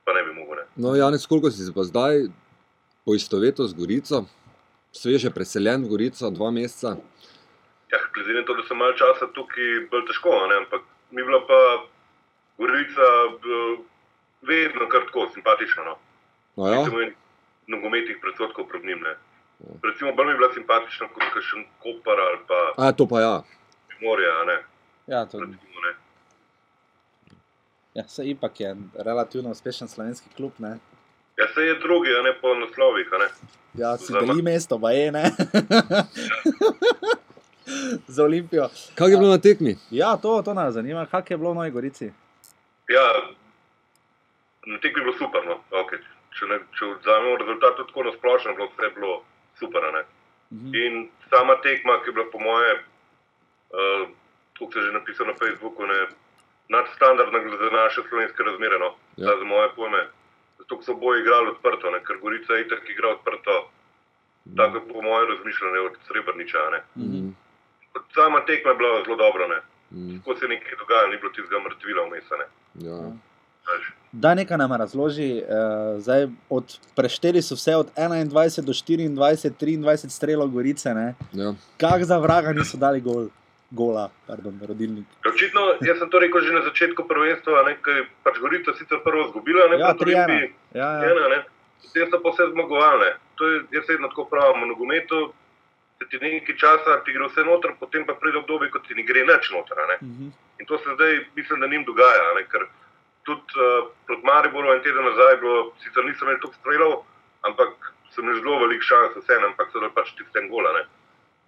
pa 0.04 0.12
ne 0.12 0.24
bi 0.26 0.34
mogel. 0.40 0.56
Ne. 0.56 0.64
No, 0.76 0.94
Janes, 0.94 1.26
koliko 1.26 1.50
si 1.50 1.64
se 1.64 1.72
pa 1.74 1.84
zdaj 1.84 2.26
poistovetil 3.04 3.66
z 3.66 3.74
Gorico, 3.74 4.24
sveže 4.92 5.30
preseljen 5.30 5.84
v 5.84 5.88
Gorico, 5.88 6.30
dva 6.30 6.50
meseca. 6.50 6.96
Ja, 7.92 7.98
glede 8.14 8.40
na 8.40 8.44
to, 8.46 8.54
da 8.54 8.62
sem 8.68 8.76
malo 8.76 8.92
časa 8.92 9.30
tukaj, 9.32 9.88
bolj 9.90 10.06
težko, 10.10 10.32
ne? 10.50 10.56
ampak 10.64 10.82
mi 11.10 11.22
je 11.22 11.24
bila 11.24 11.40
pa 11.46 11.60
Gorica 12.58 13.06
vedno 14.42 14.88
kar 14.88 15.06
tako 15.06 15.28
simpatična. 15.34 15.84
No. 15.84 15.96
No, 16.56 16.68
ja. 16.72 17.10
Nogometnih 17.66 18.18
predsotkov 18.20 18.68
pred 18.68 18.84
njim. 18.84 19.00
Ne? 19.04 19.14
Recimo, 19.84 20.12
bolj 20.12 20.26
mi 20.26 20.32
je 20.32 20.36
bila 20.36 20.52
simpatična 20.54 21.08
kot 21.14 21.24
kakšen 21.34 21.64
kopar 21.82 22.20
ali 22.20 22.38
pa. 22.48 22.60
A, 22.76 22.92
to 22.92 23.08
pa 23.08 23.20
ja. 23.20 23.42
Morja, 24.00 24.44
ne. 24.44 24.58
Ja, 25.06 25.26
to 25.26 25.38
je. 25.38 25.48
Ja, 27.94 28.04
se 28.08 28.24
ipak 28.24 28.60
je 28.60 28.76
relativno 28.94 29.50
uspešen 29.50 29.88
slovenski 29.88 30.28
klub. 30.36 30.52
Ne? 30.58 30.78
Ja, 31.36 31.48
se 31.54 31.60
je 31.60 31.74
drugi, 31.74 32.10
a 32.18 32.22
ne 32.22 32.34
po 32.40 32.54
naslovih. 32.54 33.08
Ne? 33.18 33.28
Ja, 33.74 33.96
si 33.96 34.12
deli 34.12 34.42
mesto, 34.42 34.78
pa 34.78 34.90
je 34.90 35.12
ne. 35.12 35.24
Za 38.14 38.24
Olimpijo. 38.24 38.68
Kaj 38.94 39.10
je 39.10 39.16
bilo 39.16 39.30
na 39.30 39.38
tekmi? 39.38 39.76
Ja, 39.90 40.16
to, 40.16 40.42
to 40.44 40.54
nas 40.54 40.74
zanima. 40.74 41.06
Kaj 41.06 41.22
je 41.30 41.36
bilo 41.36 41.52
v 41.52 41.54
Novi 41.54 41.70
Gorici? 41.70 42.12
Ja, 42.88 43.06
na 44.66 44.78
tekmi 44.78 45.00
je 45.00 45.04
bilo 45.04 45.16
super. 45.18 45.44
No? 45.46 45.60
Okay. 45.84 46.00
Če, 46.38 46.46
ne, 46.46 46.60
če 46.78 46.92
vzamemo 47.00 47.36
rezultat, 47.40 47.80
tako 47.80 48.04
na 48.06 48.12
splošno, 48.14 48.54
bilo 48.54 48.70
vse 48.74 48.94
bilo 48.94 49.16
super. 49.58 49.82
Uh 49.88 49.98
mhm. 50.56 50.74
In 50.74 51.08
sama 51.30 51.58
tekma, 51.62 52.00
ki 52.02 52.10
je 52.10 52.12
bila 52.12 52.26
po 52.32 52.38
moje, 52.38 52.72
uh, 53.74 54.08
kot 54.58 54.72
se 54.72 54.78
je 54.78 54.86
že 54.86 54.92
napisalo 54.92 55.32
na 55.32 55.36
Facebooku, 55.40 55.86
ne, 55.86 55.98
nadstandardna 56.68 57.38
za 57.62 57.70
naše 57.72 58.00
slovenske 58.08 58.42
razmere, 58.42 58.78
no? 58.78 58.94
ja. 59.16 59.36
za 59.38 59.44
moje 59.44 59.68
pojme. 59.76 60.06
Zato 60.58 60.82
so 60.82 60.94
boji 60.94 61.20
igrali 61.20 61.48
odprto, 61.48 61.90
ne? 61.90 62.00
ker 62.04 62.16
Gorica 62.22 62.54
je 62.54 62.64
itak 62.66 62.90
igrala 62.90 63.14
odprto. 63.14 63.70
Mm. 64.44 64.56
Tako 64.56 64.76
je 64.76 64.88
po 64.88 65.02
mojem 65.02 65.28
razmišljanju 65.28 65.84
od 65.86 65.94
Srebrniča. 66.06 66.58
Mm. 66.96 67.30
Sama 68.14 68.40
tekma 68.46 68.70
je 68.70 68.76
bila 68.76 69.02
zelo 69.04 69.16
dobra. 69.16 69.62
Mm. 69.90 70.20
Ko 70.24 70.36
se 70.36 70.44
je 70.44 70.48
nekaj 70.48 70.78
dogajalo, 70.78 71.08
ni 71.08 71.16
bilo 71.16 71.32
tistega 71.32 71.60
mrtvila 71.64 72.04
vmes. 72.08 72.24
Ja. 72.74 72.98
Da, 74.12 74.34
nekaj 74.34 74.58
nam 74.58 74.72
razloži. 74.72 75.42
Uh, 75.44 76.00
zdaj, 76.00 76.28
od, 76.50 76.78
prešteli 76.96 77.42
so 77.42 77.54
vse 77.54 77.76
od 77.76 77.90
21 77.96 78.64
do 78.64 78.72
24, 78.72 79.58
23 79.58 80.08
strelov 80.08 80.48
Gorice. 80.48 80.94
Ja. 81.32 81.54
Kaj 81.76 82.04
za 82.04 82.18
vraga 82.18 82.52
niso 82.52 82.76
dali 82.76 83.00
gol? 83.00 83.28
gola, 83.70 84.08
pardon, 84.26 84.60
rodilnik. 84.68 85.04
Očitno, 85.28 85.60
jaz 85.84 85.98
sem 85.98 86.10
to 86.10 86.18
rekel 86.18 86.40
že 86.40 86.52
na 86.56 86.62
začetku 86.64 87.04
prvenstva, 87.04 87.68
je 87.68 88.04
pač 88.24 88.40
Gorica 88.40 88.72
sicer 88.72 89.00
prvo 89.04 89.28
zgubila, 89.28 89.68
ne 89.68 89.76
ja, 89.76 89.92
pa 89.92 89.94
tudi. 89.94 90.12
Ja, 90.72 91.04
ja. 91.04 91.44
Te 91.92 92.06
so 92.08 92.20
pa 92.20 92.32
vse 92.32 92.48
zmagovalne. 92.52 93.16
To 93.36 93.46
je, 93.46 93.56
jaz 93.76 93.84
vedno 93.88 94.08
tako 94.08 94.24
pravim, 94.32 94.64
v 94.64 94.72
nogometu 94.72 95.32
se 95.98 96.08
ti 96.10 96.18
nekaj 96.22 96.56
časa, 96.56 97.00
ti 97.04 97.12
gre 97.12 97.28
vse 97.28 97.44
noter, 97.44 97.74
potem 97.80 98.06
pa 98.06 98.14
pride 98.14 98.38
obdobje, 98.38 98.70
ko 98.70 98.78
ti 98.86 98.94
ne 98.94 99.02
gre 99.02 99.24
nič 99.26 99.50
noter. 99.50 99.76
Uh 99.78 100.06
mhm. 100.06 100.28
-huh. 100.28 100.32
In 100.60 100.66
to 100.66 100.78
se 100.78 100.94
zdaj, 100.94 101.12
mislim, 101.36 101.60
da 101.60 101.66
njim 101.66 101.84
dogaja. 101.84 102.34
Ne? 102.36 102.46
Ker 102.50 102.66
tudi 103.26 103.52
uh, 103.56 103.90
proti 104.06 104.26
Mariboru 104.26 104.72
en 104.72 104.82
teden 104.82 105.04
nazaj, 105.04 105.36
bilo, 105.36 105.72
sicer 105.82 106.04
nisem 106.04 106.28
imel 106.28 106.40
toliko 106.40 106.58
strelov, 106.60 106.94
ampak 107.48 107.70
sem 108.10 108.24
imel 108.24 108.40
zelo 108.40 108.58
velik 108.58 108.82
šans, 108.82 109.12
vse, 109.16 109.34
ampak 109.50 109.68
so 109.72 109.80
da 109.80 109.90
pač 109.90 110.14
ti 110.16 110.22
vse 110.24 110.48
gola. 110.48 110.70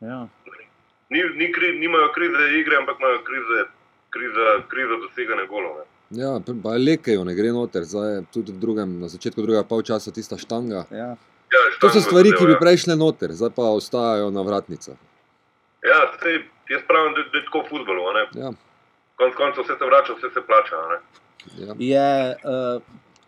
Ja 0.00 0.28
ni, 1.10 1.20
ni 1.36 1.52
kri, 1.52 1.78
nimajo 1.78 2.12
krize 2.14 2.44
igre, 2.60 2.76
ampak 2.76 2.96
imajo 2.98 3.18
krize, 3.28 3.60
krize, 4.14 4.46
krize 4.68 4.94
doseganja 5.04 5.46
golov. 5.50 5.82
Ja, 6.10 6.40
pa 6.62 6.74
lekajo, 6.76 7.24
ne 7.24 7.34
gre 7.34 7.52
noter, 7.54 7.84
zdaj 7.86 8.22
tudi 8.34 8.54
drugem, 8.62 8.98
na 9.02 9.08
začetku 9.10 9.42
drugega 9.42 9.66
polčasa 9.66 10.10
tista 10.14 10.38
štanga. 10.38 10.84
Ja. 10.90 11.14
Ja, 11.50 11.60
to 11.82 11.90
so 11.90 12.00
stvari, 12.00 12.30
ki 12.36 12.46
bi 12.46 12.56
prej 12.60 12.84
šle 12.84 12.94
noter, 12.98 13.32
zdaj 13.34 13.50
pa 13.56 13.72
ostajajo 13.74 14.30
na 14.30 14.42
vratnicah. 14.46 14.98
Ja, 15.82 16.00
sej, 16.22 16.44
jaz 16.70 16.82
pravim, 16.86 17.16
da, 17.16 17.24
da 17.32 17.40
je 17.40 17.44
tako 17.48 17.64
v 17.64 17.70
futbolu. 17.72 18.04
Ja. 18.38 18.52
Konec 19.18 19.34
koncev 19.36 19.66
vse 19.66 19.76
se 19.78 19.88
vrača, 19.88 20.14
vse 20.18 20.30
se 20.34 20.42
plača. 20.46 20.82
Ja. 21.58 21.74
Je, 21.78 22.36
uh, 22.44 22.82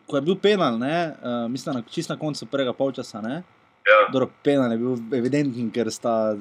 ko 0.06 0.20
je 0.20 0.22
bil 0.28 0.38
penal, 0.38 0.78
ne, 0.78 0.98
uh, 1.16 1.50
mislim, 1.50 1.80
na, 1.80 1.82
čist 1.90 2.12
na 2.12 2.18
koncu 2.20 2.46
prvega 2.46 2.72
polčasa. 2.76 3.20
Ne, 3.24 3.42
Ja. 3.86 4.26
Penal 4.42 4.72
je 4.72 4.78
bil 4.78 5.18
evidenten, 5.18 5.70
ker 5.74 5.88
sta, 5.90 6.36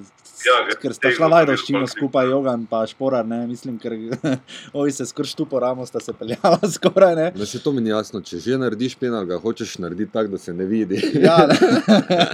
ja, 0.45 0.57
ker 0.77 0.93
sta 0.93 1.09
šla 1.15 1.29
vajdovščino 1.31 1.87
skupaj, 1.89 2.29
Jogan 2.29 2.67
pa 2.69 2.83
Šporar, 2.89 3.25
ne, 3.25 3.39
mislim, 3.49 3.79
ker 3.81 3.95
ovi 4.77 4.93
se 4.93 5.07
skrštu 5.09 5.47
po 5.49 5.61
ramo, 5.63 5.85
sta 5.89 5.99
se 6.03 6.13
peljala 6.17 6.59
skoraj, 6.75 7.15
ne. 7.17 7.27
Da 7.35 7.47
se 7.49 7.63
to 7.63 7.73
mi 7.73 7.81
ni 7.81 7.89
jasno, 7.89 8.21
če 8.21 8.37
že 8.45 8.59
narediš 8.61 8.95
penal, 9.01 9.25
ga 9.25 9.39
hočeš 9.41 9.79
narediti 9.81 10.13
tako, 10.13 10.35
da 10.35 10.41
se 10.43 10.53
ne 10.53 10.69
vidi. 10.69 11.01
ja, 11.27 11.39
ne. 11.49 11.57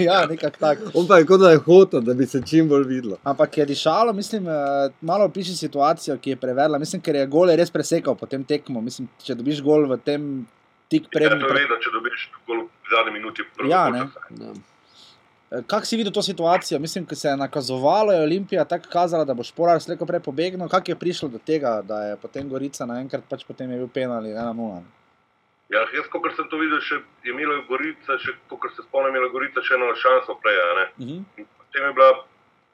ja 0.04 0.20
nekak 0.28 0.60
tak. 0.60 0.84
On 0.94 1.08
pa 1.08 1.22
je 1.22 1.30
kot 1.32 1.44
da 1.46 1.56
je 1.56 1.64
hotel, 1.64 2.04
da 2.04 2.18
bi 2.18 2.28
se 2.28 2.44
čim 2.44 2.68
bolj 2.68 2.88
videlo. 2.92 3.22
Ampak 3.24 3.62
je 3.62 3.70
dišalo, 3.72 4.14
mislim, 4.14 4.52
eh, 4.52 4.92
malo 5.02 5.32
piši 5.32 5.56
situacijo, 5.56 6.20
ki 6.20 6.36
je 6.36 6.44
preverila, 6.44 6.84
mislim, 6.84 7.02
ker 7.02 7.24
je 7.24 7.28
gol 7.32 7.56
res 7.56 7.72
presekal 7.72 8.20
po 8.20 8.28
tem 8.28 8.44
tekmu, 8.44 8.84
mislim, 8.84 9.08
če 9.24 9.40
dobiš 9.40 9.64
gol 9.64 9.88
v 9.88 10.04
tem 10.04 10.32
tik 10.92 11.08
pred. 11.14 11.32
Ja, 11.32 11.40
to 11.40 11.48
je 11.48 11.62
vedno, 11.62 11.80
če 11.84 11.96
dobiš 11.96 12.32
gol 12.48 12.66
v 12.68 12.92
zadnji 12.92 13.22
minuti. 13.22 13.48
Ja, 13.72 13.88
ne. 13.94 14.10
ne. 14.36 14.58
Eh, 15.52 15.64
Kako 15.68 15.86
si 15.86 15.98
videl 15.98 16.14
to 16.14 16.22
situacijo? 16.22 16.80
Mislim, 16.80 17.06
da 17.06 17.16
se 17.16 17.28
je 17.28 17.38
nakazovalo, 17.38 18.12
je 18.12 18.24
Olimpija 18.24 18.66
tako 18.66 18.90
kazala, 18.92 19.26
da 19.26 19.34
bo 19.34 19.44
šporar 19.44 19.82
slejko 19.82 20.06
prej 20.06 20.20
pobegnil. 20.20 20.68
Kako 20.70 20.92
je 20.92 21.00
prišlo 21.00 21.30
do 21.30 21.40
tega, 21.40 21.82
da 21.84 22.04
je 22.04 22.18
potem 22.22 22.50
Gorica 22.50 22.86
naenkrat 22.86 23.24
pač 23.30 23.46
potem 23.48 23.72
je 23.72 23.78
bil 23.78 23.88
penal 23.88 24.18
ali 24.18 24.32
ena 24.32 24.54
nula? 24.54 24.82
Ja, 25.70 25.84
jaz, 25.96 26.08
kot 26.12 26.28
sem 26.36 26.48
to 26.52 26.60
videl, 26.60 26.82
še 26.84 27.00
je 27.24 27.32
imela 27.32 27.62
Gorica, 27.68 28.18
še 28.20 28.36
kot 28.48 28.72
se 28.76 28.84
spomnim, 28.84 29.16
imela 29.16 29.32
Gorica 29.32 29.64
še 29.64 29.76
eno 29.76 29.94
šanso 29.96 30.36
prej. 30.44 30.58
Uh 30.58 31.06
mhm. 31.06 31.24
-huh. 31.38 31.46
Potem 31.58 31.84
je 31.84 31.94
bila 31.94 32.12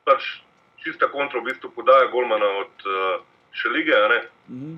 pač 0.06 0.42
čista 0.84 1.08
kontra, 1.08 1.40
v 1.40 1.44
bistvu 1.44 1.70
podaja 1.76 2.10
Golmana 2.12 2.50
od 2.64 2.74
uh, 2.86 3.22
Šelige. 3.52 3.94
Uh 3.94 4.10
mhm. 4.50 4.74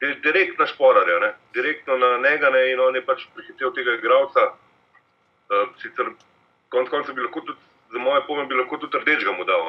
-huh. 0.00 0.14
Direkt 0.22 0.58
na 0.58 0.66
šporarja, 0.66 1.34
direktno 1.54 1.96
na 1.96 2.30
njega 2.30 2.50
ne, 2.50 2.72
in 2.72 2.80
on 2.80 2.94
je 2.94 3.06
pač 3.06 3.26
prihitev 3.34 3.72
tega 3.74 3.94
igralca. 3.94 4.40
Uh, 5.48 5.68
sicer 5.82 6.06
konec 6.68 6.90
koncev 6.90 7.14
bi 7.14 7.22
lahko 7.26 7.40
tudi 7.40 7.58
za 7.92 7.98
moje 7.98 8.20
pojme, 8.26 8.46
bi 8.46 8.54
lahko 8.54 8.76
tudi 8.76 8.98
rdečega 8.98 9.32
mu 9.32 9.44
dal. 9.44 9.60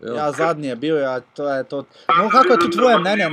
Ja, 0.00 0.14
ja, 0.14 0.32
zadnji 0.32 0.68
je 0.68 0.76
bil, 0.76 0.96
ja, 0.98 1.20
to 1.20 1.48
je 1.48 1.64
to. 1.64 1.84
No, 2.18 2.28
kako 2.30 2.52
je 2.52 2.58
to 2.58 2.68
tvoje 2.68 2.98
mnenje? 2.98 3.28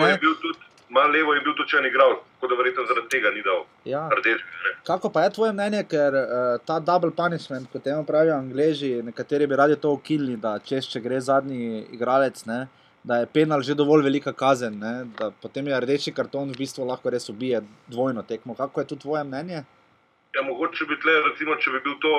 Malo 0.89 1.10
levo 1.12 1.34
je 1.34 1.41
bil 1.41 1.56
tudi, 1.58 1.70
če 1.72 1.82
ni 1.82 1.89
igral, 1.89 2.20
tako 2.38 2.47
da 2.51 2.58
verjetno 2.60 2.84
zaradi 2.86 3.10
tega 3.10 3.32
ni 3.34 3.41
dal 3.41 3.64
ja. 3.89 4.04
rdečega. 4.14 4.74
Kako 4.86 5.10
pa 5.10 5.24
je 5.24 5.32
tvoje 5.34 5.54
mnenje, 5.54 5.82
ker 5.89 6.14
uh, 6.20 6.62
ta 6.66 6.78
double 6.80 7.12
punishment, 7.18 7.66
kot 7.74 7.84
temu 7.84 8.06
pravijo 8.06 8.36
angliži, 8.38 9.01
nekateri 9.04 9.47
bi 9.47 9.58
radi 9.58 9.80
to 9.82 9.95
ukilili, 9.97 10.38
da 10.38 10.60
češ, 10.60 10.91
če 10.93 11.01
gre 11.01 11.18
zadnji 11.22 11.82
igralec, 11.97 12.43
ne, 12.45 12.68
da 13.04 13.24
je 13.24 13.32
penal 13.34 13.66
že 13.66 13.76
dovolj 13.76 14.06
velika 14.06 14.36
kazen, 14.38 14.78
ne, 14.80 14.93
da 15.18 15.32
potem 15.41 15.68
je 15.68 15.80
rdeči 15.88 16.14
karton 16.14 16.54
v 16.54 16.62
bistvu 16.62 16.86
lahko 16.86 17.10
res 17.10 17.26
ubije 17.30 17.64
dvojno 17.88 18.22
tekmo. 18.24 18.56
Kako 18.56 18.82
je 18.82 18.88
to 18.93 18.95
tvoje 18.95 19.24
mnenje? 19.24 19.64
Ja, 20.34 20.45
mogoče 20.45 20.86
bi 20.86 20.99
tle, 21.01 21.18
recimo, 21.32 21.58
če 21.58 21.74
bi 21.74 21.84
bil 21.89 21.97
to 22.06 22.14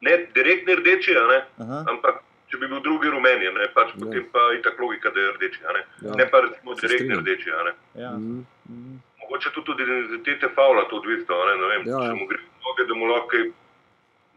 ne 0.00 0.26
direktni 0.34 0.74
rdeči, 0.80 1.14
ampak 1.58 2.22
če 2.54 2.60
bi 2.60 2.68
bil 2.70 2.82
drugi 2.84 3.10
rumeni, 3.10 3.50
ne 3.56 3.66
pač 3.74 3.94
ja. 3.94 4.00
potem 4.04 4.26
pa 4.32 4.42
je 4.54 4.62
tako 4.62 4.86
logika, 4.86 5.10
da 5.14 5.20
je 5.20 5.32
rdeči. 5.38 5.60
Ne, 5.64 5.82
ja. 6.06 6.14
ne 6.20 6.26
pa 6.30 6.44
recimo 6.46 6.76
direktni 6.78 7.18
rdeči. 7.20 7.50
Ja. 7.50 8.10
Mm 8.12 8.46
-hmm. 8.68 8.96
Mogoče 9.22 9.50
tudi 9.54 9.72
od 9.72 9.80
identitete 9.80 10.48
Pavla 10.54 10.84
to 10.90 10.96
odvisno. 10.96 11.34
Ne, 11.48 11.54
ne 11.60 11.66
vem, 11.72 11.82
ja, 11.86 11.98
ja. 11.98 12.08
če 12.08 12.14
mu 12.20 12.26
gre 12.30 12.40
noge, 12.66 12.88
da 12.88 12.94
mu 12.94 13.06
lahko. 13.12 13.44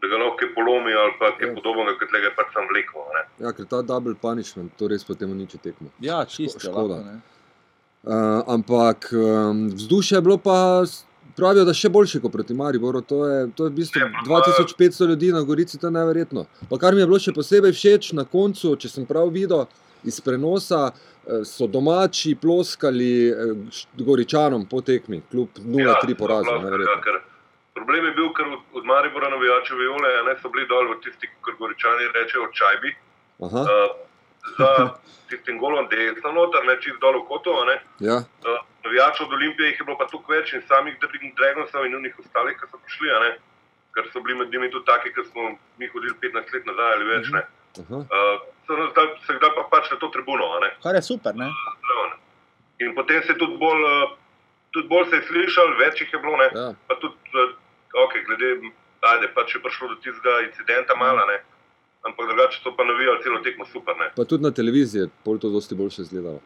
Da 0.02 0.08
ga 0.08 0.16
lahko 0.16 0.46
polomi 0.54 0.92
ali 0.94 1.12
pa 1.18 1.32
kaj 1.38 1.48
ja. 1.48 1.54
podobnega, 1.54 1.98
kot 1.98 2.12
le 2.12 2.30
pač 2.36 2.52
sam 2.54 2.68
vlekel. 2.70 3.00
Ja, 3.38 3.52
ker 3.52 3.66
ta 3.66 3.82
double 3.82 4.14
punishment, 4.14 4.70
to 4.78 4.88
res 4.88 5.04
potem 5.04 5.30
uniči 5.30 5.58
tekmo. 5.58 5.88
Ja, 6.00 6.24
čisto 6.24 6.60
škoda. 6.60 6.94
Lahko, 6.94 7.18
uh, 8.02 8.54
ampak 8.54 9.10
um, 9.12 9.66
vzdušje 9.74 10.16
je 10.16 10.22
bilo 10.22 10.38
pa 10.38 10.86
pravijo, 11.38 11.64
da 11.64 11.72
je 11.72 11.80
še 11.80 11.90
boljše 11.94 12.20
kot 12.20 12.32
proti 12.34 12.54
Mariboru. 12.54 13.00
To 13.08 13.22
je, 13.26 13.38
to 13.56 13.66
je 13.66 13.70
v 13.70 13.78
bistvu 13.80 14.02
2500 14.26 15.08
ljudi 15.08 15.32
na 15.32 15.42
Gorici, 15.46 15.78
to 15.78 15.86
je 15.86 15.94
neverjetno. 15.94 16.44
Pa 16.70 16.78
kar 16.78 16.94
mi 16.94 17.04
je 17.04 17.08
bilo 17.10 17.20
še 17.22 17.34
posebej 17.36 17.74
všeč 17.76 18.12
na 18.18 18.26
koncu, 18.28 18.74
če 18.76 18.90
sem 18.92 19.06
prav 19.06 19.30
videl 19.34 19.66
iz 20.04 20.20
prenosa, 20.24 20.90
eh, 20.90 21.44
so 21.48 21.66
domači 21.66 22.34
ploskali 22.40 23.12
eh, 23.30 23.80
Goričanom 23.98 24.66
po 24.70 24.82
tekmi, 24.82 25.22
kljub 25.30 25.62
0-3 25.62 26.14
ja, 26.14 26.18
porazu. 26.18 26.58
Ja, 26.58 27.18
problem 27.78 28.10
je 28.10 28.12
bil, 28.18 28.32
ker 28.34 28.50
od 28.74 28.84
Maribora 28.84 29.30
navijače 29.30 29.78
viole 29.78 30.10
ne 30.26 30.34
so 30.42 30.50
bili 30.50 30.66
dol 30.70 30.90
v 30.92 31.00
tisti, 31.04 31.30
kot 31.46 31.58
Goričani 31.62 32.10
rečejo, 32.14 32.50
čajbi. 32.58 32.94
Uh, 33.38 34.07
za 34.58 34.90
tistim 35.28 35.58
golom 35.58 35.88
desno 35.88 36.32
noter, 36.32 36.64
ne 36.66 36.76
čist 36.80 37.00
dol 37.00 37.20
v 37.20 37.26
kotu. 37.28 37.54
Ja. 38.00 38.22
Uh, 38.46 38.60
navijačev 38.84 39.26
od 39.26 39.32
Olimpije 39.32 39.68
jih 39.68 39.80
je 39.80 39.84
bilo 39.84 39.98
pa 39.98 40.06
tukaj 40.06 40.38
več 40.38 40.52
in 40.52 40.62
samih 40.68 40.96
Dragonsov 41.36 41.86
in 41.86 41.98
njih 42.02 42.18
ostalih, 42.18 42.56
ki 42.60 42.70
so 42.70 42.78
prišli, 42.84 43.08
ker 43.94 44.10
so 44.12 44.20
bili 44.20 44.38
med 44.38 44.52
njimi 44.52 44.70
tudi 44.70 44.86
taki, 44.86 45.12
ki 45.14 45.24
smo 45.30 45.58
mi 45.78 45.88
hodili 45.88 46.14
15 46.22 46.54
let 46.54 46.66
nazaj 46.66 46.92
ali 46.92 47.04
več. 47.04 47.28
Uh 47.28 47.84
-huh. 47.88 48.00
uh, 48.00 48.90
zdaj, 48.92 49.06
se 49.26 49.34
kdaj 49.38 49.50
pa 49.56 49.68
pač 49.70 49.90
na 49.90 49.96
to 49.96 50.08
tribuno. 50.08 50.44
Kar 50.82 50.94
je 50.94 51.02
super. 51.02 51.36
Ne? 51.36 51.50
In 52.78 52.94
potem 52.94 53.22
se 53.22 53.32
je 53.32 53.38
tudi 53.38 53.56
bolj, 53.56 53.82
tudi 54.70 54.88
bolj 54.88 55.06
se 55.10 55.16
je 55.16 55.22
slišal, 55.22 55.76
več 55.78 56.00
jih 56.00 56.12
je 56.12 56.18
bilo. 56.18 56.42
Ja. 56.42 56.74
Pa 56.88 56.94
tudi, 56.94 57.16
okay, 58.04 58.24
glede, 58.26 58.70
ajde, 59.00 59.28
pa 59.34 59.44
če 59.44 59.58
je 59.58 59.62
prišlo 59.62 59.88
do 59.88 59.94
tistega 59.94 60.40
incidenta, 60.46 60.94
malo. 60.94 61.26
Ne? 61.26 61.38
Ampak 62.06 62.26
drugače 62.30 62.60
so 62.62 62.70
pa 62.76 62.84
navijali 62.84 63.22
celo 63.22 63.40
tekmo 63.44 63.64
super. 63.72 63.94
Ne? 63.98 64.12
Pa 64.16 64.24
tudi 64.24 64.42
na 64.42 64.50
televiziji 64.50 65.00
je 65.00 65.08
to 65.24 65.50
dosti 65.50 65.74
boljše 65.74 66.02
izgledalo. 66.02 66.40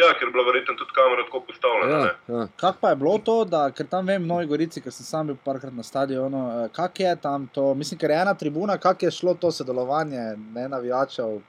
Ja, 0.00 0.14
ker 0.18 0.28
je 0.28 0.32
bila 0.32 0.44
verjetno 0.46 0.74
tudi 0.78 0.94
kamera 0.94 1.24
tako 1.26 1.40
postavljena. 1.40 1.98
Ja, 1.98 2.36
ja. 2.36 2.46
Kaj 2.56 2.72
pa 2.80 2.90
je 2.90 2.96
bilo 2.96 3.18
to, 3.18 3.36
da, 3.44 3.62
ker 3.74 3.86
tam 3.86 4.06
vem, 4.06 4.22
mnogi 4.24 4.48
gorici, 4.48 4.80
ker 4.80 4.94
sem 4.94 5.06
sam 5.06 5.28
bil 5.28 5.36
parkrat 5.44 5.74
na 5.76 5.82
stadionu, 5.82 6.40
eh, 6.50 6.68
kak 6.72 7.00
je 7.00 7.14
tam 7.20 7.48
to, 7.54 7.74
mislim, 7.74 7.98
ker 8.00 8.14
je 8.14 8.20
ena 8.22 8.34
tribuna, 8.34 8.78
kak 8.78 9.02
je 9.02 9.10
šlo 9.10 9.34
to 9.34 9.50
sodelovanje, 9.52 10.22
ne 10.54 10.68
navijačev. 10.68 11.40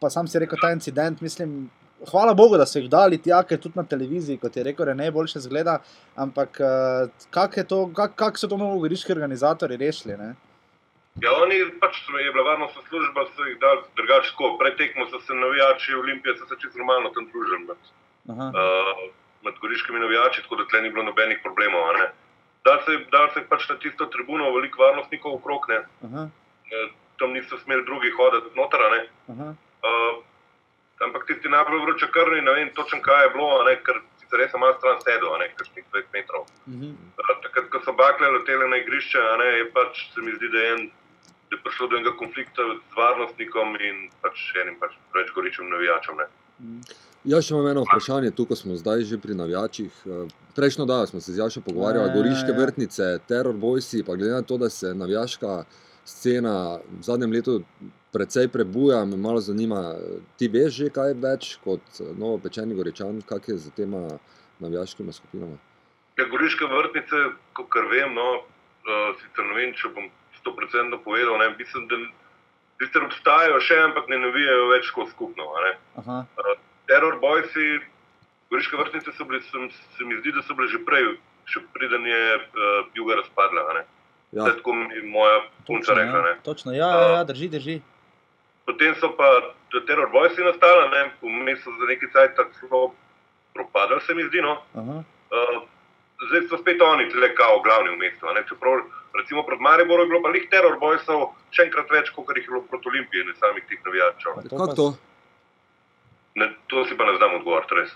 Pa 0.00 0.10
sam 0.10 0.28
si 0.28 0.38
rekel, 0.38 0.58
ta 0.62 0.70
incident, 0.72 1.20
mislim, 1.20 1.70
hvala 2.10 2.34
Bogu, 2.34 2.56
da 2.56 2.66
so 2.66 2.78
jih 2.78 2.88
dali 2.90 3.18
tja, 3.22 3.42
ker 3.42 3.60
tudi 3.60 3.78
na 3.78 3.84
televiziji, 3.84 4.38
kot 4.38 4.56
je 4.56 4.64
rekel, 4.70 4.94
ne 4.96 5.10
boljše 5.10 5.44
zgleda. 5.44 5.78
Ampak 6.16 6.60
eh, 6.60 7.28
kak, 7.30 7.58
to, 7.68 7.84
kak, 7.96 8.16
kak 8.16 8.38
so 8.38 8.48
to 8.48 8.56
novogoriški 8.56 9.12
organizatori 9.12 9.76
rešili? 9.76 10.16
Ne? 10.16 10.32
Ja, 11.20 11.32
oni 11.42 11.58
pač 11.80 11.98
je 12.08 12.32
bila 12.32 12.44
varnostna 12.44 12.82
služba, 12.88 13.26
so 13.36 13.44
jih 13.44 13.58
dali 13.60 13.82
drugače. 13.96 14.32
Pred 14.58 14.76
tekmo 14.76 15.06
so 15.10 15.20
se 15.20 15.34
navijači 15.34 15.94
Olimpije, 15.94 16.36
so 16.36 16.46
se 16.46 16.56
čisto 16.60 16.78
normalno 16.78 17.10
tam 17.10 17.28
družili 17.28 17.66
med, 17.68 17.80
uh, 18.28 19.02
med 19.44 19.54
goriškimi 19.60 20.00
navijači, 20.00 20.42
tako 20.42 20.56
da 20.56 20.66
tle 20.66 20.80
ni 20.82 20.90
bilo 20.90 21.04
nobenih 21.04 21.38
problemov. 21.42 22.00
Da 22.64 22.78
se, 22.86 22.98
da 23.12 23.28
se 23.34 23.44
pač 23.48 23.68
na 23.68 23.76
tisto 23.76 24.06
tribuno 24.06 24.50
veliko 24.54 24.82
varnostnikov 24.82 25.34
okrog, 25.34 25.68
ne. 25.68 25.82
Uh, 26.00 26.28
tam 27.18 27.32
niso 27.32 27.58
smeli 27.58 27.84
drugi 27.84 28.10
hoditi 28.10 28.56
noter. 28.56 28.80
Uh, 29.28 30.22
ampak 31.04 31.26
tisti 31.26 31.48
najbolj 31.48 31.84
vročekrni, 31.84 32.40
ne 32.40 32.52
vem 32.52 32.70
točno 32.74 33.02
kaj 33.02 33.22
je 33.24 33.30
bilo, 33.36 33.62
ne, 33.68 33.76
ker 33.84 34.00
sicer 34.22 34.38
res 34.38 34.54
malo 34.54 34.74
stran 34.78 35.00
sedel, 35.04 35.36
nekaj 35.38 35.68
20 35.76 36.10
metrov. 36.12 36.42
Uh 36.42 36.72
-huh. 36.72 36.94
uh, 37.20 37.36
takrat, 37.42 37.68
ko 37.70 37.80
so 37.84 37.92
bakle 37.92 38.30
letele 38.30 38.68
na 38.68 38.76
igrišče, 38.76 39.22
ne, 39.38 39.48
je 39.58 39.70
pač 39.70 40.04
se 40.14 40.20
mi 40.20 40.32
zdi, 40.32 40.48
da 40.48 40.58
je 40.58 40.72
en 40.72 40.90
je 41.52 41.60
prišlo 41.64 41.88
do 41.88 41.96
enega 41.96 42.16
konflikta 42.16 42.64
z 42.72 42.96
varnostnikom 42.96 43.76
in 43.80 44.08
pač 44.24 44.50
enim 44.62 44.76
pač 44.80 44.96
preveč 45.12 45.32
goričem 45.36 45.70
navijačem. 45.70 46.20
Ne. 46.20 46.28
Ja, 47.24 47.38
še 47.38 47.54
imam 47.54 47.68
eno 47.70 47.84
vprašanje, 47.86 48.32
tukaj 48.34 48.58
smo 48.62 48.76
zdaj 48.80 49.04
že 49.06 49.18
pri 49.22 49.36
navijačih. 49.38 50.02
Eh, 50.06 50.28
prejšnjo 50.56 50.86
dan 50.90 51.06
smo 51.06 51.20
se 51.20 51.32
z 51.32 51.38
Jašo 51.38 51.62
pogovarjali, 51.62 52.08
ja, 52.08 52.14
goriške 52.16 52.50
ja, 52.50 52.56
ja. 52.56 52.60
vrtnice, 52.60 53.08
teror 53.28 53.54
bojsi, 53.54 54.02
pa 54.06 54.16
glede 54.18 54.34
na 54.34 54.42
to, 54.42 54.58
da 54.58 54.70
se 54.70 54.94
navijaška 54.94 55.64
scena 56.04 56.78
v 56.90 57.02
zadnjem 57.02 57.32
letu 57.32 57.60
precej 58.12 58.48
prebuja, 58.48 59.04
me 59.04 59.16
malo 59.16 59.40
zanima, 59.40 59.94
ti 60.36 60.48
veš 60.48 60.74
že 60.74 60.88
kaj 60.92 61.14
več 61.22 61.56
kot 61.64 62.00
novo 62.18 62.38
pečeni 62.42 62.74
goričan, 62.74 63.22
kak 63.26 63.48
je 63.48 63.56
z 63.56 63.70
tema 63.76 64.18
navijaškima 64.60 65.12
skupinama? 65.12 65.56
Ja, 66.18 66.26
goriške 66.28 66.66
vrtnice, 66.68 67.22
kot 67.56 67.78
vem, 67.90 68.12
no, 68.14 68.26
uh, 68.42 69.14
sicer 69.22 69.46
ne 69.48 69.54
vem, 69.56 69.72
če 69.78 69.94
bom 69.94 70.10
sto 70.42 70.52
procentno 70.56 70.98
povedal. 71.00 71.38
Ne, 71.38 71.54
mislim, 71.58 71.86
da 71.88 71.96
sicer 72.82 73.06
obstajajo 73.06 73.60
še, 73.62 73.78
ampak 73.88 74.10
ne 74.10 74.18
navijajo 74.26 74.68
več 74.74 74.90
kot 74.94 75.10
skupno. 75.14 75.48
Uh, 75.96 76.52
terror 76.90 77.18
bojci, 77.22 77.78
goriške 78.50 78.76
vrtnice 78.76 79.14
so 79.16 79.26
bili, 79.28 79.40
sem, 79.48 79.70
se 79.96 80.04
mi 80.08 80.18
zdi, 80.20 80.34
da 80.34 80.44
so 80.44 80.58
bile 80.58 80.68
že 80.72 80.82
prej, 80.86 81.14
še 81.48 81.62
preden 81.74 82.06
je 82.06 82.22
uh, 82.36 82.90
juga 82.98 83.22
razpadla. 83.22 83.84
Ja. 84.32 84.48
Tako 84.48 84.74
mi 84.80 85.02
moja 85.12 85.42
punca 85.68 85.94
rekla. 85.96 86.24
Ja. 86.32 86.36
Točno, 86.44 86.74
ja, 86.74 86.88
ja, 86.88 87.08
ja, 87.18 87.24
drži, 87.28 87.48
drži. 87.52 87.80
Potem 88.66 88.94
so 89.00 89.10
pa 89.18 89.28
terror 89.86 90.10
bojci 90.12 90.44
nastali, 90.44 91.06
vmes 91.22 91.62
so 91.64 91.74
za 91.78 91.88
neki 91.90 92.08
cajt 92.14 92.38
tako 92.38 92.92
propadali, 93.54 94.00
se 94.06 94.14
mi 94.14 94.24
zdi. 94.30 94.42
No. 94.42 94.62
Uh, 94.72 95.62
zdaj 96.28 96.42
so 96.48 96.58
spet 96.60 96.82
oni, 96.82 97.08
tle 97.12 97.28
kao 97.34 97.60
glavni 97.64 97.94
v 97.94 97.98
mestu. 98.02 98.26
Čeprav 98.48 98.82
recimo 99.20 99.42
pred 99.46 99.60
Mariborom 99.60 100.06
je 100.06 100.10
bilo 100.10 100.22
pa 100.22 100.32
njih 100.32 100.46
teror 100.50 100.78
bojcev 100.80 101.26
še 101.54 101.66
enkrat 101.68 101.90
več, 101.90 102.10
kot 102.14 102.32
jih 102.36 102.46
je 102.46 102.52
bilo 102.52 102.64
proti 102.70 102.88
Olimpiji 102.92 103.24
in 103.24 103.34
samih 103.40 103.64
teh 103.68 103.80
navijačev. 103.86 104.40
Kako 104.50 104.74
to? 104.80 104.88
Ne, 106.40 106.48
to 106.66 106.84
si 106.88 106.96
pa 106.96 107.04
ne 107.08 107.16
znam 107.18 107.38
odgovoriti, 107.40 107.78
res. 107.80 107.94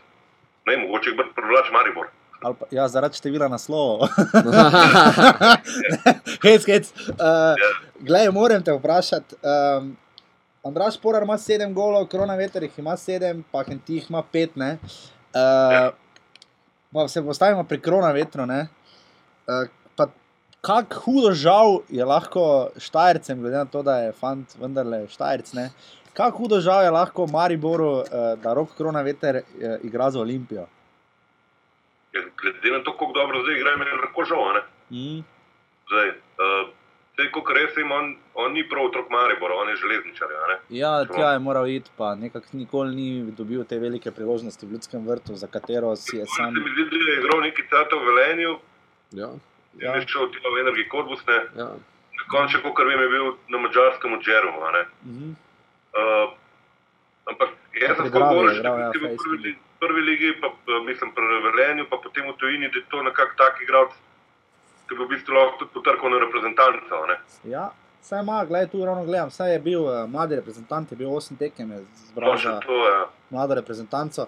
Ne, 0.68 0.76
mogoče 0.84 1.12
jih 1.12 1.34
privlač 1.36 1.72
Maribor. 1.72 2.10
Pa, 2.42 2.52
ja, 2.70 2.84
zaradi 2.88 3.16
števila 3.16 3.48
naslovov. 3.48 4.10
hec, 6.44 6.66
hec. 6.68 6.90
Uh, 6.92 7.16
yeah. 7.16 7.54
Ja. 7.56 7.70
Glej, 8.06 8.28
moram 8.34 8.62
te 8.62 8.74
vprašati. 8.76 9.38
Um, 9.40 9.94
Andraš 10.66 10.98
Porar 11.00 11.24
ima 11.24 11.38
sedem 11.38 11.72
golov, 11.74 12.08
korona 12.12 12.36
veter 12.36 12.66
jih 12.66 12.78
ima 12.82 12.96
sedem, 13.00 13.44
pa 13.52 13.64
ti 13.64 13.96
jih 13.96 14.10
ima 14.10 14.22
pet. 14.22 14.52
Uh, 14.52 14.76
yeah. 15.32 15.94
Se 17.08 17.22
postavimo 17.22 17.64
pri 17.64 17.80
korona 17.80 18.12
vetru. 18.12 18.42
Uh, 18.42 19.68
kako 20.66 21.00
hudo 21.04 21.30
žal 21.32 21.80
je 21.88 22.04
lahko 22.04 22.70
Štajercem, 22.78 23.40
glede 23.40 23.56
na 23.56 23.64
to, 23.64 23.82
da 23.82 23.98
je 23.98 24.12
fant 24.12 24.56
vendarle 24.60 25.04
Štajerc. 25.08 25.52
Kako 26.16 26.38
hudo 26.38 26.60
žal 26.60 26.82
je 26.84 26.90
lahko 26.90 27.26
Mariboru, 27.30 28.00
eh, 28.00 28.34
da 28.42 28.54
rok 28.54 28.74
korona 28.76 29.02
veter 29.06 29.36
eh, 29.36 29.78
igra 29.84 30.10
za 30.10 30.20
Olimpijo. 30.20 30.66
Ja, 32.14 32.22
glede 32.40 32.72
na 32.78 32.82
to, 32.84 32.92
kako 32.92 33.12
dobro 33.14 33.42
zdaj 33.42 33.56
igra, 33.60 33.70
je 33.70 34.00
lahko 34.02 34.24
žal. 34.24 34.60
Mm. 34.90 35.22
Zdaj, 35.86 36.08
uh, 36.08 36.68
Zdaj, 37.16 37.30
ko 37.32 37.40
res 37.56 37.76
ima, 37.80 37.96
on, 37.96 38.10
on 38.34 38.52
ni 38.52 38.60
prav 38.68 38.90
otrok 38.90 39.08
Maribor, 39.10 39.54
on 39.56 39.70
je 39.72 39.76
železničar. 39.80 40.28
Ja, 40.68 40.92
tja 41.08 41.32
je 41.32 41.38
moral 41.40 41.68
iti, 41.72 41.90
pa 41.96 42.14
nekako 42.14 42.60
nikoli 42.60 42.94
ni 42.94 43.32
dobil 43.32 43.64
te 43.64 43.78
velike 43.80 44.12
priložnosti 44.12 44.66
v 44.66 44.76
ljudskem 44.76 45.06
vrtu, 45.08 45.36
za 45.40 45.48
katero 45.48 45.96
si 45.96 46.20
je 46.20 46.26
sam. 46.36 46.52
Se 46.52 46.60
mi 46.60 46.70
zdi, 46.76 46.88
da 46.92 47.12
je 47.12 47.18
igral 47.22 47.40
neki 47.40 47.62
cata 47.72 47.96
v 47.96 48.04
Velenju. 48.10 48.58
Ja 49.16 49.30
ja. 49.80 49.94
je 49.96 50.08
šel 50.08 50.30
ti 50.32 50.38
v 50.40 50.60
energiji 50.60 50.88
korbusne. 50.88 51.36
Ja. 51.56 51.68
Na 52.16 52.24
koncu, 52.30 52.60
kot 52.62 52.86
vem, 52.86 53.00
je 53.00 53.08
bil 53.08 53.26
na 53.52 53.58
mačarskem 53.58 54.12
odžeru. 54.12 54.48
Uh 54.48 54.56
-huh. 54.64 55.34
uh, 56.00 56.32
ampak 57.30 57.48
jaz 57.80 57.96
sem 57.96 58.08
zelo 58.08 58.26
boleč, 58.34 58.62
da 58.62 58.68
ja, 58.68 58.88
v 58.88 59.16
prvi, 59.24 59.56
prvi 59.80 60.00
ligi, 60.00 60.34
pa 60.40 60.48
mislim 60.86 61.12
pri 61.12 61.24
Velenju, 61.48 61.86
pa 61.90 61.96
potem 61.96 62.24
v 62.30 62.36
tujini, 62.36 62.68
da 62.68 62.78
je 62.78 62.84
to 62.90 63.02
nekako 63.02 63.32
tak 63.36 63.62
igralec, 63.62 63.92
ki 64.88 64.94
bi 64.94 65.02
v 65.04 65.08
bistvu 65.08 65.34
lahko 65.34 65.58
tudi 65.58 65.72
potrkal 65.74 66.10
na 66.10 66.18
reprezentanco. 66.22 67.02
Ja, 67.44 67.70
Saj 68.06 68.20
ima, 68.22 68.44
gledaj, 68.44 68.68
tu 68.70 68.84
ravno 68.84 69.04
gledam, 69.04 69.30
saj 69.30 69.52
je 69.52 69.58
bil 69.60 69.82
uh, 69.82 70.10
mladi 70.10 70.36
reprezentant, 70.36 70.92
je 70.92 70.96
bil 70.96 71.08
8 71.10 71.38
tekem, 71.38 71.70
je 71.70 71.80
zbral 72.08 72.36
No, 72.44 72.60
to, 72.62 72.76
ja. 72.86 73.06
mlado 73.30 73.54
reprezentanco. 73.54 74.26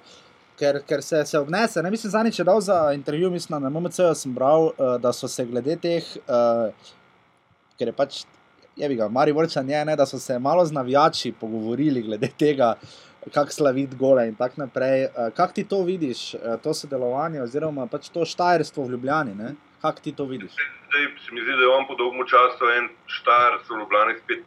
Ker, 0.59 0.80
ker 0.82 1.02
se, 1.02 1.20
se 1.26 1.38
obnese, 1.38 1.82
ne 1.82 1.90
mislim, 1.90 2.11
zadnjič 2.11 2.38
je 2.38 2.44
dal 2.44 2.61
za 2.61 2.92
intervju, 2.94 3.30
mislim, 3.30 3.62
na 3.62 3.70
MMC-ju 3.70 4.14
sem 4.14 4.34
bral, 4.34 4.64
uh, 4.64 4.96
da 4.98 5.12
so 5.12 5.28
se 5.28 5.46
glede 5.46 5.76
teh, 5.76 6.09
uh, 6.26 6.74
ker 7.78 7.92
je 7.92 7.94
pač, 7.94 8.24
je 8.76 8.88
bi 8.88 8.96
ga, 8.98 9.06
Mari 9.09 9.32
Vrčan 9.32 9.70
je, 9.70 9.84
ne, 9.84 9.96
da 9.96 10.06
so 10.06 10.18
se 10.18 10.38
malo 10.38 10.66
z 10.66 10.74
navijači 10.74 11.32
pogovorili 11.40 12.02
glede 12.02 12.32
tega, 12.38 12.74
kako 13.34 13.52
slaviti 13.52 13.96
gole 13.96 14.26
in 14.28 14.34
tako 14.34 14.64
naprej. 14.64 15.04
Uh, 15.04 15.30
kako 15.36 15.52
ti 15.52 15.64
to 15.64 15.84
vidiš, 15.86 16.34
uh, 16.34 16.59
to 16.62 16.74
sodelovanje, 16.74 17.42
oziroma 17.46 17.86
pač 17.86 18.09
to 18.11 18.24
štajerstvo 18.26 18.84
v 18.84 18.96
Ljubljani, 18.96 19.34
ne? 19.38 19.54
Kako 19.81 20.01
ti 20.01 20.12
to 20.12 20.24
vidiš? 20.26 20.53
Zdaj 20.89 21.03
se 21.18 21.33
mi 21.33 21.41
zdi, 21.41 21.53
da 21.53 21.62
je 21.62 21.70
on 21.70 21.87
po 21.87 21.95
dolgem 21.95 22.26
času 22.26 22.64
en 22.72 22.85
štar, 23.09 23.59
so 23.64 23.74
Ljubljani 23.74 24.14
spet 24.18 24.43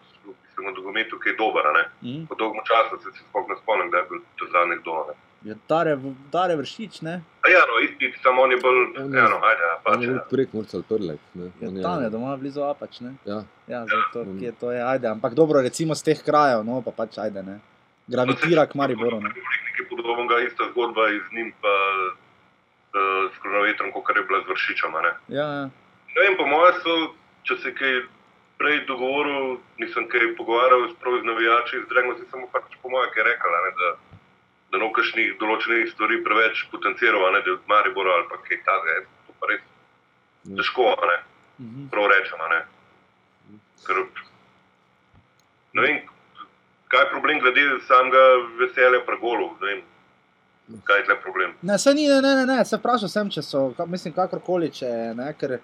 v 0.57 0.69
nogometu, 0.69 1.19
ki 1.19 1.29
je 1.29 1.35
dober. 1.35 1.63
a 1.63 1.71
ne. 1.71 1.83
Mm? 2.03 2.25
Po 2.27 2.35
dolgem 2.35 2.61
času 2.63 2.93
se 2.97 3.09
si 3.11 3.21
sploh 3.21 3.45
ne 3.49 3.55
spomnim, 3.55 3.89
da 3.89 3.97
je 3.97 4.05
bil 4.05 4.19
to 4.35 4.45
zadnji 4.47 4.77
kdo. 4.77 4.93
ne. 5.07 5.13
Je 5.43 5.55
Dare, 5.67 5.97
Dare 6.31 6.55
vršič, 6.55 7.01
ne? 7.01 7.13
A 7.41 7.49
Ja, 7.49 7.61
no, 7.61 7.79
isti, 7.81 8.13
samo 8.21 8.41
on 8.41 8.51
je 8.51 8.57
bolj, 8.57 8.77
je- 8.77 9.17
ja, 9.17 9.25
no, 9.25 9.37
ajde, 9.41 9.63
ja, 9.63 9.73
On 9.75 9.81
pač. 9.85 10.01
je 10.01 10.11
ja. 10.11 10.25
prek 10.29 10.53
Murca 10.53 10.77
odprlek. 10.77 11.19
ne. 11.33 11.47
Je 11.59 11.67
On 11.67 11.81
tam 11.81 12.03
je 12.03 12.09
doma 12.09 12.37
blizu 12.37 12.61
Apač, 12.63 12.99
ne? 12.99 13.13
Ja, 13.25 13.39
Ja, 13.67 13.85
zato, 13.85 14.23
Mm. 14.23 14.37
kje 14.39 14.51
to 14.53 14.71
je, 14.71 14.81
ajde, 14.83 15.07
ampak 15.07 15.33
dobro, 15.33 15.61
recimo 15.61 15.95
z 15.95 16.03
teh 16.03 16.19
krajev, 16.19 16.61
no 16.61 16.81
pa 16.81 16.91
pač 16.93 17.17
ajde, 17.17 17.41
ne. 17.41 17.59
Gravitira 18.07 18.65
k 18.65 18.75
Mariboru, 18.75 19.17
ne. 19.17 19.29
Nekaj 19.29 19.85
podobnega, 19.89 20.39
ista 20.41 20.63
zgodba 20.67 21.09
iz 21.09 21.25
njim 21.31 21.53
pa 21.57 21.73
uh, 22.93 23.31
s 23.31 23.39
kronometrom, 23.39 23.91
kot 23.91 24.15
je 24.15 24.23
bila 24.23 24.41
z 24.41 24.47
vršičem. 24.47 24.93
Ja, 24.95 25.11
ja. 25.29 25.65
Ne 26.11 26.19
vem, 26.19 26.37
po 26.37 26.45
mojem 26.45 26.75
so, 26.81 26.95
če 27.43 27.57
se 27.57 27.71
kaj 27.71 28.01
prej 28.57 28.85
dogovoril, 28.85 29.57
nisem 29.77 30.07
kaj 30.07 30.35
pogovarjal 30.37 30.89
s 30.89 30.95
prav 30.95 31.19
z 31.19 31.25
navijači, 31.25 31.83
zdregno 31.85 32.15
si 32.15 32.27
samo 32.29 32.47
pač 32.47 32.63
po 32.81 32.89
mojem, 32.89 33.09
kaj 33.13 33.23
rekla, 33.23 33.57
ne, 33.57 33.71
da, 33.73 33.89
da 34.69 34.77
no 34.77 34.91
kakšnih 34.91 35.37
določenih 35.39 35.89
stvari 35.91 36.21
preveč 36.21 36.65
potenciral, 36.69 37.31
ne, 37.33 37.41
da 37.41 37.49
je 37.49 37.53
od 37.53 37.65
Maribora 37.67 38.13
ali 38.13 38.27
pa 38.29 38.37
kaj 38.37 38.61
takega, 38.63 39.05
to 39.27 39.33
pa 39.39 39.47
res 39.47 39.61
Ja. 40.41 40.55
težko, 40.57 40.93
a 40.93 41.05
ne, 41.05 41.17
Mhm. 41.61 41.89
prav 41.93 42.07
rečem, 42.09 42.39
ne. 42.49 42.61
Ker, 43.85 43.97
ne 45.73 45.81
vem, 45.81 45.99
kaj 46.89 46.99
je 46.99 47.09
problem 47.11 47.39
glede 47.39 47.65
samega 47.87 48.23
veselja 48.57 49.01
pri 49.05 49.17
golu, 49.17 49.51
ne 49.61 49.67
vem, 49.67 49.81
kaj 50.87 50.99
je 50.99 51.05
tle 51.05 51.17
problem. 51.23 51.53
Ne, 51.61 51.77
se 51.79 51.93
ni, 51.93 52.07
ne, 52.07 52.21
ne, 52.21 52.35
ne, 52.35 52.45
ne, 52.45 52.59
se 52.65 52.77
vprašal 52.77 53.09
sem, 53.09 53.29
če 53.29 53.41
so, 53.45 53.65
ka- 53.77 53.85
mislim, 53.85 54.13
kakorkoli, 54.13 54.71
če 54.71 55.13
ne, 55.17 55.33
ker 55.39 55.59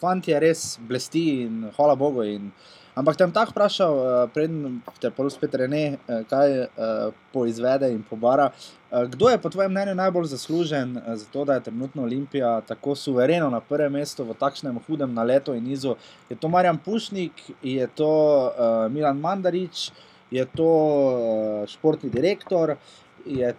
fanti 0.00 0.36
res 0.38 0.78
blesti 0.88 1.24
in 1.46 1.64
hvala 1.76 1.96
Bogu. 1.98 2.24
In, 2.24 2.50
ampak 2.96 3.18
bom 3.20 3.32
tako 3.32 3.52
vprašal, 3.54 3.96
uh, 3.96 4.28
preden 4.34 4.80
te 5.00 5.10
pa 5.10 5.26
spet 5.30 5.54
rene, 5.60 5.98
uh, 6.08 6.22
kaj 6.28 6.56
uh, 6.64 7.14
poizvede 7.32 7.90
in 7.92 8.02
pobara. 8.02 8.50
Uh, 8.90 9.04
kdo 9.12 9.28
je 9.30 9.38
po 9.38 9.48
tvojem 9.52 9.70
mnenju 9.70 9.94
najbolj 9.94 10.30
zaslužen 10.32 10.96
uh, 10.96 11.14
za 11.14 11.26
to, 11.32 11.44
da 11.44 11.54
je 11.54 11.68
trenutno 11.68 12.02
Olimpija 12.02 12.60
tako 12.66 12.94
suvereno 12.94 13.50
na 13.50 13.60
prvem 13.60 13.92
mestu 13.92 14.24
v 14.24 14.34
takšnem 14.34 14.80
hudem 14.86 15.14
naletu 15.14 15.54
in 15.54 15.64
nizu? 15.64 15.96
Je 16.28 16.36
to 16.36 16.48
Marjan 16.48 16.78
Pušnik, 16.78 17.32
je 17.62 17.86
to 17.94 18.10
uh, 18.50 18.92
Milan 18.92 19.20
Mandarič, 19.20 19.90
je 20.30 20.44
to 20.46 20.70
športni 21.66 22.10
direktor, 22.10 22.76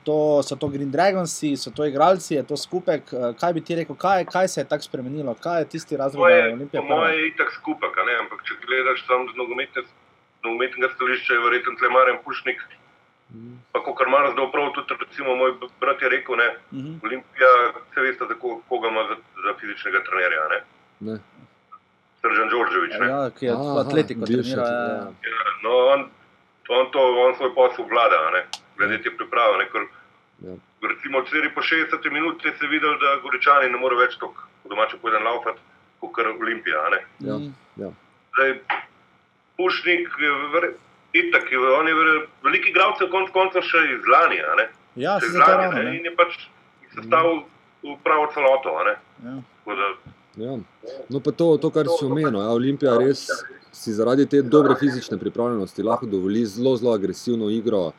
to, 0.04 0.18
so 0.42 0.56
to 0.56 0.68
Green 0.68 0.92
Dragonsi, 0.92 1.56
so 1.56 1.72
to 1.72 1.86
igralci, 1.86 2.32
je 2.32 2.44
to 2.44 2.58
skupek. 2.58 3.14
Eh, 3.14 3.34
Kaj 3.36 3.54
bi 3.54 3.62
ti 3.62 3.76
rekel, 3.76 3.96
kaj, 3.96 4.26
kaj 4.26 4.48
se 4.48 4.62
je 4.62 4.66
tako 4.66 4.84
spremenilo, 4.84 5.34
kaj 5.36 5.60
je 5.60 5.68
tisti 5.68 5.98
razlog, 5.98 6.24
da 6.24 6.30
je 6.32 6.54
Olimpija 6.54 6.82
po 6.82 6.88
moje 6.90 7.14
je 7.14 7.28
itak 7.28 7.50
skupek, 7.52 7.94
a 7.94 8.04
ne? 8.04 8.14
ampak 8.16 8.40
če 8.42 8.54
gledaš 8.60 9.06
sam 9.06 9.28
z 9.28 9.36
nogometne, 9.36 9.82
nogometnega 10.44 10.90
stališča, 10.90 11.34
je 11.34 11.40
verjetno 11.40 11.72
tle 11.76 11.90
Marjan 11.90 12.18
Pušnik. 12.26 12.60
Mhm. 13.32 13.54
Pa 13.72 13.80
ko 13.80 13.94
kar 13.94 14.08
malo 14.08 14.32
zdaj 14.32 14.52
prav, 14.52 14.74
tudi 14.74 14.94
recimo 15.00 15.36
moj 15.36 15.52
brat 15.80 16.02
je 16.02 16.10
rekel, 16.10 16.36
ne, 16.36 16.50
Mhm. 16.72 16.94
Olimpija, 17.02 17.50
vse 17.84 18.02
veste, 18.02 18.26
za 18.26 18.36
ko- 18.36 18.62
koga 18.70 18.88
ima 18.88 19.04
za, 19.04 19.16
za 19.16 19.52
fizičnega 19.56 20.00
trenerja, 20.02 20.48
ne. 20.50 20.60
Ne. 21.02 21.16
Sržan 22.22 22.50
Đorđević, 22.50 22.94
ne. 23.00 23.08
Ja, 23.08 23.30
ki 23.30 23.46
je 23.46 23.52
Aha, 23.52 23.80
atletiko 23.80 24.20
bivši 24.22 24.52
trenira. 24.52 24.64
Ja, 24.64 24.88
ja. 24.88 25.08
Ja, 25.28 25.42
no, 25.64 25.72
on, 25.88 26.00
on, 26.70 26.92
to, 26.92 27.00
on 27.20 27.36
svoj 27.36 27.56
posel 27.56 27.86
vlada, 27.86 28.18
a 28.22 28.32
ne, 28.32 28.42
glede 28.82 28.98
te 29.00 29.12
priprave. 29.12 29.58
Ne, 29.58 29.70
ker, 29.70 29.86
Ja. 30.42 30.54
recimo 30.84 31.20
od 31.20 31.28
4 31.28 31.50
po 31.52 31.62
60 31.64 32.12
minut 32.12 32.42
je 32.42 32.52
se 32.52 32.68
videl, 32.68 32.98
da 32.98 33.20
Goričani 33.22 33.70
ne 33.70 33.78
morejo 33.78 34.00
več 34.00 34.16
tako, 34.16 34.34
domače 34.66 34.98
povedan, 34.98 35.24
laufati, 35.24 35.60
kot 36.00 36.12
kar 36.12 36.28
Olimpija. 36.30 36.80
a 36.80 36.90
Ne. 36.90 37.02
Ja. 37.78 37.90
Zdaj, 38.34 38.52
Pušnik 39.58 40.10
je 40.18 40.32
ver- 40.52 40.74
itak, 41.14 41.52
je, 41.52 41.58
on 41.60 41.88
je 41.88 41.94
ver- 41.94 42.26
velik 42.44 42.66
igralec, 42.66 42.98
konc 43.12 43.30
koncev 43.32 43.62
še 43.62 43.78
iz 43.92 44.08
lani, 44.08 44.40
a 44.42 44.56
ne. 44.56 44.66
Ja, 44.98 45.20
Še 45.20 45.22
se 45.22 45.28
iz 45.28 45.36
lani, 45.36 45.52
ravno. 45.54 45.78
ne, 45.78 45.84
Ne? 45.84 45.98
in 45.98 46.06
je 46.06 46.16
pač 46.16 46.38
sestavil 46.92 47.44
v 47.84 47.98
pravo 48.04 48.28
celoto, 48.34 48.70
a 48.72 48.84
ne. 48.84 48.96
Ja. 49.24 49.36
Da, 49.68 49.94
Ja. 50.38 50.56
No, 51.10 51.20
pa 51.20 51.32
to, 51.32 51.58
to 51.58 51.70
kar 51.70 51.86
si 51.90 52.06
omenil, 52.06 52.40
ja, 52.40 52.50
Olimpija 52.50 52.98
res 52.98 53.28
si 53.72 53.92
zaradi 53.92 54.26
te 54.26 54.42
dobre 54.42 54.76
fizične 54.76 55.18
pripravljenosti 55.18 55.84
lahko 55.84 56.06
dovoli 56.08 56.46
zelo, 56.46 56.78
zelo 56.78 56.94
agresivno 56.94 57.50
igro 57.50 57.92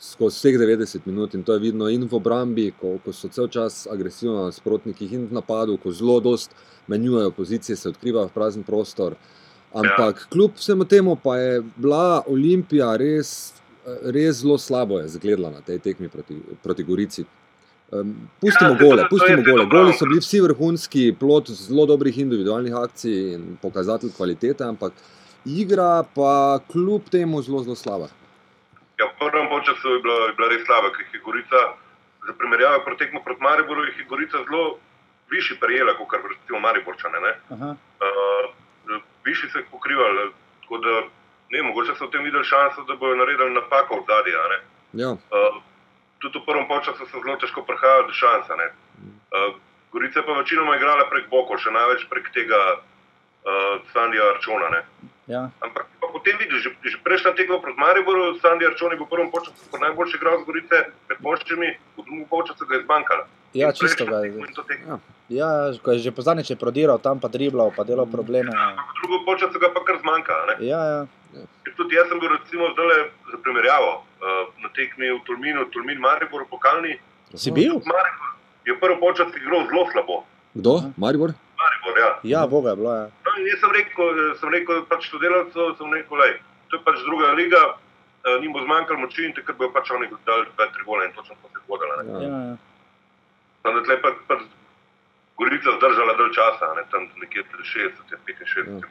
skozi 0.00 0.36
vseh 0.36 0.58
90 0.58 1.06
minut 1.06 1.34
in 1.34 1.42
to 1.42 1.52
je 1.52 1.58
vidno 1.60 1.88
in 1.88 2.08
v 2.08 2.16
obrambi, 2.16 2.70
ko, 2.80 2.96
ko 3.04 3.12
so 3.12 3.28
cel 3.28 3.48
čas 3.48 3.86
agresivni 3.90 4.32
na 4.36 4.46
nasprotnikih 4.48 5.12
in 5.12 5.26
v 5.28 5.36
napadu, 5.36 5.76
ko 5.76 5.92
zelo 5.92 6.20
dost 6.20 6.54
menjujejo 6.88 7.30
pozicije, 7.30 7.76
se 7.76 7.88
odkriva 7.88 8.28
prazen 8.34 8.62
prostor. 8.62 9.14
Ampak 9.72 10.26
kljub 10.32 10.56
vsemu 10.56 10.84
temu 10.84 11.16
pa 11.16 11.36
je 11.36 11.62
bila 11.76 12.22
Olimpija 12.26 12.96
res, 12.96 13.52
res 14.02 14.40
zelo 14.40 14.58
slabo 14.58 14.98
je 14.98 15.08
zgledala 15.08 15.50
na 15.50 15.60
tej 15.60 15.78
tekmi 15.78 16.08
proti, 16.08 16.40
proti 16.62 16.82
Gorici. 16.82 17.24
Um, 17.92 18.14
pustimo 18.40 18.70
Ja, 18.70 18.78
gole, 18.78 19.04
pustimo 19.10 19.42
gole. 19.42 19.66
Goli 19.66 19.92
so 19.98 20.06
bili 20.06 20.20
vsi 20.20 20.40
vrhunski, 20.40 21.12
plot 21.20 21.50
zelo 21.50 21.86
dobrih 21.86 22.18
individualnih 22.18 22.74
akcij 22.74 23.34
in 23.34 23.44
pokazatelj 23.62 24.14
kvalitete, 24.16 24.64
ampak 24.64 24.92
igra 25.44 26.04
pa 26.14 26.58
kljub 26.72 27.10
temu 27.10 27.42
zelo, 27.42 27.62
zelo 27.62 27.76
slaba. 27.76 28.08
Ja, 29.00 29.06
v 29.08 29.16
prvem 29.18 29.48
času 29.64 29.96
je 29.96 30.00
bila, 30.04 30.18
je 30.28 30.34
bila 30.36 30.48
res 30.52 30.64
slaba, 30.68 30.92
ker 30.92 31.06
je 31.12 31.20
Gorica, 31.24 31.60
za 32.26 32.32
primerjavo 32.36 32.84
proti 32.84 33.04
tekmo 33.04 33.24
proti 33.24 33.42
Mariboru, 33.42 33.84
je 33.84 34.04
Gorica 34.08 34.44
zelo 34.44 34.78
višji 35.30 35.56
prijela, 35.60 35.96
kot 35.96 36.08
kar 36.10 36.20
recimo 36.20 36.60
Mariborčane. 36.60 37.20
Ne? 37.20 37.32
Aha. 37.54 37.70
Uh, 38.04 39.00
višji 39.24 39.50
so 39.50 39.58
jih 39.58 39.66
pokrivali, 39.70 40.30
tako 40.62 40.78
da 40.78 40.92
ne, 41.50 41.62
mogoče 41.62 41.94
so 41.98 42.06
v 42.06 42.10
tem 42.10 42.24
videli 42.24 42.44
šanso, 42.44 42.84
da 42.84 42.96
bodo 42.96 43.16
naredili 43.16 43.54
napako 43.54 44.02
v 44.02 44.06
zadnji. 44.10 44.36
Ja, 44.92 45.10
Uh, 45.10 45.62
tudi 46.18 46.38
v 46.38 46.44
prvem 46.44 46.66
času 46.84 47.06
so 47.06 47.20
zelo 47.24 47.36
težko 47.36 47.62
prihajali 47.62 48.06
do 48.06 48.12
šansa. 48.12 48.54
Uh, 48.54 49.54
Gorica 49.92 50.20
je 50.20 50.26
pa 50.26 50.32
večinoma 50.32 50.76
igrala 50.76 51.08
prek 51.10 51.30
bokov, 51.30 51.58
še 51.58 51.70
največ 51.70 52.06
prek 52.10 52.30
tega 52.34 52.60
uh, 52.78 53.80
Sandija 53.94 54.34
Arčona. 54.34 54.68
Ne. 54.70 54.82
Ja. 55.26 55.48
Ampak 55.62 55.86
potem 56.12 56.36
vidiš, 56.38 56.60
že, 56.62 56.70
že 56.84 56.96
prejšnja 57.02 57.32
tekma 57.38 57.58
proti 57.62 57.80
Mariboru, 57.80 58.36
Sandi 58.42 58.66
Arčoni 58.66 58.98
bo 58.98 59.06
v 59.06 59.12
prvem 59.14 59.30
času 59.30 59.70
kot 59.70 59.80
najboljši 59.80 60.16
igral 60.18 60.42
z 60.42 60.44
Gorice, 60.46 60.78
med 61.08 61.18
moščimi, 61.24 61.68
v 61.96 62.00
drugem 62.04 62.46
času 62.46 62.62
ga 62.66 62.74
je 62.76 62.82
zbankal. 62.84 63.20
Ja, 63.54 63.70
In 63.70 63.78
čisto 63.78 64.06
ga 64.06 64.22
je. 64.22 64.30
Ja, 65.30 65.70
ko 65.82 65.94
je 65.94 65.98
že 66.02 66.10
pozanič 66.14 66.50
je 66.50 66.58
prodiral, 66.58 66.98
tam 66.98 67.18
pa 67.22 67.30
driblal, 67.30 67.70
pa 67.74 67.82
delal 67.86 68.06
probleme. 68.06 68.50
V 68.50 68.94
drugem 69.02 69.38
času 69.38 69.56
ga 69.58 69.70
pa 69.70 69.80
kar 69.86 69.98
zmanjka. 70.02 70.34
a 70.34 70.44
ne. 70.46 70.54
Ja, 70.66 70.80
ja. 70.82 71.00
Ker 71.62 71.72
Tudi 71.78 71.94
jaz 71.94 72.10
sem 72.10 72.18
bil 72.18 72.34
recimo 72.34 72.66
zdaj 72.74 73.14
za 73.30 73.38
primerjavo 73.38 74.02
uh, 74.02 74.50
na 74.58 74.68
tekmi 74.74 75.06
v 75.14 75.22
Tolminu, 75.26 75.70
Tolmin 75.70 76.02
Maribor, 76.02 76.42
pokalni. 76.50 76.98
Si 77.34 77.54
bil? 77.54 77.78
Maribor 77.86 78.30
je 78.66 78.74
prvi 78.78 78.96
počas 79.00 79.30
igral 79.36 79.66
zelo 79.70 79.86
slabo. 79.92 80.16
kdo? 80.54 80.90
Maribor? 80.98 81.30
Maribor, 81.60 81.98
ja. 82.00 82.10
Ja, 82.22 82.46
boga 82.46 82.70
je 82.70 82.76
bilo. 82.76 82.94
Ja. 82.94 83.06
No, 83.26 83.36
jaz 83.46 83.60
sem 83.60 83.72
rekel, 83.76 84.20
sem 84.40 84.52
rekel 84.54 84.84
pač 84.88 85.10
sodelavcev, 85.12 85.74
sem 85.78 85.92
rekel, 85.94 86.18
lej, 86.22 86.34
to 86.70 86.78
je 86.78 86.84
pač 86.86 87.02
druga 87.04 87.32
liga, 87.36 87.60
uh, 87.74 88.36
njim 88.40 88.52
bo 88.56 88.64
zmanjkalo 88.64 89.04
moči 89.04 89.26
in 89.28 89.34
takrat 89.36 89.58
bojo 89.60 89.72
pač 89.74 89.90
oni 89.96 90.08
dali 90.28 90.48
dve, 90.54 90.70
tri 90.74 90.86
gole 90.86 91.06
in 91.06 91.12
točno 91.18 91.36
to 91.42 91.48
se 91.48 91.58
je 91.58 91.64
zgodilo. 91.66 92.00
ne. 92.00 92.04
Ja. 92.12 92.20
Ja, 92.28 92.40
ja. 92.50 92.56
Tam 93.62 93.76
da 93.76 93.84
tle 93.84 94.00
pa, 94.02 94.14
pač 94.28 94.46
Gorica 95.40 95.70
zdržala 95.72 96.12
dalj 96.14 96.32
časa, 96.32 96.66
ne, 96.74 96.82
tam 96.90 97.02
nekje 97.16 97.42
60, 97.42 97.96
65 98.04 98.58
Ja. 98.58 98.64
minut. 98.66 98.84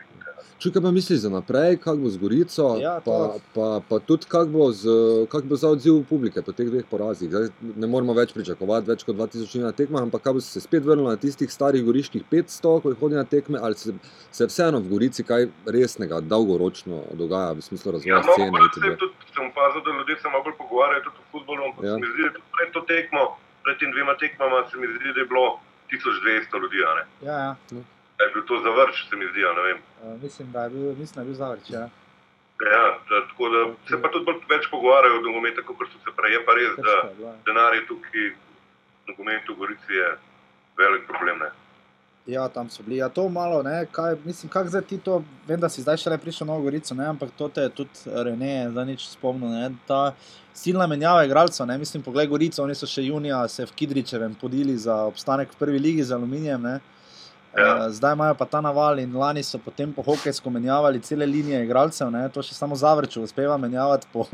Čuj, 0.58 0.72
kaj 0.72 0.82
pa 0.82 0.92
misliš 0.92 1.20
za 1.20 1.30
naprej, 1.30 1.78
kako 1.78 1.98
bo 1.98 2.10
z 2.10 2.18
Gorico, 2.18 2.66
Ja, 2.80 2.94
pa, 3.00 3.18
pa, 3.54 3.68
pa 3.82 4.00
tudi 4.02 4.26
kako 4.26 4.50
bo, 4.50 4.72
z, 4.74 4.84
kak 5.28 5.44
bo 5.44 5.56
za 5.56 5.70
odziv 5.70 6.04
publike 6.04 6.42
po 6.42 6.52
teh 6.52 6.68
dveh 6.68 6.84
porazih. 6.86 7.30
Zdaj, 7.30 7.48
ne 7.76 7.88
moramo 7.88 8.12
več 8.14 8.34
pričakovati 8.34 8.88
več 8.88 9.04
kot 9.04 9.16
2000 9.16 9.46
ljudi 9.48 9.62
na 9.62 9.72
tekmah, 9.74 10.02
ampak 10.02 10.22
kaj 10.22 10.34
bo 10.34 10.42
se 10.42 10.60
spet 10.60 10.84
vrnilo 10.84 11.08
na 11.08 11.16
tistih 11.18 11.48
starih 11.50 11.80
goriških 11.82 12.24
500, 12.26 12.50
ko 12.78 12.90
jih 12.90 12.98
hodi 12.98 13.16
na 13.16 13.24
tekme, 13.26 13.60
ali 13.60 13.76
se, 13.76 13.94
se 14.32 14.46
vseeno 14.46 14.80
v 14.80 14.90
Gorici 14.90 15.24
kaj 15.24 15.48
resnega, 15.68 16.20
dolgoročno 16.24 17.04
dogaja 17.14 17.54
v 17.54 17.62
smislu 17.62 17.88
Ja, 18.04 18.18
razvoja 18.18 18.50
malo 18.50 18.68
scene. 18.70 18.90
se 18.90 18.98
tudi, 18.98 19.14
sem 19.30 19.46
opazil, 19.46 19.82
da 19.82 19.92
ljudje 19.94 20.16
se 20.18 20.28
malo 20.28 20.44
bolj 20.44 20.58
pogovarjajo 20.58 21.04
tudi 21.04 21.18
o 21.18 21.32
futbolu, 21.32 21.62
ampak 21.66 21.84
Ja. 21.84 21.90
ja. 21.90 21.96
se 21.96 22.02
mi 22.02 22.08
zdi, 22.10 22.22
da 22.22 22.32
tudi 22.32 22.48
pred 22.52 22.70
to 22.72 22.82
tekmo, 22.88 23.22
pred 23.64 23.76
tem 23.78 23.90
dvema 23.92 24.14
tekmama, 24.18 24.58
se 24.66 24.78
mi 24.78 24.88
zdi, 24.90 25.14
da 25.14 25.20
je 25.20 25.28
bilo 25.28 25.48
1200 25.92 26.62
ljudi, 26.62 26.78
ja, 26.78 27.06
ja. 27.22 27.56
Da 28.18 28.26
je 28.26 28.32
bil 28.34 28.44
to 28.48 28.60
zavrč, 28.64 29.10
se 29.10 29.16
mi 29.16 29.28
zdi. 29.32 29.46
Uh, 29.46 30.22
mislim, 30.22 30.52
da 30.52 30.64
je 30.64 30.70
bil, 30.70 30.82
mislim, 30.82 31.16
da 31.16 31.22
je 31.22 31.26
bil 31.26 31.36
zavrč. 31.36 31.70
Ja. 31.70 31.90
Ja, 32.72 32.98
tako 33.10 33.50
da 33.50 33.60
se 33.90 34.02
pa 34.02 34.10
tudi 34.12 34.34
več 34.50 34.68
pogovarjajo 34.72 35.20
o 35.20 35.22
nogometu, 35.22 35.64
kot 35.64 35.88
so 35.88 36.00
se 36.04 36.12
prej. 36.16 36.34
Je 36.34 36.42
pa 36.46 36.56
res, 36.58 36.76
da 36.76 36.96
denar 37.48 37.76
je 37.78 37.86
tukaj, 37.88 38.34
nogomet 39.08 39.48
v 39.48 39.56
Gorici 39.62 39.96
je 39.96 40.10
velik 40.78 41.08
problem. 41.08 41.40
Ne. 41.40 41.52
Ja, 42.28 42.48
tam 42.48 42.70
so 42.70 42.84
bili. 42.84 42.98
Ja, 42.98 43.10
to 43.10 43.30
malo, 43.30 43.64
ne, 43.64 43.86
kaj, 43.92 44.16
mislim, 44.26 44.50
kako 44.50 44.70
zdaj 44.70 44.82
ti 44.82 44.98
to, 44.98 45.24
vem, 45.48 45.60
da 45.60 45.70
si 45.70 45.82
zdaj 45.82 45.98
še 45.98 46.12
le 46.12 46.18
prišel 46.22 46.48
na 46.48 46.58
Gorico, 46.62 46.96
ne, 46.96 47.08
ampak 47.10 47.32
to 47.38 47.48
te 47.50 47.66
je 47.66 47.72
tudi 47.80 48.06
Rene, 48.26 48.70
da 48.76 48.86
nič 48.86 49.08
spomnil, 49.10 49.50
ne, 49.50 49.72
ta 49.88 50.14
silna 50.54 50.88
menjava 50.88 51.24
igralcev, 51.26 51.66
ne, 51.68 51.78
mislim, 51.82 52.04
poglej 52.06 52.30
Gorico, 52.30 52.62
oni 52.64 52.76
so 52.78 52.90
še 52.90 53.08
junija 53.08 53.42
se 53.50 53.66
v 53.66 53.76
Kidričevem 53.82 54.36
podili 54.42 54.78
za 54.78 55.02
obstanek 55.10 55.56
v 55.56 55.62
prvi 55.64 55.80
ligi 55.80 56.06
z 56.06 56.18
aluminijem, 56.20 56.68
ne, 56.68 56.76
ja. 57.58 57.72
uh, 57.72 57.88
zdaj 57.96 58.14
imajo 58.18 58.38
pa 58.38 58.46
ta 58.46 58.62
naval 58.62 59.00
in 59.02 59.16
lani 59.18 59.44
so 59.44 59.58
potem 59.58 59.94
po 59.96 60.06
hokejsko 60.06 60.54
menjavali 60.54 61.02
cele 61.02 61.26
linije 61.26 61.64
igralcev, 61.66 62.12
ne, 62.14 62.28
to 62.30 62.46
še 62.46 62.54
samo 62.54 62.78
zavrču 62.78 63.24
uspeva 63.26 63.58
menjavati 63.58 64.12
po, 64.14 64.28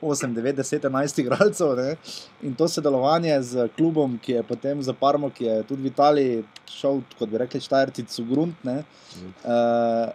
8, 0.00 0.34
9, 0.34 0.56
10, 0.56 0.84
11 0.84 1.18
igralcev. 1.18 1.74
Ne? 1.76 1.96
In 2.42 2.54
to 2.54 2.68
sodelovanje 2.68 3.42
z 3.42 3.68
klubom, 3.76 4.18
ki 4.22 4.32
je 4.32 4.42
potem 4.42 4.82
za 4.82 4.92
Parmo, 4.92 5.30
ki 5.30 5.44
je 5.44 5.56
tudi 5.68 5.82
v 5.82 5.92
Italiji 5.92 6.44
šel, 6.70 7.02
kot 7.18 7.28
bi 7.28 7.38
rekli, 7.38 7.60
Štajerci, 7.60 8.06
v 8.22 8.26
Grunt. 8.30 8.64
Uh, 8.64 10.10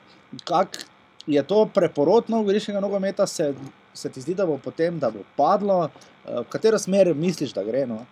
kak 0.47 0.85
je 1.27 1.43
to 1.47 1.65
preporotno 1.73 2.43
v 2.43 2.53
Griškega 2.53 2.79
nogometa, 2.83 3.27
se, 3.27 3.53
se 3.93 4.11
ti 4.11 4.21
zdi, 4.21 4.35
da 4.35 4.45
bo 4.45 4.57
potem, 4.57 4.99
da 4.99 5.11
bo 5.11 5.25
padlo, 5.35 5.87
uh, 5.87 6.43
v 6.43 6.47
katero 6.51 6.79
smer 6.79 7.13
misliš, 7.15 7.55
da 7.55 7.63
gre? 7.63 7.85
No? 7.87 8.05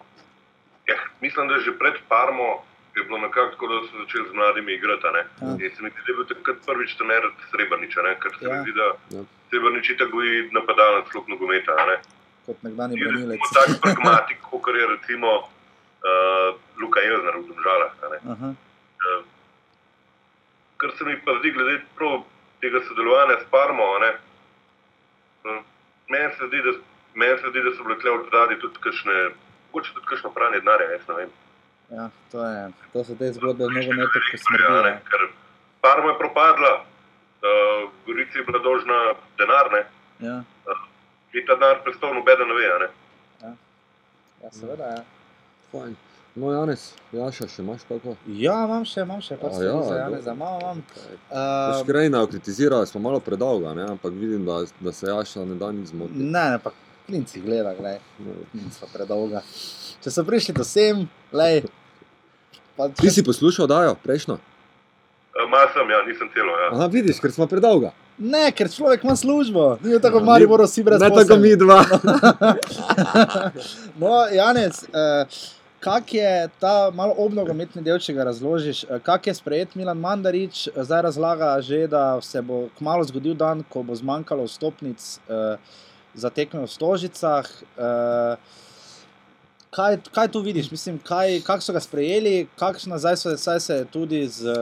Ja, 0.88 1.00
mislim, 1.22 1.48
da 1.48 1.60
že 1.64 1.78
pred 1.80 2.04
Parmo. 2.10 2.71
Je 2.96 3.04
bilo 3.04 3.18
nekako 3.18 3.52
tako, 3.52 3.68
da 3.68 3.76
so 3.88 3.98
začeli 4.04 4.30
z 4.30 4.34
mladimi 4.34 4.74
igrati. 4.74 5.08
Ja. 5.42 5.58
Se 5.76 5.84
mi 5.84 5.90
zdi, 5.90 6.02
da 6.06 6.12
je 6.12 6.16
bil 6.18 6.26
takrat 6.26 6.58
prvič 6.66 6.96
trener 6.98 7.24
Srebrniča, 7.50 8.02
ker 8.20 8.32
se 8.40 8.46
ja. 8.46 8.62
zdi, 8.62 8.72
da 8.72 8.88
ja. 9.16 9.24
Tako 9.98 10.22
je 10.22 10.50
napadalen 10.52 11.04
slog 11.12 11.30
nogometa. 11.30 11.72
Kot 12.46 12.64
nekdani 12.64 13.00
branilec. 13.00 13.40
Tako 13.54 13.80
pragmatik, 13.84 14.38
kot 14.42 14.76
je 14.76 14.88
recimo 14.88 15.30
uh, 15.38 16.56
Luka 16.82 17.00
Jezner 17.00 17.36
v 17.38 17.48
državah. 17.56 17.92
Uh, 18.24 18.56
eh, 19.08 19.24
kar 20.78 20.92
se 20.98 21.04
mi 21.06 21.16
pa 21.26 21.32
zdi, 21.40 21.52
glede 21.52 21.82
tega 22.62 22.80
sodelovanja 22.88 23.40
s 23.42 23.46
Parmo, 23.52 23.84
uh, 23.84 25.62
meni 26.10 26.34
se, 26.38 26.44
men 27.16 27.38
se 27.38 27.50
zdi, 27.50 27.62
da 27.62 27.72
so 27.76 27.84
bile 27.84 28.00
tle 28.00 28.12
od 28.12 28.28
zadaj 28.32 28.60
tudi 28.60 28.80
kakšne, 28.82 29.30
mogoče 29.72 29.94
tudi 29.94 30.06
kakšno 30.06 30.32
pranje 30.32 30.60
denarja. 30.60 31.00
Ja, 31.92 32.10
to, 32.32 32.46
je, 32.46 32.72
to 32.94 33.04
so 33.04 33.16
te 33.20 33.34
zgodbe 33.34 33.68
z 33.68 33.76
nogometom, 33.76 34.22
ki 34.32 34.38
smo 34.40 34.56
jih 34.56 34.68
videli. 34.70 35.28
Parmo 35.84 36.10
je 36.10 36.18
propadla, 36.18 36.72
uh, 36.84 37.90
Gorici 38.06 38.38
je 38.38 38.44
bila 38.48 38.60
dolžna 38.64 39.00
denar, 39.40 39.72
ne. 39.76 39.82
Ja. 40.28 40.38
Uh, 40.68 41.42
ta 41.48 41.56
denar 41.56 41.82
predstavlja 41.84 42.16
nobeden 42.20 42.48
ne 42.48 42.56
ve. 42.56 42.70
Ne? 42.84 42.88
Ja. 43.42 43.52
ja, 44.44 44.52
seveda. 44.52 44.94
Ja. 44.96 45.04
Fajn. 45.72 45.96
No, 46.36 46.54
Janes, 46.54 46.94
Jaša, 47.12 47.50
še 47.52 47.60
imaš 47.60 47.84
kako? 47.90 48.16
Ja, 48.40 48.62
imam 48.64 48.86
še, 48.88 49.04
imam 49.04 49.20
še, 49.20 49.36
pa 49.42 49.52
se 49.52 49.66
ja, 49.66 49.76
za 49.84 49.98
Janes, 49.98 50.24
za 50.24 50.36
malo 50.38 50.62
imam. 50.62 50.80
Uh, 51.28 51.82
Skrajna 51.82 52.24
kritizira, 52.32 52.80
smo 52.88 53.04
malo 53.04 53.20
predolga, 53.20 53.74
ne? 53.76 53.90
ampak 53.98 54.16
vidim, 54.16 54.46
da, 54.48 54.62
da 54.80 54.96
se 54.96 55.12
Jaša 55.12 55.44
ne 55.50 55.60
da 55.60 55.74
nič 55.76 55.92
zmotiti. 55.92 56.24
Ne, 56.24 56.46
ne, 56.56 56.64
pa 56.64 56.72
klinci 57.10 57.44
gleda, 57.44 57.76
gledaj, 57.76 58.00
nismo 58.56 58.88
predolga. 58.94 59.44
Če 60.02 60.16
so 60.16 60.24
prišli 60.24 60.56
do 60.56 60.64
sem, 60.64 61.04
lej. 61.36 61.66
Pa, 62.82 62.90
če... 62.90 62.98
Ti 63.04 63.12
si 63.14 63.22
poslušal, 63.22 63.70
dajo, 63.70 63.94
prejšnjo? 64.02 64.40
Eh, 64.42 65.48
Mal 65.52 65.70
sem, 65.70 65.90
ja, 65.94 66.00
nisem 66.08 66.30
celo. 66.34 66.54
Ja. 66.58 66.70
Aha, 66.74 66.88
vidiš, 66.90 67.20
ker 67.22 67.34
smo 67.36 67.46
predolga. 67.46 67.92
Ne, 68.18 68.48
ker 68.58 68.70
človek 68.74 69.06
ima 69.06 69.14
službo, 69.18 69.76
ni 69.86 70.00
tako 70.02 70.22
ja, 70.22 70.26
mali, 70.26 70.48
mora 70.50 70.66
si 70.70 70.82
tega. 70.82 70.98
Ne 70.98 71.10
tako 71.14 71.38
mi 71.42 71.54
dva. 71.58 71.78
no, 74.02 74.16
Janez, 74.34 74.82
eh, 74.90 75.38
kak 75.82 76.14
je 76.18 76.32
ta 76.62 76.90
malo 76.94 77.14
obnogometni 77.22 77.86
del, 77.86 78.02
če 78.02 78.18
ga 78.18 78.26
razložiš, 78.32 78.84
eh, 78.90 78.98
kak 79.06 79.30
je 79.30 79.38
sprejet 79.38 79.78
Milan 79.78 80.02
Mandarič, 80.02 80.66
eh, 80.72 80.82
zdaj 80.82 81.06
razlaga 81.12 81.54
že, 81.62 81.86
da 81.86 82.18
se 82.26 82.42
bo 82.42 82.66
kmalo 82.82 83.06
zgodil 83.06 83.38
dan, 83.38 83.62
ko 83.70 83.86
bo 83.86 83.94
zmanjkalo 83.94 84.50
stopnic 84.50 84.98
eh, 85.30 85.62
za 86.18 86.34
tekme 86.34 86.66
v 86.66 86.74
Stožicah. 86.74 87.46
Eh, 87.78 88.58
kaj, 89.72 89.98
kaj 90.14 90.28
tu 90.28 90.40
vidiš, 90.40 90.72
mislim, 90.72 91.00
kako 91.44 91.62
so 91.62 91.74
ga 91.74 91.80
sprejeli, 91.80 92.48
kakšno 92.60 92.98
zdaj 92.98 93.18
so 93.18 93.36
zdaj 93.36 93.60
se 93.60 93.86
tudi 93.92 94.28
z 94.28 94.54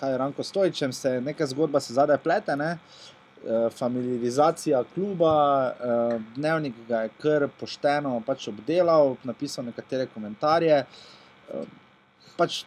kaj, 0.00 0.18
Ranko 0.18 0.42
Stojčem, 0.42 0.92
se 0.92 1.20
neka 1.20 1.46
zgodba 1.46 1.80
se 1.80 1.94
zadaj 1.94 2.18
plete. 2.18 2.56
Ne? 2.56 2.78
Eh, 3.46 3.70
familiarizacija 3.70 4.82
kluba, 4.94 5.68
eh, 5.70 6.18
dnevnik 6.36 6.74
ga 6.88 7.00
je 7.00 7.10
kar 7.22 7.48
pošteno 7.60 8.22
pač 8.26 8.48
obdelal, 8.48 9.14
napisal 9.24 9.64
nekatere 9.64 10.06
komentarje. 10.14 10.78
Eh, 10.78 11.64
pač, 12.36 12.64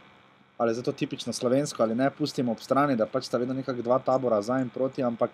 ali 0.58 0.72
je 0.72 0.76
zato 0.76 0.92
tipično 0.92 1.34
slovensko, 1.34 1.84
ali 1.84 1.96
ne, 1.96 2.10
pustimo 2.10 2.52
ob 2.52 2.60
strani, 2.60 2.96
da 2.96 3.06
pač 3.06 3.28
sta 3.28 3.38
vedno 3.38 3.54
nekako 3.54 3.82
dva 3.82 4.00
tabora 4.00 4.42
za 4.42 4.60
in 4.62 4.70
proti, 4.70 5.04
ampak 5.04 5.32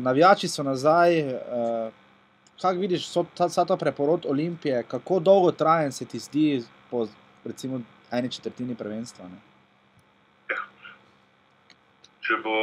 navijači 0.00 0.48
so 0.48 0.62
nazaj 0.62 1.18
kako 2.60 2.78
vidiš 2.78 3.08
vsa 3.38 3.64
ta 3.64 3.76
preporod 3.76 4.26
Olimpije, 4.28 4.82
kako 4.88 5.20
dolgo 5.20 5.52
trajen 5.52 5.92
se 5.92 6.04
ti 6.04 6.18
zdi 6.18 6.62
po 6.90 7.06
recimo, 7.44 7.80
eni 8.10 8.30
četrtini 8.30 8.74
prvenstva? 8.74 9.24
Ne? 9.24 9.38
Ja. 10.50 10.62
Če 12.20 12.40
bo 12.44 12.54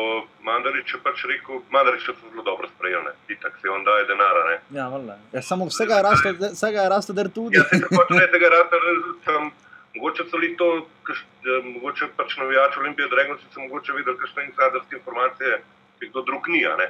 Mandarič 0.44 0.96
pač 1.04 1.24
rekel, 1.32 1.62
Mandarič 1.72 2.10
je 2.10 2.16
zelo 2.32 2.44
dobro 2.44 2.68
sprejel, 2.76 3.08
tako 3.42 3.62
se 3.62 3.70
on 3.70 3.84
daje 3.84 4.08
denar. 4.12 4.42
Ja, 4.72 4.90
ja, 5.34 5.42
samo 5.42 5.66
vsega 5.66 5.96
je 5.96 6.04
rasto, 6.04 6.34
vsega 6.52 6.82
je 6.82 6.90
rasto, 6.90 7.14
da 7.14 7.28
tudi. 7.30 7.58
Ja, 7.58 8.28
tega 8.36 8.52
rasto, 8.58 8.82
sem, 9.26 9.52
mogoče 9.96 10.28
so 10.30 10.38
li 10.38 10.58
to, 10.58 10.70
kaš, 11.08 11.24
mogoče 11.64 12.12
pač 12.18 12.38
navijač 12.38 12.78
Olimpije, 12.84 13.08
rečem, 13.12 13.40
da 13.40 13.54
so 13.54 13.64
mogoče 13.64 13.96
videli 13.96 14.18
kakšne 14.18 14.50
insiderske 14.50 15.00
informacije 15.00 15.62
ki 16.00 16.10
kdo 16.10 16.22
drug 16.22 16.48
ni. 16.48 16.62
Ne? 16.62 16.88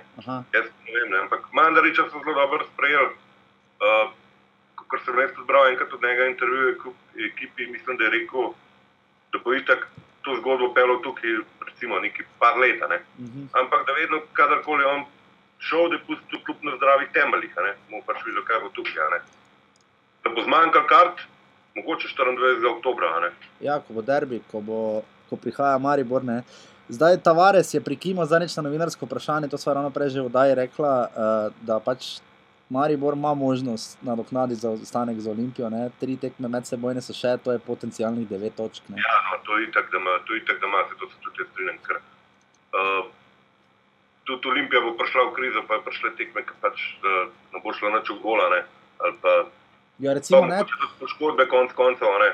Jaz 0.53 0.66
ne 0.86 0.91
vem, 0.99 1.10
ne? 1.12 1.18
ampak 1.26 1.47
Mandariča 1.53 2.10
so 2.10 2.22
zelo 2.24 2.34
dobro 2.34 2.66
sprejeli. 2.74 3.14
Uh, 3.82 4.14
Ker 4.86 5.01
sem 5.01 5.16
res 5.18 5.32
zbral 5.34 5.72
enkrat 5.72 5.93
od 5.93 6.03
njega 6.03 6.28
intervjuja 6.30 6.76
v 6.86 7.26
ekipi, 7.26 7.66
mislim, 7.74 7.97
da 7.97 8.06
je 8.06 8.12
rekel, 8.20 8.51
da 9.34 9.39
bo 9.41 9.53
itak 9.58 9.88
to 10.22 10.36
zgodbo 10.38 10.68
pelil 10.78 10.99
tukaj, 11.01 11.39
recimo, 11.66 11.97
nekaj 11.99 12.26
par 12.39 12.60
let. 12.62 12.80
Ne? 12.89 12.99
Uh 13.18 13.26
mhm. 13.26 13.39
-huh. 13.39 13.62
Ampak 13.62 13.88
da 13.88 13.93
vedno, 13.93 14.22
kadarkoli 14.34 14.84
on 14.84 15.06
šel, 15.60 15.89
da 15.89 15.95
je 15.95 16.06
pustil 16.08 16.39
kljub 16.45 16.58
na 16.62 16.76
zdravih 16.78 17.10
temeljih, 17.14 17.53
mu 17.89 18.01
pač 18.06 18.18
videl, 18.26 18.43
kaj 18.43 18.60
bo 18.60 18.70
tukaj. 18.70 19.20
Da 20.24 20.30
bo 20.30 20.43
zmanjkal 20.43 20.88
kart, 20.88 21.22
mogoče 21.76 22.08
24. 22.08 22.78
oktober. 22.78 23.32
Ja, 23.60 23.80
ko 23.80 23.93
bo 23.93 24.01
derbi, 24.01 24.41
ko, 24.51 24.62
bo, 24.62 25.01
ko 25.30 25.36
prihaja 25.36 25.78
Maribor. 25.78 26.24
Ne? 26.24 26.43
Zdaj, 26.90 27.18
Tavares 27.26 27.74
je 27.74 27.82
prikimal 27.82 28.26
za 28.26 28.40
nečem 28.40 28.64
novinarsko 28.64 29.06
vprašanje, 29.06 29.48
to 29.50 29.58
sva 29.58 29.74
ravno 29.74 29.90
prej 29.90 30.10
že 30.10 30.22
v 30.22 30.30
Daj 30.30 30.56
rekla, 30.56 30.94
uh, 31.10 31.54
da 31.66 31.80
pač 31.80 32.22
Maribor 32.70 33.14
ima 33.14 33.34
možnost 33.34 33.98
nadoknaditi 34.02 34.62
za 34.62 34.70
ostanek 34.70 35.20
za 35.20 35.32
Olimpijo. 35.32 35.70
Ne? 35.70 35.90
Tri 36.00 36.18
tekme 36.18 36.48
med 36.48 36.66
seboj 36.66 37.02
so 37.02 37.14
še, 37.14 37.38
to 37.44 37.52
je 37.52 37.60
potencijalnih 37.60 38.30
devet 38.30 38.56
točk. 38.56 38.86
Ne? 38.90 39.02
Ja, 39.02 39.18
no, 39.30 39.42
to 39.46 39.58
je 39.58 39.68
itak, 39.68 39.90
da 39.92 39.98
ima, 39.98 40.14
to 40.26 40.34
je 40.34 40.42
itak, 40.42 40.62
da 40.62 40.68
ima, 40.68 40.84
se 40.90 40.98
to 41.00 41.10
se 41.10 41.18
tudi 41.26 41.50
strinjam. 41.52 41.78
Ker, 41.88 42.00
uh, 42.78 43.04
tudi 44.30 44.50
Olimpija 44.54 44.82
bo 44.82 44.94
prišla 45.02 45.28
v 45.30 45.36
krizo, 45.38 45.66
pa 45.68 45.78
je 45.78 45.86
prišla 45.90 46.14
tekme, 46.22 46.46
ki 46.46 46.58
pač 46.62 46.88
uh, 47.02 47.20
ne 47.54 47.62
bo 47.66 47.74
šlo 47.74 47.94
nič 47.98 48.14
v 48.14 48.22
gola. 48.22 48.50
Ne? 48.54 48.64
Ali 49.02 49.22
pa, 49.26 49.36
ja, 50.06 50.14
recimo, 50.14 50.46
ne. 50.46 50.62
Poškodbe 51.02 51.50
konc 51.50 51.74
koncev, 51.74 52.18
ne. 52.22 52.34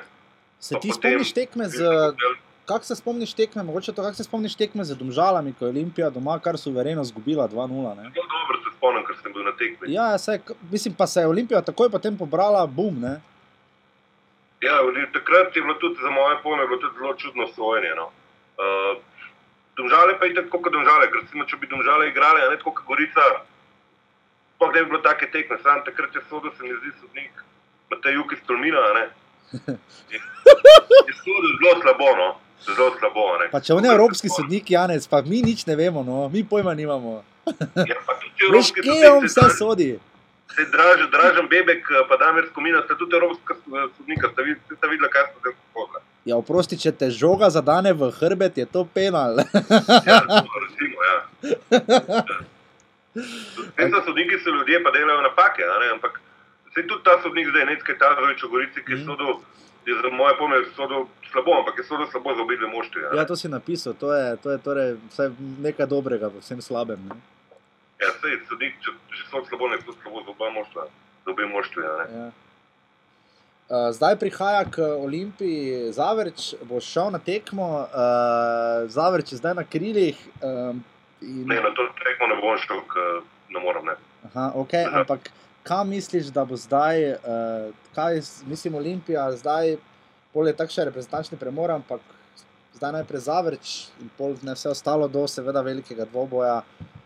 Se 0.60 0.76
ti 0.80 0.92
spomniš 0.92 1.36
tekme 1.40 1.72
z... 1.72 1.88
Potem, 1.88 2.51
kako 2.72 2.86
se 2.86 2.96
spomniš 2.96 3.34
tekme, 3.34 3.64
mogoče 3.64 3.92
to, 3.92 4.02
kako 4.02 4.16
se 4.16 4.24
spomniš 4.24 4.56
tekme 4.56 4.84
z 4.84 4.96
Domžalami, 4.96 5.54
ko 5.60 5.66
je 5.66 5.70
Olimpija 5.70 6.10
doma 6.10 6.40
kar 6.40 6.58
suvereno 6.58 7.04
zgubila 7.04 7.48
2-0. 7.50 7.96
Zelo 7.96 8.28
dobro 8.36 8.58
se 8.64 8.72
spomnim, 8.78 9.04
ker 9.06 9.16
sem 9.24 9.34
bil 9.34 9.44
na 9.44 9.54
tekmi. 9.58 9.94
Ja, 9.94 10.18
se, 10.18 10.40
mislim 10.72 10.94
pa 10.98 11.08
se 11.08 11.20
je 11.20 11.28
Olimpija 11.28 11.62
takoj 11.62 11.90
potem 11.90 12.18
pobrala, 12.18 12.66
bum. 12.68 13.00
Ne? 13.02 13.20
Ja, 14.62 14.78
takrat 15.14 15.56
je 15.56 15.62
bilo 15.62 15.74
tudi 15.74 16.00
za 16.02 16.10
moje 16.10 16.38
pojme 16.44 16.64
zelo 16.98 17.14
čudno 17.14 17.48
sojenje. 17.56 17.96
No. 17.96 18.12
Uh, 18.62 19.02
domžale 19.78 20.20
pa 20.20 20.26
je 20.26 20.36
tako, 20.36 20.62
kot 20.62 20.74
domžale, 20.74 21.10
ker 21.12 21.22
recimo, 21.24 21.46
če 21.46 21.58
bi 21.58 21.68
domžale 21.68 22.10
igrali, 22.10 22.46
ne 22.50 22.58
tako 22.62 22.76
kot 22.78 22.86
Gorica, 22.86 23.26
pa 24.60 24.72
ne 24.72 24.84
bi 24.84 24.90
bilo 24.94 25.02
take 25.02 25.32
tekme. 25.32 25.58
Sam 25.64 25.82
takrat 25.86 26.16
je 26.16 26.22
sodel, 26.30 26.54
se 26.58 26.64
mi 26.64 26.78
zdi, 26.78 26.94
sodnik, 27.02 27.44
na 27.92 28.00
tej 28.04 28.22
juki 28.22 28.40
stolmina. 28.44 28.86
Je, 30.12 30.20
je 31.08 31.14
sodel 31.18 31.52
zelo 31.60 31.74
slabo. 31.82 32.08
No 32.20 32.30
zelo 32.66 32.92
slabo. 32.94 33.26
Pa 33.52 33.60
če 33.60 33.74
on 33.74 33.86
je 33.86 33.92
evropski 33.92 34.30
sodnik, 34.30 34.70
Janez, 34.70 35.08
pa 35.08 35.22
mi 35.22 35.42
nič 35.42 35.66
ne 35.66 35.76
vemo, 35.76 36.04
no? 36.04 36.30
mi 36.30 36.44
pojma 36.44 36.74
nimamo. 36.74 37.24
Ja, 37.78 37.98
Veš, 38.54 38.72
kje 38.74 38.96
je 38.96 39.12
on 39.12 39.26
vse 39.26 39.50
sodi? 39.52 39.90
Se 40.52 40.66
draži, 40.68 41.06
dražen 41.10 41.48
bebek, 41.48 41.80
pa 42.10 42.18
Damir 42.18 42.48
Skomina, 42.48 42.82
sta 42.84 42.96
tudi 42.96 43.16
evropska 43.16 43.56
sodnika, 43.96 44.30
sta, 44.30 44.42
vid, 44.42 44.58
sta 44.68 44.88
videla, 44.88 45.08
kaj 45.08 45.24
so 45.26 45.40
se 45.40 45.54
zgodile. 45.66 46.02
Ja, 46.24 46.36
oprosti, 46.36 46.78
če 46.78 46.92
te 46.94 47.08
žoga 47.10 47.50
zadane 47.50 47.94
v 47.94 48.12
hrbet, 48.12 48.58
je 48.58 48.66
to 48.68 48.84
penal. 48.86 49.40
ja, 50.04 50.18
recimo, 50.60 50.98
ja. 51.02 51.18
Vem, 53.78 53.92
da 53.92 54.02
sodniki 54.02 54.40
so 54.40 54.50
ljudje, 54.52 54.84
pa 54.84 54.92
delajo 54.92 55.22
napake, 55.22 55.64
ne, 55.80 55.90
ampak 55.92 56.20
se 56.74 56.84
tudi 56.84 57.04
ta 57.04 57.18
sodnik 57.24 57.48
zdaj, 57.48 57.66
nekaj 57.66 57.98
Tazovič 57.98 58.44
v 58.44 58.48
Gorici, 58.48 58.80
ki 58.82 58.94
Mhm. 58.94 59.06
so 59.06 59.16
do, 59.16 59.40
je 59.86 59.94
za 60.02 60.10
moje 60.14 60.34
pojme, 60.38 60.56
so 60.76 60.88
do 60.88 60.98
slabo, 61.32 61.52
ampak 61.60 61.78
je 61.78 61.84
so 61.84 61.98
do 61.98 62.06
slabo 62.12 62.36
za 62.36 62.42
obidve 62.42 62.68
moštvi. 62.68 63.02
a 63.06 63.10
ne. 63.14 63.18
Ja, 63.18 63.26
to 63.26 63.36
si 63.36 63.50
napisal, 63.50 63.94
to 63.94 64.14
je, 64.14 64.38
to 64.38 64.52
je 64.52 64.58
torej 64.58 64.90
vsaj 65.10 65.30
nekaj 65.62 65.88
dobrega 65.88 66.28
v 66.30 66.40
vsem 66.40 66.62
slabem. 66.62 67.00
Ne? 67.10 67.16
Ja, 68.02 68.10
sej, 68.22 68.38
sodnik, 68.50 68.78
če 68.82 68.92
že 69.14 69.24
so 69.30 69.42
slabo, 69.50 69.70
ne 69.70 69.78
so 69.82 69.94
slabo 70.02 70.22
za 70.26 70.32
oba 70.32 70.50
moštva, 70.50 70.84
za 71.26 71.30
obe 71.32 71.46
moštvi. 71.46 71.82
Ja. 71.84 72.30
Uh, 73.72 73.88
zdaj 73.96 74.20
prihaja 74.20 74.66
k 74.68 74.84
Olimpiji 74.84 75.94
Zavrč, 75.96 76.54
boš 76.68 76.84
šel 76.92 77.12
na 77.16 77.20
tekmo, 77.24 77.88
uh, 77.88 78.90
Zavrč 78.92 79.32
je 79.32 79.38
zdaj 79.40 79.56
na 79.56 79.64
krilih. 79.64 80.18
Um, 80.44 80.84
in, 81.22 81.48
Ne, 81.48 81.56
na 81.56 81.72
to 81.72 81.88
tekmo 82.04 82.28
ne 82.28 82.36
bom 82.42 82.58
šel, 82.60 82.82
ker 82.92 83.22
ne 83.50 83.60
morem, 83.64 83.86
ne. 83.86 83.96
aha, 84.28 84.52
okay, 84.56 84.84
ampak 84.86 85.32
kam 85.64 85.90
misliš, 85.90 86.32
da 86.34 86.46
bo 86.46 86.56
zdaj, 86.56 87.12
uh, 87.12 87.18
kaj 87.96 88.22
mislim, 88.46 88.76
Olimpija 88.76 89.32
zdaj, 89.32 89.78
pol 90.34 90.48
je 90.48 90.56
takšen 90.58 90.90
reprezentančni 90.90 91.38
premor, 91.38 91.72
ampak 91.72 92.02
zdaj 92.74 92.92
najprej 92.92 93.20
Zavrč 93.20 93.74
in 94.02 94.10
pol 94.18 94.36
ne 94.42 94.56
vse 94.56 94.70
ostalo 94.70 95.08
do 95.08 95.28
seveda 95.28 95.62
velikega 95.62 96.06
dvoboja. 96.06 96.62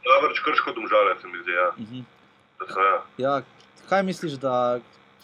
Zavrč 0.06 0.40
krško 0.46 0.72
domžale, 0.72 1.16
se 1.22 1.28
mi 1.28 1.42
zdi, 1.42 1.52
ja. 1.52 1.68
Uh 1.70 1.76
-huh. 1.78 2.04
Da 2.60 2.74
so, 2.74 2.80
ja. 2.82 3.04
ja, 3.18 3.42
kaj 3.90 4.04
misliš, 4.04 4.34
da 4.34 4.80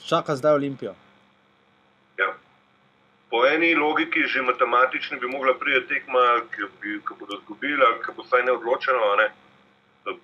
čaka 0.07 0.35
zdaj 0.35 0.53
Olimpijo? 0.53 0.95
Po 3.31 3.45
eni 3.47 3.75
logiki, 3.75 4.27
že 4.27 4.41
matematični, 4.43 5.17
bi 5.19 5.27
mogla 5.31 5.53
priti 5.59 5.87
tekma, 5.87 6.23
ki, 6.51 6.67
bi, 6.81 6.97
ki 6.99 7.15
bodo 7.19 7.37
izgubila, 7.39 7.87
ki 8.03 8.11
bo 8.15 8.25
vsaj 8.27 8.43
neodločeno, 8.43 9.05
a 9.11 9.15
ne. 9.21 9.27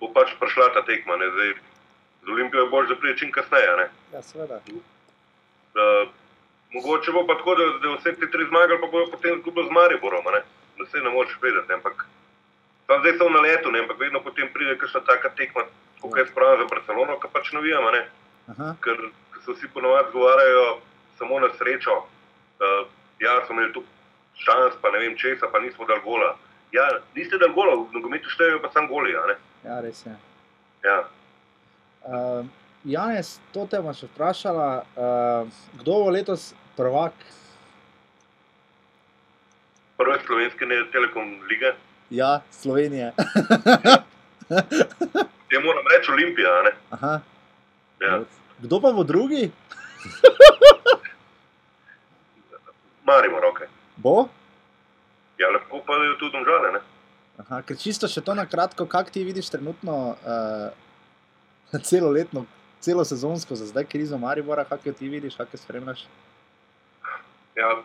bo 0.00 0.10
pač 0.12 0.34
prišla 0.40 0.66
ta 0.74 0.82
tekma. 0.84 1.16
Ne. 1.16 1.30
Zdaj, 1.32 1.54
z 2.28 2.30
Olimpijo 2.30 2.62
je 2.62 2.70
bolj, 2.70 2.86
da 2.88 2.96
pride 2.96 3.16
čim 3.18 3.32
kasneje. 3.32 3.76
ne. 3.76 3.88
Ja, 4.12 4.22
seveda. 4.22 4.60
Uh, 4.68 6.08
mogoče 6.72 7.12
bo 7.12 7.26
pa 7.26 7.34
tako, 7.40 7.54
da, 7.54 7.64
da 7.82 7.94
vse 7.96 8.12
te 8.20 8.30
tri 8.30 8.44
zmagali, 8.48 8.80
pa 8.80 8.86
bojo 8.86 9.06
potem 9.10 9.38
izgubili 9.38 9.68
z 9.68 9.72
Mariborom. 9.72 10.24
Ne. 10.34 10.42
Da 10.78 10.86
se 10.86 10.98
ne 10.98 11.10
moreš 11.10 11.38
vedeti, 11.42 11.72
ampak 11.72 12.06
tam 12.86 13.00
zdaj 13.00 13.16
so 13.18 13.28
na 13.28 13.40
letu, 13.40 13.72
ne, 13.72 13.80
ampak 13.80 13.98
vedno 13.98 14.20
potem 14.20 14.48
pride 14.52 14.76
kakšna 14.78 15.00
taka 15.00 15.28
tekma, 15.40 15.64
kot 16.00 16.18
je 16.18 16.26
spravljena 16.26 16.62
za 16.62 16.68
Barcelono, 16.74 17.18
ki 17.20 17.32
pač 17.32 17.52
navijamo, 17.52 17.90
ne. 17.90 18.08
Aha. 18.48 18.74
ker 18.84 18.96
se 19.44 19.52
vsi 19.52 19.68
ponovadi 19.74 20.08
zgovarjajo 20.10 20.80
samo 21.18 21.40
na 21.40 21.48
srečo. 21.58 21.96
Uh, 21.96 22.86
ja, 23.20 23.40
smo 23.46 23.56
imeli 23.56 23.72
tu 23.72 23.82
šans, 24.34 24.76
pa 24.82 24.90
ne 24.90 24.98
vem 24.98 25.16
česa, 25.16 25.48
pa 25.52 25.58
nismo 25.58 25.84
dal 25.84 26.00
gola. 26.04 26.36
Ja, 26.72 26.88
niste 27.16 27.38
dal 27.38 27.52
gola, 27.56 27.74
v 27.74 27.96
nogometu 27.96 28.28
štejejo 28.30 28.60
pa 28.60 28.70
sam 28.72 28.88
goli. 28.88 29.12
Ja, 29.64 29.80
res 29.80 30.06
je. 30.06 30.16
Ja. 30.84 31.04
Uh, 32.04 32.46
Janes, 32.84 33.40
to 33.52 33.66
te 33.66 33.80
bom 33.82 33.92
še 33.92 34.06
vprašala, 34.08 34.68
uh, 34.94 35.48
kdo 35.80 35.92
bo 36.04 36.10
letos 36.10 36.52
prvak? 36.76 37.12
Prve 39.98 40.18
slovenske 40.22 40.64
ne 40.64 40.84
telekom 40.92 41.34
lige, 41.50 41.74
Ja, 42.10 42.40
Slovenije. 42.50 43.12
te 45.48 45.58
moram 45.60 45.84
reči 45.92 46.12
Olimpija. 46.12 46.62
ne. 46.64 46.70
Aha. 46.90 47.20
Ja. 48.00 48.20
Kdo 48.58 48.80
pa 48.80 48.92
bo 48.92 49.04
drugi? 49.04 49.50
Marimo 53.04 53.40
roke. 53.40 53.68
Bo? 53.96 54.28
Ja, 55.38 55.50
lahko 55.50 55.82
pa 55.86 55.94
je 55.94 56.16
tudi 56.18 56.32
domžale. 56.32 56.72
Ne? 56.72 56.80
Aha, 57.38 57.60
ker 57.62 57.76
čisto 57.76 58.08
še 58.08 58.20
to 58.20 58.34
na 58.34 58.46
kratko, 58.46 58.86
kako 58.86 59.10
ti 59.10 59.24
vidiš 59.24 59.50
trenutno 59.50 60.16
uh, 60.16 60.72
celoletno, 61.88 62.44
celo 62.80 63.04
sezonsko, 63.04 63.54
za 63.54 63.66
zdaj 63.66 63.84
krizo 63.84 64.18
Maribora, 64.18 64.64
kako 64.64 64.88
jo 64.88 64.92
ti 64.92 65.08
vidiš, 65.08 65.36
kako 65.36 65.50
jo 65.52 65.58
spremljaš? 65.58 66.04
Ja, 67.56 67.82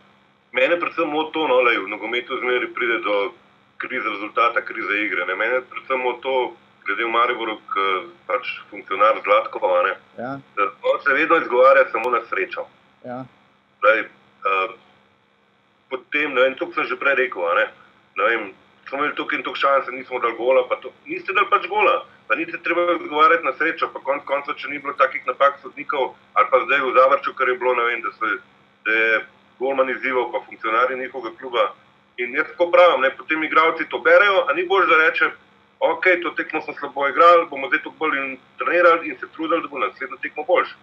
mene 0.52 0.80
predvsem 0.80 1.10
moti 1.10 1.34
to, 1.34 1.48
no, 1.48 1.64
da 1.66 1.74
v 1.80 1.90
nogometu 1.90 2.38
zmeri 2.40 2.74
pride 2.74 3.00
do 3.04 3.34
krize 3.78 4.10
rezultata, 4.10 4.62
krize 4.62 5.00
igre. 5.06 5.26
Ne? 5.26 5.36
Mene 5.36 5.62
predvsem 5.70 6.00
moti 6.00 6.22
to, 6.22 6.36
glede 6.86 7.06
v 7.06 7.12
Mariboru, 7.12 7.58
ki 7.74 7.86
pač 8.28 8.50
funkcionar 8.70 9.22
Zlatkova, 9.24 9.80
a 9.80 9.84
ne. 9.88 9.94
Ja, 10.18 10.32
da 10.58 10.68
on 10.92 11.00
se 11.04 11.16
vedno 11.16 11.40
izgovarja 11.42 11.90
samo 11.92 12.12
na 12.12 12.22
srečo. 12.30 12.68
ja, 13.06 13.26
Zdaj, 13.80 14.02
uh, 14.04 14.76
potem, 15.90 16.34
ne 16.34 16.42
vem, 16.42 16.56
to 16.56 16.70
sem 16.76 16.88
že 16.88 17.00
prej 17.00 17.16
rekel, 17.20 17.44
ne, 17.60 17.66
ne 18.20 18.30
vem, 18.30 18.44
smo 18.88 19.00
imeli 19.00 19.16
tukaj 19.16 19.40
in 19.40 19.44
tukaj 19.44 19.62
šanse, 19.62 19.92
nismo 19.92 20.20
dali 20.20 20.38
gola, 20.38 20.68
pa 20.70 20.80
to, 20.84 20.92
niste 21.08 21.34
dali 21.34 21.50
pač 21.52 21.68
gola, 21.72 22.04
pa 22.28 22.36
niste 22.36 22.58
treba 22.64 22.82
izgovarjati 23.02 23.46
na 23.46 23.54
srečo, 23.58 23.90
pa 23.94 24.00
konc 24.00 24.24
koncev, 24.26 24.56
če 24.56 24.70
ni 24.72 24.80
bilo 24.80 24.94
takih 25.00 25.26
napak 25.28 25.60
sodnikov, 25.62 26.14
ali 26.34 26.48
pa 26.52 26.60
zdaj 26.66 26.82
v 26.82 26.94
Zavrču, 26.98 27.34
kar 27.34 27.50
je 27.50 27.58
bilo, 27.60 27.76
ne 27.76 27.86
vem, 27.90 28.02
da, 28.02 28.12
se, 28.18 28.38
da 28.86 29.00
je 29.00 29.24
golman 29.60 29.90
izzival, 29.90 30.32
pa 30.32 30.44
funkcionarji 30.46 31.00
njihovega 31.00 31.38
kluba. 31.40 31.72
In 32.18 32.36
jaz 32.38 32.48
tako 32.52 32.70
pravim, 32.72 33.02
ne, 33.02 33.10
potem 33.18 33.44
igravci 33.44 33.90
to 33.90 34.00
berejo, 34.00 34.46
a 34.50 34.54
ni 34.54 34.66
bož, 34.70 34.88
da 34.90 34.98
reče, 34.98 35.32
ok, 35.80 36.06
to 36.24 36.30
tekmo 36.38 36.62
smo 36.62 36.74
slabo 36.80 37.08
igrali, 37.08 37.48
bomo 37.50 37.68
zdaj 37.68 37.84
to 37.84 37.94
bolj 38.00 38.18
in 38.18 38.38
trenirali 38.58 39.10
in 39.10 39.18
se 39.20 39.28
trudili, 39.36 39.62
da 39.62 39.68
bo 39.68 39.80
naslednjo 39.80 40.18
tekmo 40.22 40.44
boljše. 40.48 40.76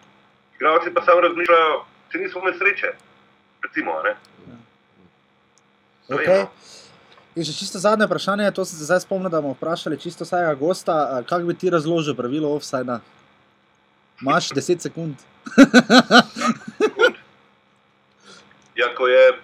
Igravci 0.59 0.95
pa 0.95 1.03
samo 1.03 1.20
razmišljajo, 1.20 1.84
če 2.12 2.18
nismo 2.18 2.41
imeli 2.41 2.59
sreče. 2.59 2.93
Recimo, 3.62 4.03
ne. 4.03 4.16
ok. 6.11 6.26
Vemo. 6.26 6.51
In 7.39 7.47
še 7.47 7.55
čisto 7.55 7.78
zadnje 7.78 8.09
vprašanje, 8.11 8.51
to 8.55 8.64
se 8.66 8.78
zdaj 8.85 9.05
spomnil, 9.05 9.31
da 9.31 9.41
bomo 9.41 9.55
vprašali 9.55 10.01
čisto 10.01 10.26
vsakega 10.26 10.55
gosta, 10.59 11.22
kako 11.28 11.47
bi 11.47 11.55
ti 11.55 11.70
razložil 11.70 12.16
pravilo 12.18 12.51
offsajda? 12.57 13.01
Imaš 14.20 14.51
10 14.51 14.89
sekund. 14.89 15.14
Ja, 18.81 18.87
ko 18.97 19.05
je 19.09 19.37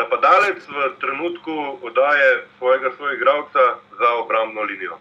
napadalec 0.00 0.64
v 0.64 0.76
trenutku 1.00 1.52
oddaje 1.84 2.46
svojega 2.58 2.88
soigralca 2.96 3.64
za 3.98 4.08
obrambno 4.22 4.62
linijo. 4.62 4.96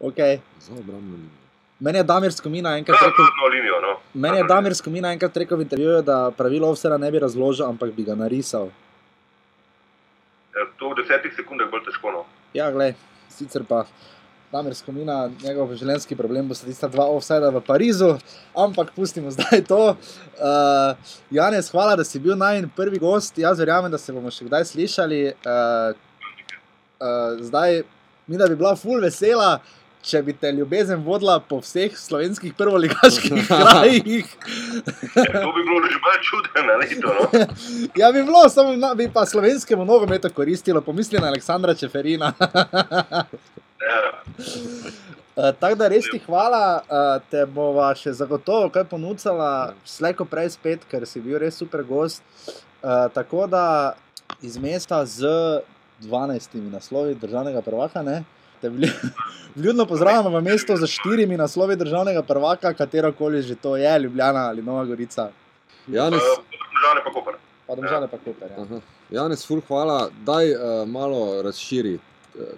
Okay. 0.00 0.40
Za 0.58 0.72
obrambno 0.72 1.14
linijo. 1.14 1.38
Meni 1.78 1.98
je 1.98 2.04
Damir 2.04 2.32
Skomina 2.32 2.76
enkrat 2.78 2.98
Za 2.98 3.06
rekel, 3.06 3.24
obrambno 3.24 3.46
linijo, 3.54 3.80
no. 3.80 3.92
meni 4.14 4.38
je 4.38 4.44
Damir 4.44 4.74
Skomina 4.74 5.12
enkrat 5.12 5.36
rekel 5.36 5.58
v 5.58 5.62
intervjuju, 5.62 6.02
da 6.02 6.30
pravilo 6.30 6.70
offsajda 6.70 6.98
ne 6.98 7.10
bi 7.10 7.18
razložil, 7.18 7.66
ampak 7.66 7.94
bi 7.94 8.02
ga 8.04 8.14
narisal. 8.14 8.70
V 10.92 11.00
desetih 11.00 11.32
sekundah 11.32 11.70
bolj 11.72 11.86
težko, 11.88 12.12
no. 12.12 12.26
Ja, 12.52 12.68
gled, 12.68 12.98
sicer 13.32 13.64
pa 13.64 13.86
Damir 14.52 14.74
Skomina, 14.76 15.30
njegov 15.40 15.70
življenjski 15.80 16.16
problem 16.18 16.50
bo 16.50 16.56
sta 16.56 16.66
tista 16.68 16.88
dva 16.92 17.06
offsajda 17.14 17.48
v 17.54 17.62
Parizu, 17.64 18.10
ampak 18.52 18.90
pustimo 18.92 19.32
zdaj 19.32 19.62
to. 19.70 19.80
Uh, 20.36 21.14
Janes, 21.32 21.70
hvala, 21.72 21.96
da 21.96 22.04
si 22.04 22.20
bil 22.20 22.36
najmen 22.36 22.68
prvi 22.76 23.00
gost. 23.00 23.40
Jaz 23.40 23.62
verjamem, 23.64 23.88
da 23.88 23.96
se 23.96 24.12
bomo 24.12 24.28
še 24.28 24.50
kdaj 24.50 24.66
slišali. 24.74 25.22
Uh, 25.40 25.96
uh, 27.00 27.40
zdaj, 27.48 27.80
mi 28.28 28.36
da 28.36 28.50
bi 28.52 28.58
bila 28.60 28.74
ful 28.76 29.00
vesela. 29.00 29.54
Če 30.02 30.18
bi 30.20 30.32
te 30.34 30.50
ljubezen 30.50 30.98
vodila 31.00 31.36
po 31.40 31.60
vseh 31.60 31.94
slovenskih 31.96 32.54
prvoligaških 32.54 33.44
krajih, 33.48 34.26
Ja, 35.14 35.28
to 35.32 35.52
bi 35.52 35.62
bilo 35.62 35.78
že 35.84 35.98
malo 35.98 36.18
čudno 36.20 36.60
na 36.62 36.74
leto, 36.74 37.08
no. 37.08 37.22
ja, 38.00 38.10
bi 38.10 38.22
bilo, 38.22 38.48
samo 38.48 38.74
na- 38.76 38.94
bi 38.94 39.06
pa 39.08 39.22
slovenskemu 39.24 39.84
nogometu 39.84 40.30
koristilo, 40.30 40.80
pomisli 40.80 41.18
na 41.18 41.28
Aleksandra 41.28 41.74
Čeferina. 41.74 42.32
Ja. 43.82 44.22
Uh, 45.34 45.50
Tako 45.52 45.74
da 45.74 45.88
res 45.88 46.04
ti 46.04 46.20
hvala, 46.20 46.58
uh, 46.80 47.22
te 47.26 47.46
bova 47.46 47.88
še 47.94 48.12
zagotovo 48.12 48.68
kaj 48.68 48.84
ponudila, 48.84 49.48
slejko 49.84 50.24
prej 50.24 50.50
spet, 50.50 50.84
ker 50.86 51.02
si 51.02 51.18
bil 51.20 51.38
res 51.38 51.56
super 51.56 51.82
gost. 51.82 52.22
Uh, 52.78 53.08
tako 53.08 53.46
da 53.46 53.94
iz 54.40 54.54
mesta 54.56 55.00
z 55.02 55.26
12 56.00 56.54
naslovi 56.70 57.14
državnega 57.16 57.62
prvaka, 57.62 58.02
ne? 58.02 58.20
vlju- 58.20 58.28
vljudno 59.56 59.86
pozdravljamo 59.86 60.38
v 60.38 60.42
mesto 60.42 60.76
z 60.76 60.86
štirimi 60.86 61.36
naslovi 61.36 61.76
državnega 61.76 62.22
prvaka, 62.22 62.72
katero 62.74 63.12
koli 63.12 63.42
že 63.42 63.54
to 63.54 63.76
je, 63.76 63.98
Ljubljana 63.98 64.48
ali 64.48 64.62
Nova 64.62 64.84
Gorica, 64.84 65.28
Janis, 65.86 66.22
Žane 66.82 67.00
pa 67.04 67.12
kopar. 67.12 67.34
pa 67.66 67.74
države 67.74 68.08
pa 68.08 68.18
Koper. 68.18 68.50
Ja. 68.50 68.62
aha. 68.62 68.80
Janis, 69.10 69.46
ful, 69.46 69.60
hvala. 69.68 70.08
Daj 70.20 70.50
uh, 70.50 70.58
malo 70.88 71.42
razširi 71.42 71.94
uh, 71.94 72.00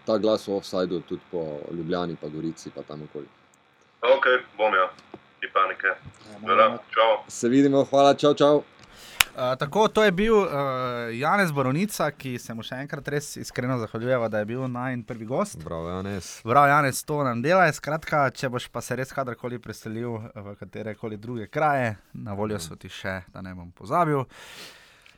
ta 0.07 0.19
glas 0.19 0.49
o 0.49 0.57
offsajdu 0.57 1.01
tudi 1.01 1.21
po 1.31 1.59
Ljubljani, 1.73 2.17
pa 2.21 2.29
Gorici, 2.29 2.71
pa 2.71 2.83
tam 2.83 3.03
okoli. 3.03 3.27
Ok, 4.03 4.25
bom 4.59 4.75
ja. 4.75 4.89
Ni 5.43 5.49
panike. 5.53 5.87
Ja, 6.33 6.39
malo- 6.57 6.79
čau. 6.91 7.25
Se 7.29 7.49
vidimo, 7.49 7.85
hvala, 7.85 8.15
čau, 8.15 8.35
čau. 8.35 8.63
Uh, 9.35 9.59
tako, 9.59 9.89
to 9.89 10.05
je 10.05 10.13
bil 10.13 10.37
uh, 10.37 10.49
Janez 11.13 11.53
Boronica, 11.53 12.07
ki 12.11 12.37
se 12.39 12.55
mu 12.55 12.63
še 12.63 12.77
enkrat 12.85 13.09
res 13.11 13.33
iskreno 13.41 13.81
zahvaljujeva, 13.81 14.29
da 14.31 14.39
je 14.39 14.47
bil 14.47 14.63
najn 14.71 15.03
prvi 15.03 15.27
gost. 15.27 15.59
Bravo, 15.65 15.89
Janis. 15.91 16.29
Prav, 16.47 16.69
Janez, 16.71 17.01
to 17.03 17.19
nam 17.27 17.43
dela. 17.43 17.67
Skratka, 17.75 18.29
če 18.31 18.53
boš 18.55 18.69
pa 18.71 18.79
se 18.79 18.95
res 18.95 19.11
kadarkoli 19.11 19.59
preselil 19.59 20.21
v 20.39 20.55
katere 20.61 20.95
koli 20.95 21.19
druge 21.19 21.49
kraje, 21.51 21.97
na 22.15 22.39
voljo 22.39 22.63
so 22.63 22.79
ti 22.79 22.87
še, 22.87 23.25
da 23.35 23.43
ne 23.43 23.57
bom 23.59 23.75
pozabil. 23.75 24.23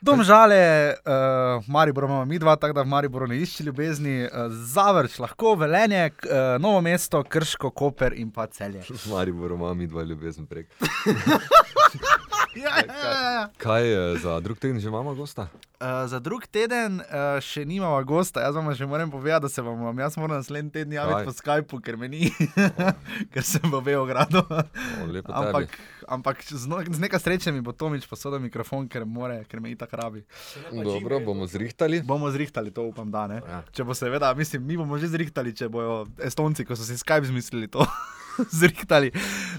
Domžale, 0.01 0.97
uh, 1.05 1.69
Maribor 1.69 2.09
imamo 2.09 2.25
mi 2.25 2.39
dva, 2.41 2.57
tako 2.57 2.73
da 2.81 2.83
v 2.83 2.93
Mariboru 2.95 3.29
ne 3.29 3.37
išči 3.45 3.69
ljubezni, 3.69 4.17
uh, 4.25 4.49
zavrč 4.49 5.19
lahko 5.21 5.55
velenje, 5.61 6.11
uh, 6.25 6.57
novo 6.61 6.81
mesto, 6.81 7.21
krško, 7.21 7.71
koper 7.71 8.17
in 8.17 8.33
pa 8.33 8.47
celje. 8.47 8.85
V 8.89 9.13
Mariboru 9.13 9.61
imamo 9.61 9.75
mi 9.75 9.87
dva 9.87 10.09
ljubezni 10.09 10.47
prek. 10.47 10.73
ja, 12.57 12.75
ja, 12.87 12.97
ja, 13.05 13.33
ja. 13.33 13.49
Kaj 13.59 13.87
je 13.87 14.19
za 14.19 14.41
drug 14.41 14.59
teden 14.59 14.81
že 14.81 14.89
imamo 14.89 15.15
gosta? 15.15 15.49
Uh, 15.77 16.09
za 16.09 16.19
drug 16.19 16.47
teden 16.49 17.01
uh, 17.05 17.37
še 17.45 17.65
nimamo 17.69 18.01
gosta, 18.09 18.41
jaz 18.41 18.57
vam 18.57 18.73
že 18.75 18.87
moram 18.87 19.11
povedati, 19.11 19.43
da 19.43 19.49
se 19.49 19.63
vam 19.63 19.77
bom, 19.81 19.99
jaz 19.99 20.17
moram 20.17 20.41
naslednji 20.41 20.73
teden 20.73 20.93
javiti 20.97 21.17
Kaj? 21.17 21.25
po 21.25 21.33
Skypu, 21.33 21.83
ker 21.85 21.97
me 22.01 22.09
ni, 22.09 22.33
ker 23.33 23.45
sem 23.45 23.69
v 23.71 23.83
Beogradu. 23.85 24.41
O, 24.41 25.37
ampak 25.37 25.77
ampak 26.09 26.43
z, 26.43 26.65
no, 26.67 26.81
z 26.81 26.99
neka 26.99 27.19
sreče 27.19 27.53
mi 27.53 27.61
bo 27.61 27.75
Tomič 27.75 28.07
posodil 28.07 28.41
mikrofon, 28.41 28.87
ker, 28.89 29.05
more, 29.05 29.43
ker 29.51 29.61
me 29.61 29.75
itak 29.75 29.93
rabi. 29.93 30.23
Dobro, 30.71 31.21
bomo 31.21 31.47
zrihtali. 31.47 32.01
Bomo 32.07 32.31
zrihtali, 32.31 32.71
to 32.71 32.87
upam, 32.87 33.11
da 33.11 33.27
ne. 33.27 33.43
Ja. 33.43 33.63
Če 33.75 33.87
bo 33.87 33.95
seveda, 33.95 34.33
mislim, 34.39 34.65
mi 34.65 34.79
bomo 34.79 34.99
že 34.99 35.11
zrihtali, 35.11 35.55
če 35.57 35.69
bojo 35.69 36.07
Estonci, 36.23 36.65
ko 36.65 36.79
so 36.79 36.87
si 36.87 36.97
Skype 36.99 37.27
zmislili 37.27 37.69
to. 37.69 37.83
Zrihtali. 38.59 39.13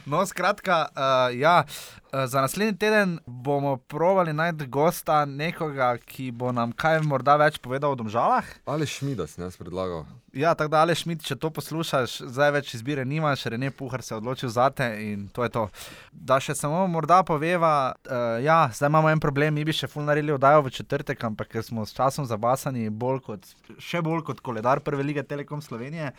No, 0.05 0.25
skratka, 0.25 0.87
uh, 0.91 1.39
ja, 1.39 1.63
uh, 1.65 2.25
za 2.25 2.41
naslednji 2.41 2.77
teden 2.77 3.19
bomo 3.25 3.77
provali 3.77 4.33
najti 4.33 4.67
gosta, 4.67 5.25
nekoga, 5.25 5.97
ki 5.97 6.31
bo 6.31 6.51
nam 6.51 6.71
kaj 6.71 7.01
morda 7.07 7.37
več 7.37 7.59
povedal 7.63 7.91
o 7.91 7.99
domžalah. 7.99 8.45
Ali 8.65 8.87
šmidas, 8.87 9.37
ne, 9.37 9.49
jaz 9.49 9.57
predlagal. 9.57 10.05
Ja, 10.37 10.53
tako 10.53 10.69
da, 10.69 10.83
Aleš, 10.85 11.01
Šmit, 11.01 11.23
če 11.25 11.35
to 11.39 11.49
poslušaš, 11.49 12.19
zdaj 12.29 12.51
več 12.53 12.73
izbire 12.77 13.05
nimaš, 13.05 13.47
Rene 13.49 13.71
Puhar 13.73 14.03
se 14.05 14.13
je 14.13 14.17
odločil 14.19 14.51
za 14.53 14.67
te 14.69 14.85
in 15.01 15.25
to 15.33 15.41
je 15.45 15.49
to. 15.49 15.63
Da 16.11 16.37
še 16.43 16.53
samo 16.57 16.83
morda 16.91 17.23
poveva, 17.25 17.71
uh, 18.05 18.37
ja, 18.43 18.59
zdaj 18.73 18.91
imamo 18.91 19.09
en 19.09 19.23
problem, 19.23 19.55
mi 19.57 19.65
bi 19.65 19.73
še 19.73 19.89
ful 19.89 20.05
naredili 20.05 20.35
oddajo 20.35 20.61
v 20.67 20.75
četrtek, 20.77 21.23
ampak 21.25 21.49
ker 21.55 21.65
smo 21.65 21.85
s 21.87 21.95
časom 21.97 22.27
zabasani, 22.29 22.89
bolj 22.91 23.23
kot, 23.25 23.49
še 23.81 24.03
bolj 24.05 24.27
kot 24.29 24.43
koledar 24.45 24.83
Prve 24.85 25.07
lige 25.07 25.25
Telekom 25.25 25.63
Slovenije. 25.65 26.13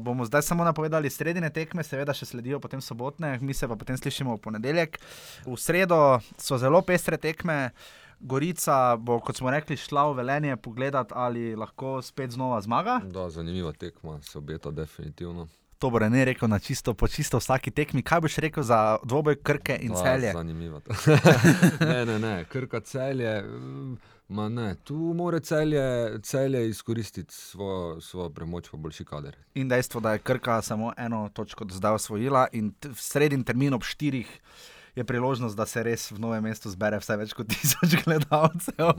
Bomo 0.00 0.24
zdaj 0.24 0.42
samo 0.42 0.64
napovedali 0.64 1.10
sredine 1.10 1.50
tekme, 1.50 1.84
seveda 1.84 2.14
še 2.16 2.26
sledijo 2.26 2.60
potem 2.60 2.80
sobotne, 2.80 3.38
mi 3.40 3.54
se 3.54 3.68
pa 3.68 3.76
potem 3.76 3.96
slišimo 3.96 4.34
v 4.36 4.40
ponedeljek. 4.40 4.98
V 5.46 5.56
sredo 5.56 6.20
so 6.38 6.58
zelo 6.58 6.82
pestre 6.82 7.16
tekme. 7.16 7.70
Gorica 8.20 8.96
bo, 9.00 9.16
kot 9.24 9.38
smo 9.38 9.48
rekli, 9.48 9.78
šla 9.80 10.02
v 10.10 10.16
velenje 10.18 10.56
pogledati, 10.60 11.14
ali 11.16 11.54
lahko 11.56 12.02
spet 12.04 12.34
znova 12.36 12.60
zmaga. 12.60 12.98
Da, 13.04 13.30
zanimiva 13.30 13.72
tekma 13.72 14.18
se 14.22 14.38
obeta 14.38 14.70
definitivno. 14.70 15.48
To 15.80 15.88
bo 15.90 15.98
ne 15.98 16.24
rekel 16.24 16.48
na 16.48 16.58
čisto, 16.58 16.92
po 16.94 17.08
čisto 17.08 17.38
vsaki 17.40 17.70
tekmi. 17.72 18.02
Kaj 18.04 18.20
boš 18.20 18.36
rekel 18.44 18.62
za 18.62 18.98
dvoboj 19.04 19.40
Krke 19.40 19.78
in 19.80 19.96
Da, 19.96 20.02
celje? 20.02 20.32
Zanimiva. 20.32 20.80
ne, 21.80 22.04
ne, 22.06 22.18
ne, 22.18 22.44
krka 22.44 22.80
celje. 22.80 23.40
mm, 23.42 23.96
Ma 24.30 24.48
ne, 24.48 24.74
tu 24.86 24.94
mora 24.94 25.40
celje, 25.40 25.82
celje 26.22 26.68
izkoristiti 26.68 27.34
svojo, 27.34 28.00
svojo 28.00 28.30
premoč, 28.30 28.68
pa 28.70 28.76
boljši 28.76 29.04
kader. 29.04 29.36
In 29.54 29.68
dejstvo, 29.68 30.00
da 30.00 30.12
je 30.12 30.18
Krka 30.18 30.62
samo 30.62 30.92
eno 30.96 31.28
točko 31.34 31.66
zdaj 31.70 31.98
osvojila, 31.98 32.46
in 32.52 32.70
v 32.84 32.94
sredin 32.94 33.42
termin 33.44 33.74
ob 33.74 33.82
štirih 33.82 34.30
je 34.94 35.04
priložnost, 35.04 35.56
da 35.56 35.66
se 35.66 35.82
res 35.82 36.10
v 36.12 36.18
novem 36.22 36.44
mestu 36.46 36.70
zbere 36.70 37.00
vsaj 37.02 37.18
več 37.18 37.34
kot 37.34 37.50
tisoč 37.52 37.96
gledalcev. 38.04 38.92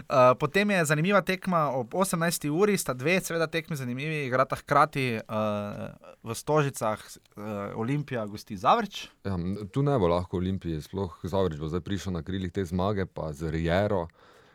Uh, 0.00 0.32
potem 0.40 0.70
je 0.74 0.84
zanimiva 0.88 1.20
tekma 1.22 1.68
ob 1.76 1.94
18. 1.94 2.48
uri, 2.50 2.74
sta 2.78 2.94
dve, 2.96 3.20
seveda 3.22 3.46
tekmi 3.46 3.78
zanimivi, 3.78 4.24
igrata 4.26 4.58
hkrati 4.58 5.04
uh, 5.20 5.84
v 6.26 6.34
Stožicah, 6.34 6.98
uh, 7.06 7.44
Olimpija, 7.78 8.26
gosti 8.26 8.58
Zavrč. 8.58 9.04
Ja, 9.22 9.38
tu 9.70 9.86
ne 9.86 9.94
bo 9.98 10.10
lahko 10.10 10.40
Olimpiji, 10.42 10.82
sploh 10.82 11.14
Zavrič 11.22 11.62
bo 11.62 11.70
zdaj 11.70 11.86
prišel 11.86 12.18
na 12.18 12.24
krilih 12.26 12.50
te 12.50 12.66
zmage, 12.66 13.06
pa 13.06 13.30
z 13.30 13.54
Rijero. 13.54 14.08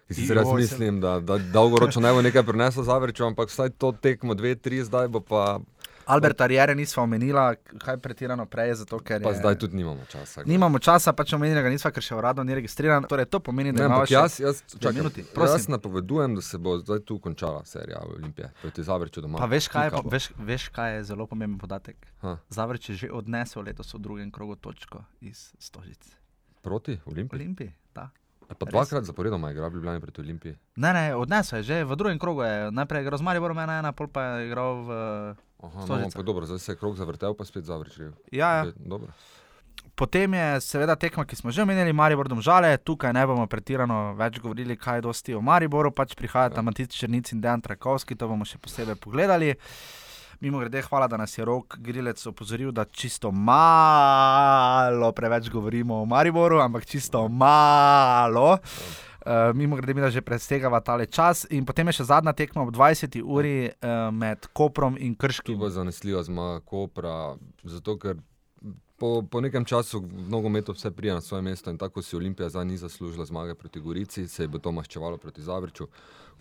Sicer 0.09 0.37
jaz 0.37 0.47
mislim, 0.53 1.01
da, 1.01 1.19
da 1.19 1.37
dolgoročno 1.39 2.01
ne 2.01 2.11
bo 2.11 2.21
nekaj 2.21 2.43
prinesel 2.43 2.83
Zavriču, 2.83 3.23
ampak 3.25 3.49
vsaj 3.49 3.69
to 3.71 3.91
tekmo, 3.93 4.33
dve, 4.33 4.55
tri, 4.55 4.83
zdaj 4.83 5.07
bo 5.07 5.19
pa, 5.19 5.59
Albert 6.05 6.41
Ariere 6.41 6.75
nismo 6.75 7.03
omenila, 7.03 7.55
kaj 7.77 7.97
pretirano 7.97 8.45
prej, 8.45 8.75
zato 8.75 8.99
ker 8.99 9.23
pa 9.23 9.29
je. 9.29 9.35
zdaj 9.35 9.55
tudi 9.55 9.75
nimamo 9.75 10.05
časa. 10.05 10.43
Nimamo 10.45 10.77
časa, 10.79 11.13
pač 11.13 11.33
omenili 11.33 11.57
ga 11.57 11.69
nismo, 11.69 11.89
ker 11.89 12.03
še 12.03 12.13
uradno 12.13 12.43
ni 12.43 12.53
registriran. 12.53 13.03
Torej, 13.03 13.25
to 13.25 13.39
pomeni, 13.39 13.71
da 13.71 13.79
Ne, 13.79 13.85
imamo 13.85 14.05
še 14.05 14.13
jaz, 14.13 14.35
jaz, 14.39 14.61
dve 14.63 14.79
čakaj, 14.79 14.93
minuti. 14.93 15.21
jaz 15.21 15.33
Prosim. 15.33 15.71
napovedujem, 15.71 16.35
da 16.35 16.41
se 16.43 16.57
bo 16.59 16.77
zdaj 16.77 16.99
tu 17.01 17.17
končala 17.19 17.65
serija 17.65 18.03
Olimpije, 18.07 18.51
proti 18.61 18.83
Zavriču 18.83 19.21
doma. 19.21 19.37
Pa 19.37 19.45
veš 19.47 19.67
kaj, 19.67 19.87
je, 19.87 19.91
bo. 19.95 20.03
veš, 20.07 20.29
veš, 20.37 20.67
kaj 20.69 20.93
je 20.93 21.03
zelo 21.05 21.25
pomemben 21.25 21.57
podatek? 21.57 21.97
Ha, 22.21 22.37
Zavrč 22.49 22.89
je 22.89 22.95
že 22.97 23.09
odnesel 23.11 23.63
letos 23.63 23.89
v 23.89 23.99
drugem 23.99 24.29
krogu 24.29 24.55
točko 24.57 25.01
iz 25.21 25.53
Stožic. 25.57 26.05
proti 26.61 26.99
Olimpiji? 27.07 27.39
Olimpiji, 27.39 27.71
da. 27.95 28.09
Pa 28.47 28.65
dvakrat 28.65 29.03
zaporedoma 29.03 29.49
je 29.49 29.57
igral 29.57 29.69
v 29.69 29.79
Ljubljani 29.79 30.01
proti 30.01 30.21
Olimpiji. 30.21 30.57
Ne, 30.75 30.93
ne, 30.93 31.15
odnesel 31.15 31.59
je 31.59 31.63
že 31.63 31.83
v 31.83 31.95
drugem 31.95 32.19
krogu. 32.19 32.43
Je, 32.45 32.71
najprej 32.71 33.01
je 33.01 33.05
igral 33.07 33.17
z 33.17 33.25
Mariborom, 33.25 33.57
ena, 33.59 33.79
ena, 33.79 33.91
pol 33.91 34.07
pa 34.07 34.23
je 34.23 34.47
igral 34.47 34.85
v. 34.85 34.91
Aha, 35.65 35.79
no, 35.79 35.85
Stožica. 35.85 36.17
pa 36.17 36.23
dobro, 36.23 36.45
zdaj 36.45 36.59
se 36.59 36.71
je 36.71 36.75
krog 36.77 36.95
zavrtel, 36.95 37.33
pa 37.33 37.45
spet 37.45 37.65
Zavrič. 37.65 37.97
je. 37.97 38.11
Ja, 38.31 38.49
ja. 38.61 38.71
Dobro. 38.75 39.09
Potem 39.95 40.33
je 40.33 40.61
seveda 40.61 40.95
tekma, 40.95 41.25
ki 41.25 41.35
smo 41.35 41.51
že 41.51 41.63
omenili, 41.63 41.93
Maribor 41.93 42.27
domžale. 42.27 42.77
Tukaj 42.77 43.13
ne 43.13 43.25
bomo 43.27 43.47
pretirano 43.47 44.13
več 44.13 44.39
govorili, 44.39 44.75
kaj 44.75 45.01
dosti 45.01 45.35
o 45.35 45.41
Mariboru, 45.41 45.91
pač 45.91 46.15
prihajata 46.15 46.59
ja. 46.59 46.61
Matic 46.61 46.91
Črnic 46.91 47.31
in 47.31 47.41
Dejan 47.41 47.61
Trakovski, 47.61 48.15
to 48.15 48.27
bomo 48.27 48.45
še 48.45 48.59
posebej 48.59 48.99
pogledali. 48.99 49.55
Mimo 50.39 50.59
grede, 50.59 50.81
hvala, 50.81 51.07
da 51.07 51.17
nas 51.17 51.37
je 51.37 51.45
rok 51.45 51.77
Grilec 51.77 52.25
opozoril, 52.27 52.71
da 52.71 52.85
čisto 52.85 53.31
malo 53.31 55.11
preveč 55.11 55.49
govorimo 55.49 56.01
o 56.01 56.05
Mariboru, 56.05 56.59
ampak 56.59 56.85
čisto 56.85 57.27
malo. 57.27 58.57
Uh, 59.25 59.55
mimo 59.55 59.75
grede, 59.75 59.93
mi 59.93 60.01
da 60.01 60.09
že 60.09 60.21
presegava 60.21 60.79
tale 60.79 61.05
čas. 61.05 61.47
In 61.49 61.65
potem 61.65 61.87
je 61.87 61.97
še 61.97 62.03
zadnja 62.11 62.33
tekma 62.33 62.61
ob 62.61 62.69
20. 62.75 63.21
uri 63.23 63.71
uh, 63.71 64.13
med 64.13 64.45
Koprom 64.53 64.97
in 64.99 65.15
Krškim. 65.15 65.57
bo 65.59 65.69
zanesljiva 65.69 66.23
zmaga 66.23 66.59
Kopra, 66.59 67.35
zato 67.63 67.97
ker 67.97 68.19
po, 68.97 69.21
po 69.31 69.41
nekem 69.41 69.65
času 69.65 69.99
v 69.99 70.29
nogometu 70.29 70.73
vse 70.73 70.91
prija 70.91 71.13
na 71.13 71.21
svoje 71.21 71.41
mesto 71.41 71.69
in 71.69 71.77
tako 71.77 72.01
si 72.01 72.15
Olimpija 72.15 72.49
zdaj 72.49 72.65
ni 72.65 72.77
zaslužila 72.77 73.25
zmage 73.25 73.55
proti 73.55 73.79
Gorici, 73.79 74.27
se 74.27 74.43
je 74.43 74.47
bo 74.47 74.59
to 74.59 74.71
maščevalo 74.71 75.17
proti 75.17 75.41
Zavrču. 75.41 75.87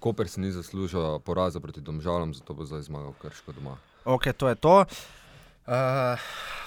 Koper 0.00 0.28
si 0.28 0.40
ni 0.40 0.52
zaslužil 0.52 1.18
poraza 1.18 1.60
proti 1.60 1.80
Domžalam, 1.80 2.34
zato 2.34 2.54
bo 2.54 2.64
zdaj 2.64 2.82
zmagal 2.82 3.12
Krško 3.22 3.52
doma. 3.52 3.76
Ok, 4.04 4.32
to 4.36 4.48
je 4.48 4.54
to. 4.54 4.84
Uh, 5.64 6.20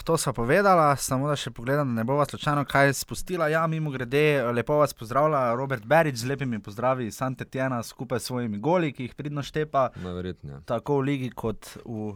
to 0.03 0.17
sva 0.17 0.33
povedala, 0.33 0.95
samo 0.97 1.27
da 1.29 1.35
še 1.37 1.51
pogledam, 1.53 1.91
da 1.93 2.01
ne 2.01 2.05
bova 2.07 2.25
slučajno 2.25 2.63
kaj 2.65 2.95
spustila. 2.97 3.45
Ja, 3.53 3.61
mimo 3.69 3.91
grede, 3.93 4.41
lepo 4.57 4.79
vas 4.79 4.95
pozdravlja 4.97 5.53
Robert 5.53 5.85
Berič 5.85 6.17
z 6.23 6.31
lepimi 6.31 6.57
pozdravi 6.63 7.05
iz 7.05 7.19
Santa 7.21 7.45
Tjana 7.45 7.83
skupaj 7.83 8.19
s 8.19 8.31
svojimi 8.31 8.57
goli, 8.57 8.89
ki 8.95 9.05
jih 9.05 9.13
pridno 9.13 9.43
štepa, 9.45 9.91
Najverjetneje. 10.01 10.63
tako 10.65 10.97
v 10.97 11.09
ligi 11.11 11.29
kot 11.29 11.69
v 11.85 12.15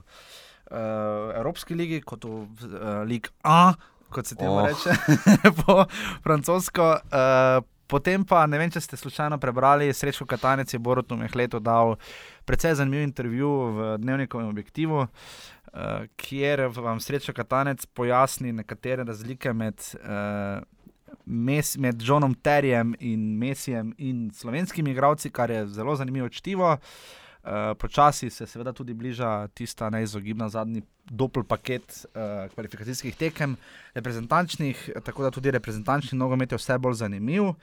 uh, 0.71 1.35
Evropski 1.35 1.75
ligi, 1.75 2.01
kot 2.01 2.25
v 2.25 2.31
uh, 2.39 3.03
Lig 3.07 3.27
A, 3.43 3.73
kot 4.11 4.27
se 4.27 4.35
temu 4.35 4.57
Oh. 4.57 4.65
reče 4.65 4.95
po 5.65 5.85
francosko. 6.23 6.97
Uh, 7.11 7.63
Potem 7.91 8.23
pa 8.23 8.45
ne 8.47 8.55
vem, 8.55 8.71
če 8.71 8.79
ste 8.79 8.95
slučajno 8.95 9.35
prebrali, 9.43 9.89
Srečko 9.91 10.23
Katanec 10.23 10.71
je 10.71 10.79
Borutu 10.79 11.17
Mehletu 11.19 11.59
dal 11.59 11.97
precej 12.47 12.77
zanimiv 12.79 13.03
intervju 13.03 13.49
v 13.75 13.87
dnevnikovem 13.99 14.47
objektivu, 14.47 15.01
uh, 15.03 16.05
kjer 16.15 16.69
vam 16.71 17.01
Srečko 17.03 17.35
Katanec 17.35 17.83
pojasni 17.91 18.53
nekatere 18.55 19.03
razlike 19.03 19.51
med, 19.51 19.83
uh, 19.99 20.63
mes, 21.25 21.75
med 21.75 21.99
Johnom 21.99 22.31
Terjem 22.31 22.95
in 23.03 23.33
Mesijem 23.35 23.91
in 23.97 24.29
slovenskimi 24.31 24.95
igravci, 24.95 25.27
kar 25.27 25.51
je 25.51 25.65
zelo 25.67 25.97
zanimivo 25.99 26.31
čtivo. 26.31 26.77
Uh, 26.79 27.19
počasi 27.77 28.29
se 28.29 28.45
seveda 28.47 28.73
tudi 28.73 28.93
bliža 28.93 29.47
tista 29.47 29.89
neizogibna 29.89 30.49
zadnji 30.49 30.83
dopol 31.05 31.43
paket 31.43 32.05
uh, 32.05 32.47
kvalifikacijskih 32.53 33.15
tekem, 33.15 33.55
reprezentančnih, 33.93 34.89
tako 35.03 35.23
da 35.23 35.31
tudi 35.31 35.51
reprezentančni 35.51 36.17
nogomet 36.17 36.51
je 36.51 36.57
vse 36.57 36.77
bolj 36.77 36.93
zanimiv. 36.93 37.53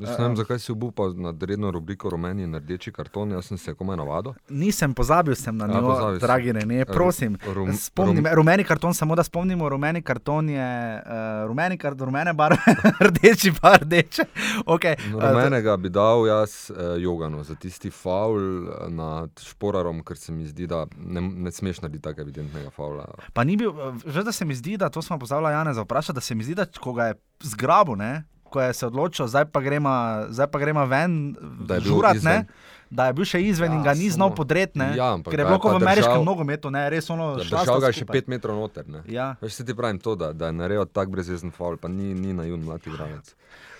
Jaz 0.00 0.18
ne 0.18 0.24
vem, 0.24 0.36
zakaj 0.36 0.58
si 0.58 0.72
obupal 0.72 1.12
na 1.16 1.34
redno 1.40 1.70
rubriko 1.70 2.10
rumeni 2.10 2.42
in 2.42 2.54
rdeči 2.56 2.92
karton, 2.92 3.32
jaz 3.32 3.50
sem 3.50 3.58
se 3.58 3.74
komaj 3.74 3.96
navadil. 3.96 4.32
Nisem 4.48 4.94
pozabil 4.94 5.34
sem 5.34 5.56
na 5.56 5.66
njo, 5.66 6.14
si. 6.14 6.20
dragi 6.20 6.52
ne, 6.52 6.84
prosim. 6.84 7.36
Rum, 7.54 7.72
Spomni 7.76 8.20
me, 8.20 8.34
rumeni 8.34 8.64
karton, 8.64 8.94
samo 8.94 9.14
da 9.14 9.22
spomnimo, 9.22 9.68
rumeni 9.68 10.02
karton 10.02 10.48
je 10.48 10.68
uh, 10.96 11.46
rumeni 11.46 11.78
kar, 11.78 11.96
rumene 11.98 12.32
barve, 12.32 12.76
rdeči 13.08 13.52
pa 13.60 13.76
rdeče. 13.76 14.24
Okay. 14.66 14.92
Eh, 14.92 15.32
Rumenega 15.32 15.76
bi 15.76 15.88
dal 15.88 16.26
jaz 16.26 16.70
eh, 16.70 17.00
Joganu 17.02 17.44
za 17.44 17.54
tisti 17.54 17.90
faul 17.90 18.40
eh, 18.40 18.88
nad 18.88 19.30
Šporarom, 19.40 20.02
ker 20.04 20.16
se 20.16 20.32
mi 20.32 20.46
zdi, 20.46 20.66
da 20.66 20.86
ne, 20.96 21.20
ne 21.20 21.52
smeš 21.52 21.82
narediti 21.82 22.02
tako 22.02 22.20
evidentnega 22.20 22.70
faula. 22.70 23.06
Pa 23.32 23.44
ni 23.44 23.56
bil, 23.56 23.72
že 24.06 24.24
da 24.24 24.32
se 24.32 24.44
mi 24.44 24.54
zdi, 24.54 24.76
da 24.76 24.88
to 24.88 25.02
smo 25.02 25.18
pozvali 25.18 25.52
Jana 25.52 25.74
za 25.74 25.82
vprašanje, 25.82 26.14
da 26.14 26.20
se 26.20 26.34
mi 26.34 26.44
zdi, 26.44 26.54
da 26.54 26.66
ko 26.80 26.92
ga 26.92 27.12
je 27.12 27.14
zgrabil, 27.42 27.96
ne, 27.96 28.24
ko 28.52 28.60
je 28.60 28.76
se 28.76 28.84
odločil, 28.86 29.24
zdaj 29.26 29.48
pa 29.48 29.60
gremo, 29.60 29.90
zdaj 30.28 30.46
pa 30.46 30.60
gremo 30.60 30.84
ven, 30.86 31.32
Da 31.64 31.80
je 31.80 31.80
bil 31.80 31.94
žurat, 31.94 32.14
ne, 32.14 32.20
izven. 32.20 32.46
da 32.92 33.06
je 33.08 33.16
bil 33.16 33.24
še 33.24 33.40
izven 33.40 33.72
ja, 33.72 33.78
in 33.78 33.82
ga 33.82 33.94
ni 33.96 34.10
znal 34.12 34.34
podretne. 34.36 34.92
Ja, 34.92 35.16
ker 35.18 35.40
je 35.40 35.48
bilo 35.48 35.58
kot 35.58 35.72
v 35.72 35.80
ameriškem 35.80 36.20
nogometu, 36.22 36.68
ne, 36.68 36.84
res 36.92 37.08
ono. 37.08 37.32
Držal 37.40 37.80
ga 37.80 37.88
je 37.88 38.02
še 38.02 38.06
pet 38.06 38.28
metrov 38.28 38.60
noter. 38.60 38.84
Ja. 39.08 39.32
Veš 39.40 39.62
se 39.62 39.64
ti 39.64 39.72
pravim 39.72 39.96
to, 39.98 40.12
da, 40.14 40.34
da 40.36 40.52
je 40.52 40.58
naredil 40.60 40.84
tak 40.84 41.08
brezvezen 41.08 41.50
faul, 41.50 41.80
pa 41.80 41.88
ni, 41.88 42.12
ni 42.12 42.36
na 42.36 42.44
jun 42.44 42.60
mladi 42.60 42.92
igralec. 42.92 43.32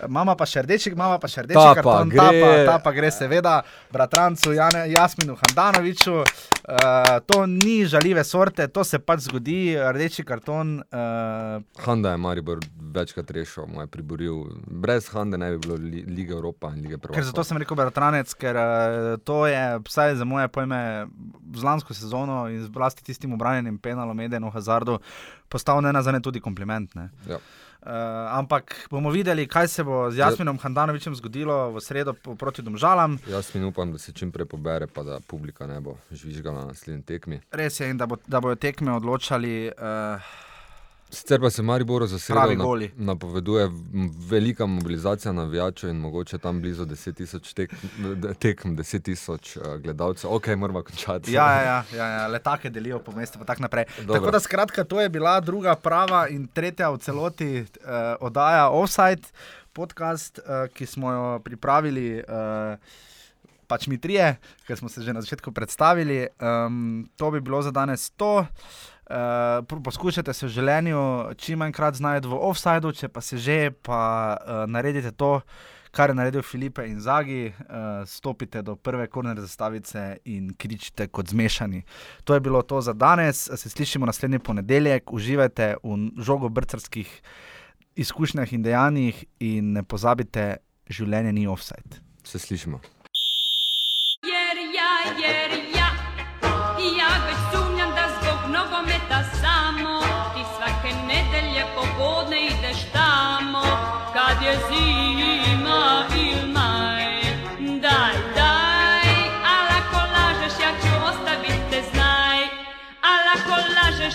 Mama 0.08 0.34
pa 0.36 0.46
še 0.48 0.64
rdeči, 0.66 0.92
mama 0.98 1.18
pa 1.22 1.28
še 1.30 1.44
rdeči, 1.46 1.58
ta 1.58 1.74
karton, 1.78 2.10
pa 2.10 2.30
gre. 2.30 2.40
Ta, 2.40 2.46
pa, 2.46 2.64
ta 2.66 2.76
pa 2.82 2.92
gre 2.96 3.10
seveda 3.14 3.54
bratrancu 3.92 4.54
Jane, 4.56 4.86
Jasminu 4.90 5.36
Handanoviču. 5.38 6.22
Uh, 6.62 7.18
to 7.26 7.42
ni 7.50 7.82
žalive 7.90 8.22
sorte, 8.24 8.68
to 8.70 8.84
se 8.86 9.00
pač 9.02 9.24
zgodi, 9.26 9.74
rdeči 9.74 10.22
karton. 10.26 10.76
Uh... 10.94 11.62
Handa 11.82 12.14
je 12.14 12.20
Maribor 12.22 12.62
večkrat 12.94 13.30
rešil, 13.34 13.66
moj 13.66 13.88
priboril. 13.90 14.44
Brez 14.66 15.08
Handa 15.10 15.40
ne 15.40 15.50
bi 15.54 15.62
bilo 15.66 15.78
li, 15.80 16.04
lige 16.06 16.36
Evropa 16.36 16.70
in 16.76 16.86
lige 16.86 17.00
Prvaka. 17.02 17.24
Zato 17.26 17.44
sem 17.46 17.58
rekel 17.58 17.78
bratranec, 17.78 18.34
ker 18.38 18.58
uh, 18.58 19.10
to 19.26 19.42
je, 19.50 19.62
vsaj 19.88 20.16
za 20.20 20.28
moje 20.28 20.46
pojme, 20.54 20.82
z 21.54 21.66
lansko 21.66 21.94
sezono 21.98 22.44
in 22.52 22.62
z 22.62 22.70
vlasti 22.74 23.04
tistim 23.06 23.34
obranjenim 23.34 23.78
penalom, 23.82 24.20
Edenu 24.22 24.50
Hazardu, 24.54 25.00
postal 25.50 25.82
ne 25.82 25.92
nazadnje 25.92 26.22
tudi 26.22 26.40
kompliment. 26.40 26.94
Ja. 27.26 27.42
Uh, 27.82 27.88
ampak 28.38 28.86
bomo 28.90 29.10
videli, 29.10 29.46
kaj 29.50 29.68
se 29.68 29.84
bo 29.84 30.10
z 30.10 30.22
Jasminom 30.22 30.58
Handanovičem 30.58 31.14
zgodilo 31.18 31.72
v 31.74 31.80
sredo 31.82 32.14
proti 32.14 32.62
Domžalam. 32.62 33.18
Jaz 33.26 33.50
mi 33.54 33.64
upam, 33.64 33.90
da 33.92 33.98
se 33.98 34.12
čim 34.12 34.30
prej 34.30 34.46
pobere, 34.46 34.86
pa 34.86 35.02
da 35.02 35.18
publika 35.20 35.66
ne 35.66 35.80
bo 35.80 35.96
žvižgala 36.10 36.60
na 36.60 36.66
naslednji 36.70 37.02
tekmi. 37.02 37.40
Res 37.50 37.80
je, 37.80 37.90
in 37.90 37.98
da, 37.98 38.06
bo, 38.06 38.22
da 38.26 38.40
bojo 38.40 38.54
tekme 38.54 38.94
odločali. 38.94 39.72
Uh, 39.74 40.51
Sicer 41.12 41.40
pa 41.40 41.50
se 41.50 41.62
Mariboru 41.62 42.06
za 42.06 42.18
sredo 42.18 42.76
napoveduje 42.96 43.70
velika 44.28 44.66
mobilizacija 44.66 45.32
navijačev 45.32 45.90
in 45.90 45.96
mogoče 45.96 46.38
tam 46.38 46.60
blizu 46.60 46.86
10 46.86 47.14
tisoč 47.14 47.52
tekm, 47.52 47.76
tek, 48.38 48.64
10 48.64 49.02
tisoč 49.02 49.56
uh, 49.56 49.62
gledalcev. 49.76 50.32
Ok, 50.34 50.46
moramo 50.56 50.82
končati. 50.82 51.32
Ja, 51.32 51.52
ja, 51.52 51.62
ja, 51.62 51.84
ja, 51.98 52.06
ja 52.06 52.26
letake 52.26 52.70
delijo 52.70 52.98
po 52.98 53.12
mestu 53.12 53.38
in 53.38 53.44
tako 53.46 53.62
naprej. 53.62 53.84
Dobro. 53.98 54.14
Tako 54.14 54.30
da 54.30 54.40
skratka, 54.40 54.84
to 54.84 55.00
je 55.00 55.08
bila 55.08 55.40
druga 55.40 55.74
prava 55.74 56.28
in 56.28 56.46
tretja 56.48 56.90
v 56.90 56.98
celoti 56.98 57.60
uh, 57.60 57.66
oddaja 58.20 58.70
Offside 58.70 59.22
podcast, 59.72 60.38
uh, 60.38 60.72
ki 60.74 60.86
smo 60.86 61.12
jo 61.12 61.40
pripravili. 61.44 62.22
Uh, 62.28 62.78
Pač 63.66 63.86
mi 63.86 63.96
trije, 64.00 64.36
ki 64.66 64.76
smo 64.76 64.88
se 64.88 65.00
že 65.00 65.12
na 65.12 65.20
začetku 65.20 65.52
predstavili. 65.52 66.26
Um, 66.40 67.08
to 67.16 67.30
bi 67.30 67.40
bilo 67.40 67.62
za 67.62 67.70
danes 67.70 68.10
to. 68.10 68.46
Uh, 69.12 69.82
poskušajte 69.84 70.32
se 70.32 70.46
v 70.46 70.50
življenju 70.54 71.00
čim 71.36 71.58
manjkrat 71.60 71.98
znajti 71.98 72.30
v 72.30 72.36
offsajdu, 72.48 72.94
če 72.96 73.10
pa 73.12 73.20
se 73.20 73.36
že, 73.36 73.58
pa 73.84 73.98
uh, 74.40 74.62
naredite 74.64 75.10
to, 75.12 75.42
kar 75.92 76.08
je 76.08 76.16
naredil 76.16 76.40
Filipe 76.40 76.86
in 76.88 76.96
Zagi, 77.00 77.50
uh, 77.52 78.06
stopite 78.08 78.62
do 78.64 78.72
prve 78.76 79.10
korner 79.12 79.36
zastavice 79.36 80.16
in 80.24 80.54
kričite 80.56 81.10
kot 81.12 81.28
zmešani. 81.28 81.82
To 82.24 82.32
je 82.32 82.40
bilo 82.40 82.62
to 82.62 82.80
za 82.80 82.96
danes, 82.96 83.50
se 83.52 83.68
slišimo 83.68 84.08
naslednji 84.08 84.38
ponedeljek, 84.38 85.12
uživajte 85.12 85.74
v 85.84 85.98
žogobrcarskih 86.16 87.12
izkušnjah 87.96 88.52
in 88.52 88.64
dejanjih 88.64 89.24
in 89.44 89.74
ne 89.76 89.82
pozabite, 89.84 90.56
življenje 90.88 91.36
ni 91.36 91.44
offside. 91.46 92.00
Se 92.24 92.38
slišimo. 92.38 92.80
Jer 94.24 94.56
ja, 94.72 94.92
jer 95.20 95.50
ja, 95.52 95.56
ja, 95.56 95.61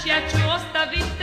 ja 0.05 0.19
ću 0.29 0.37
ostaviti 0.55 1.16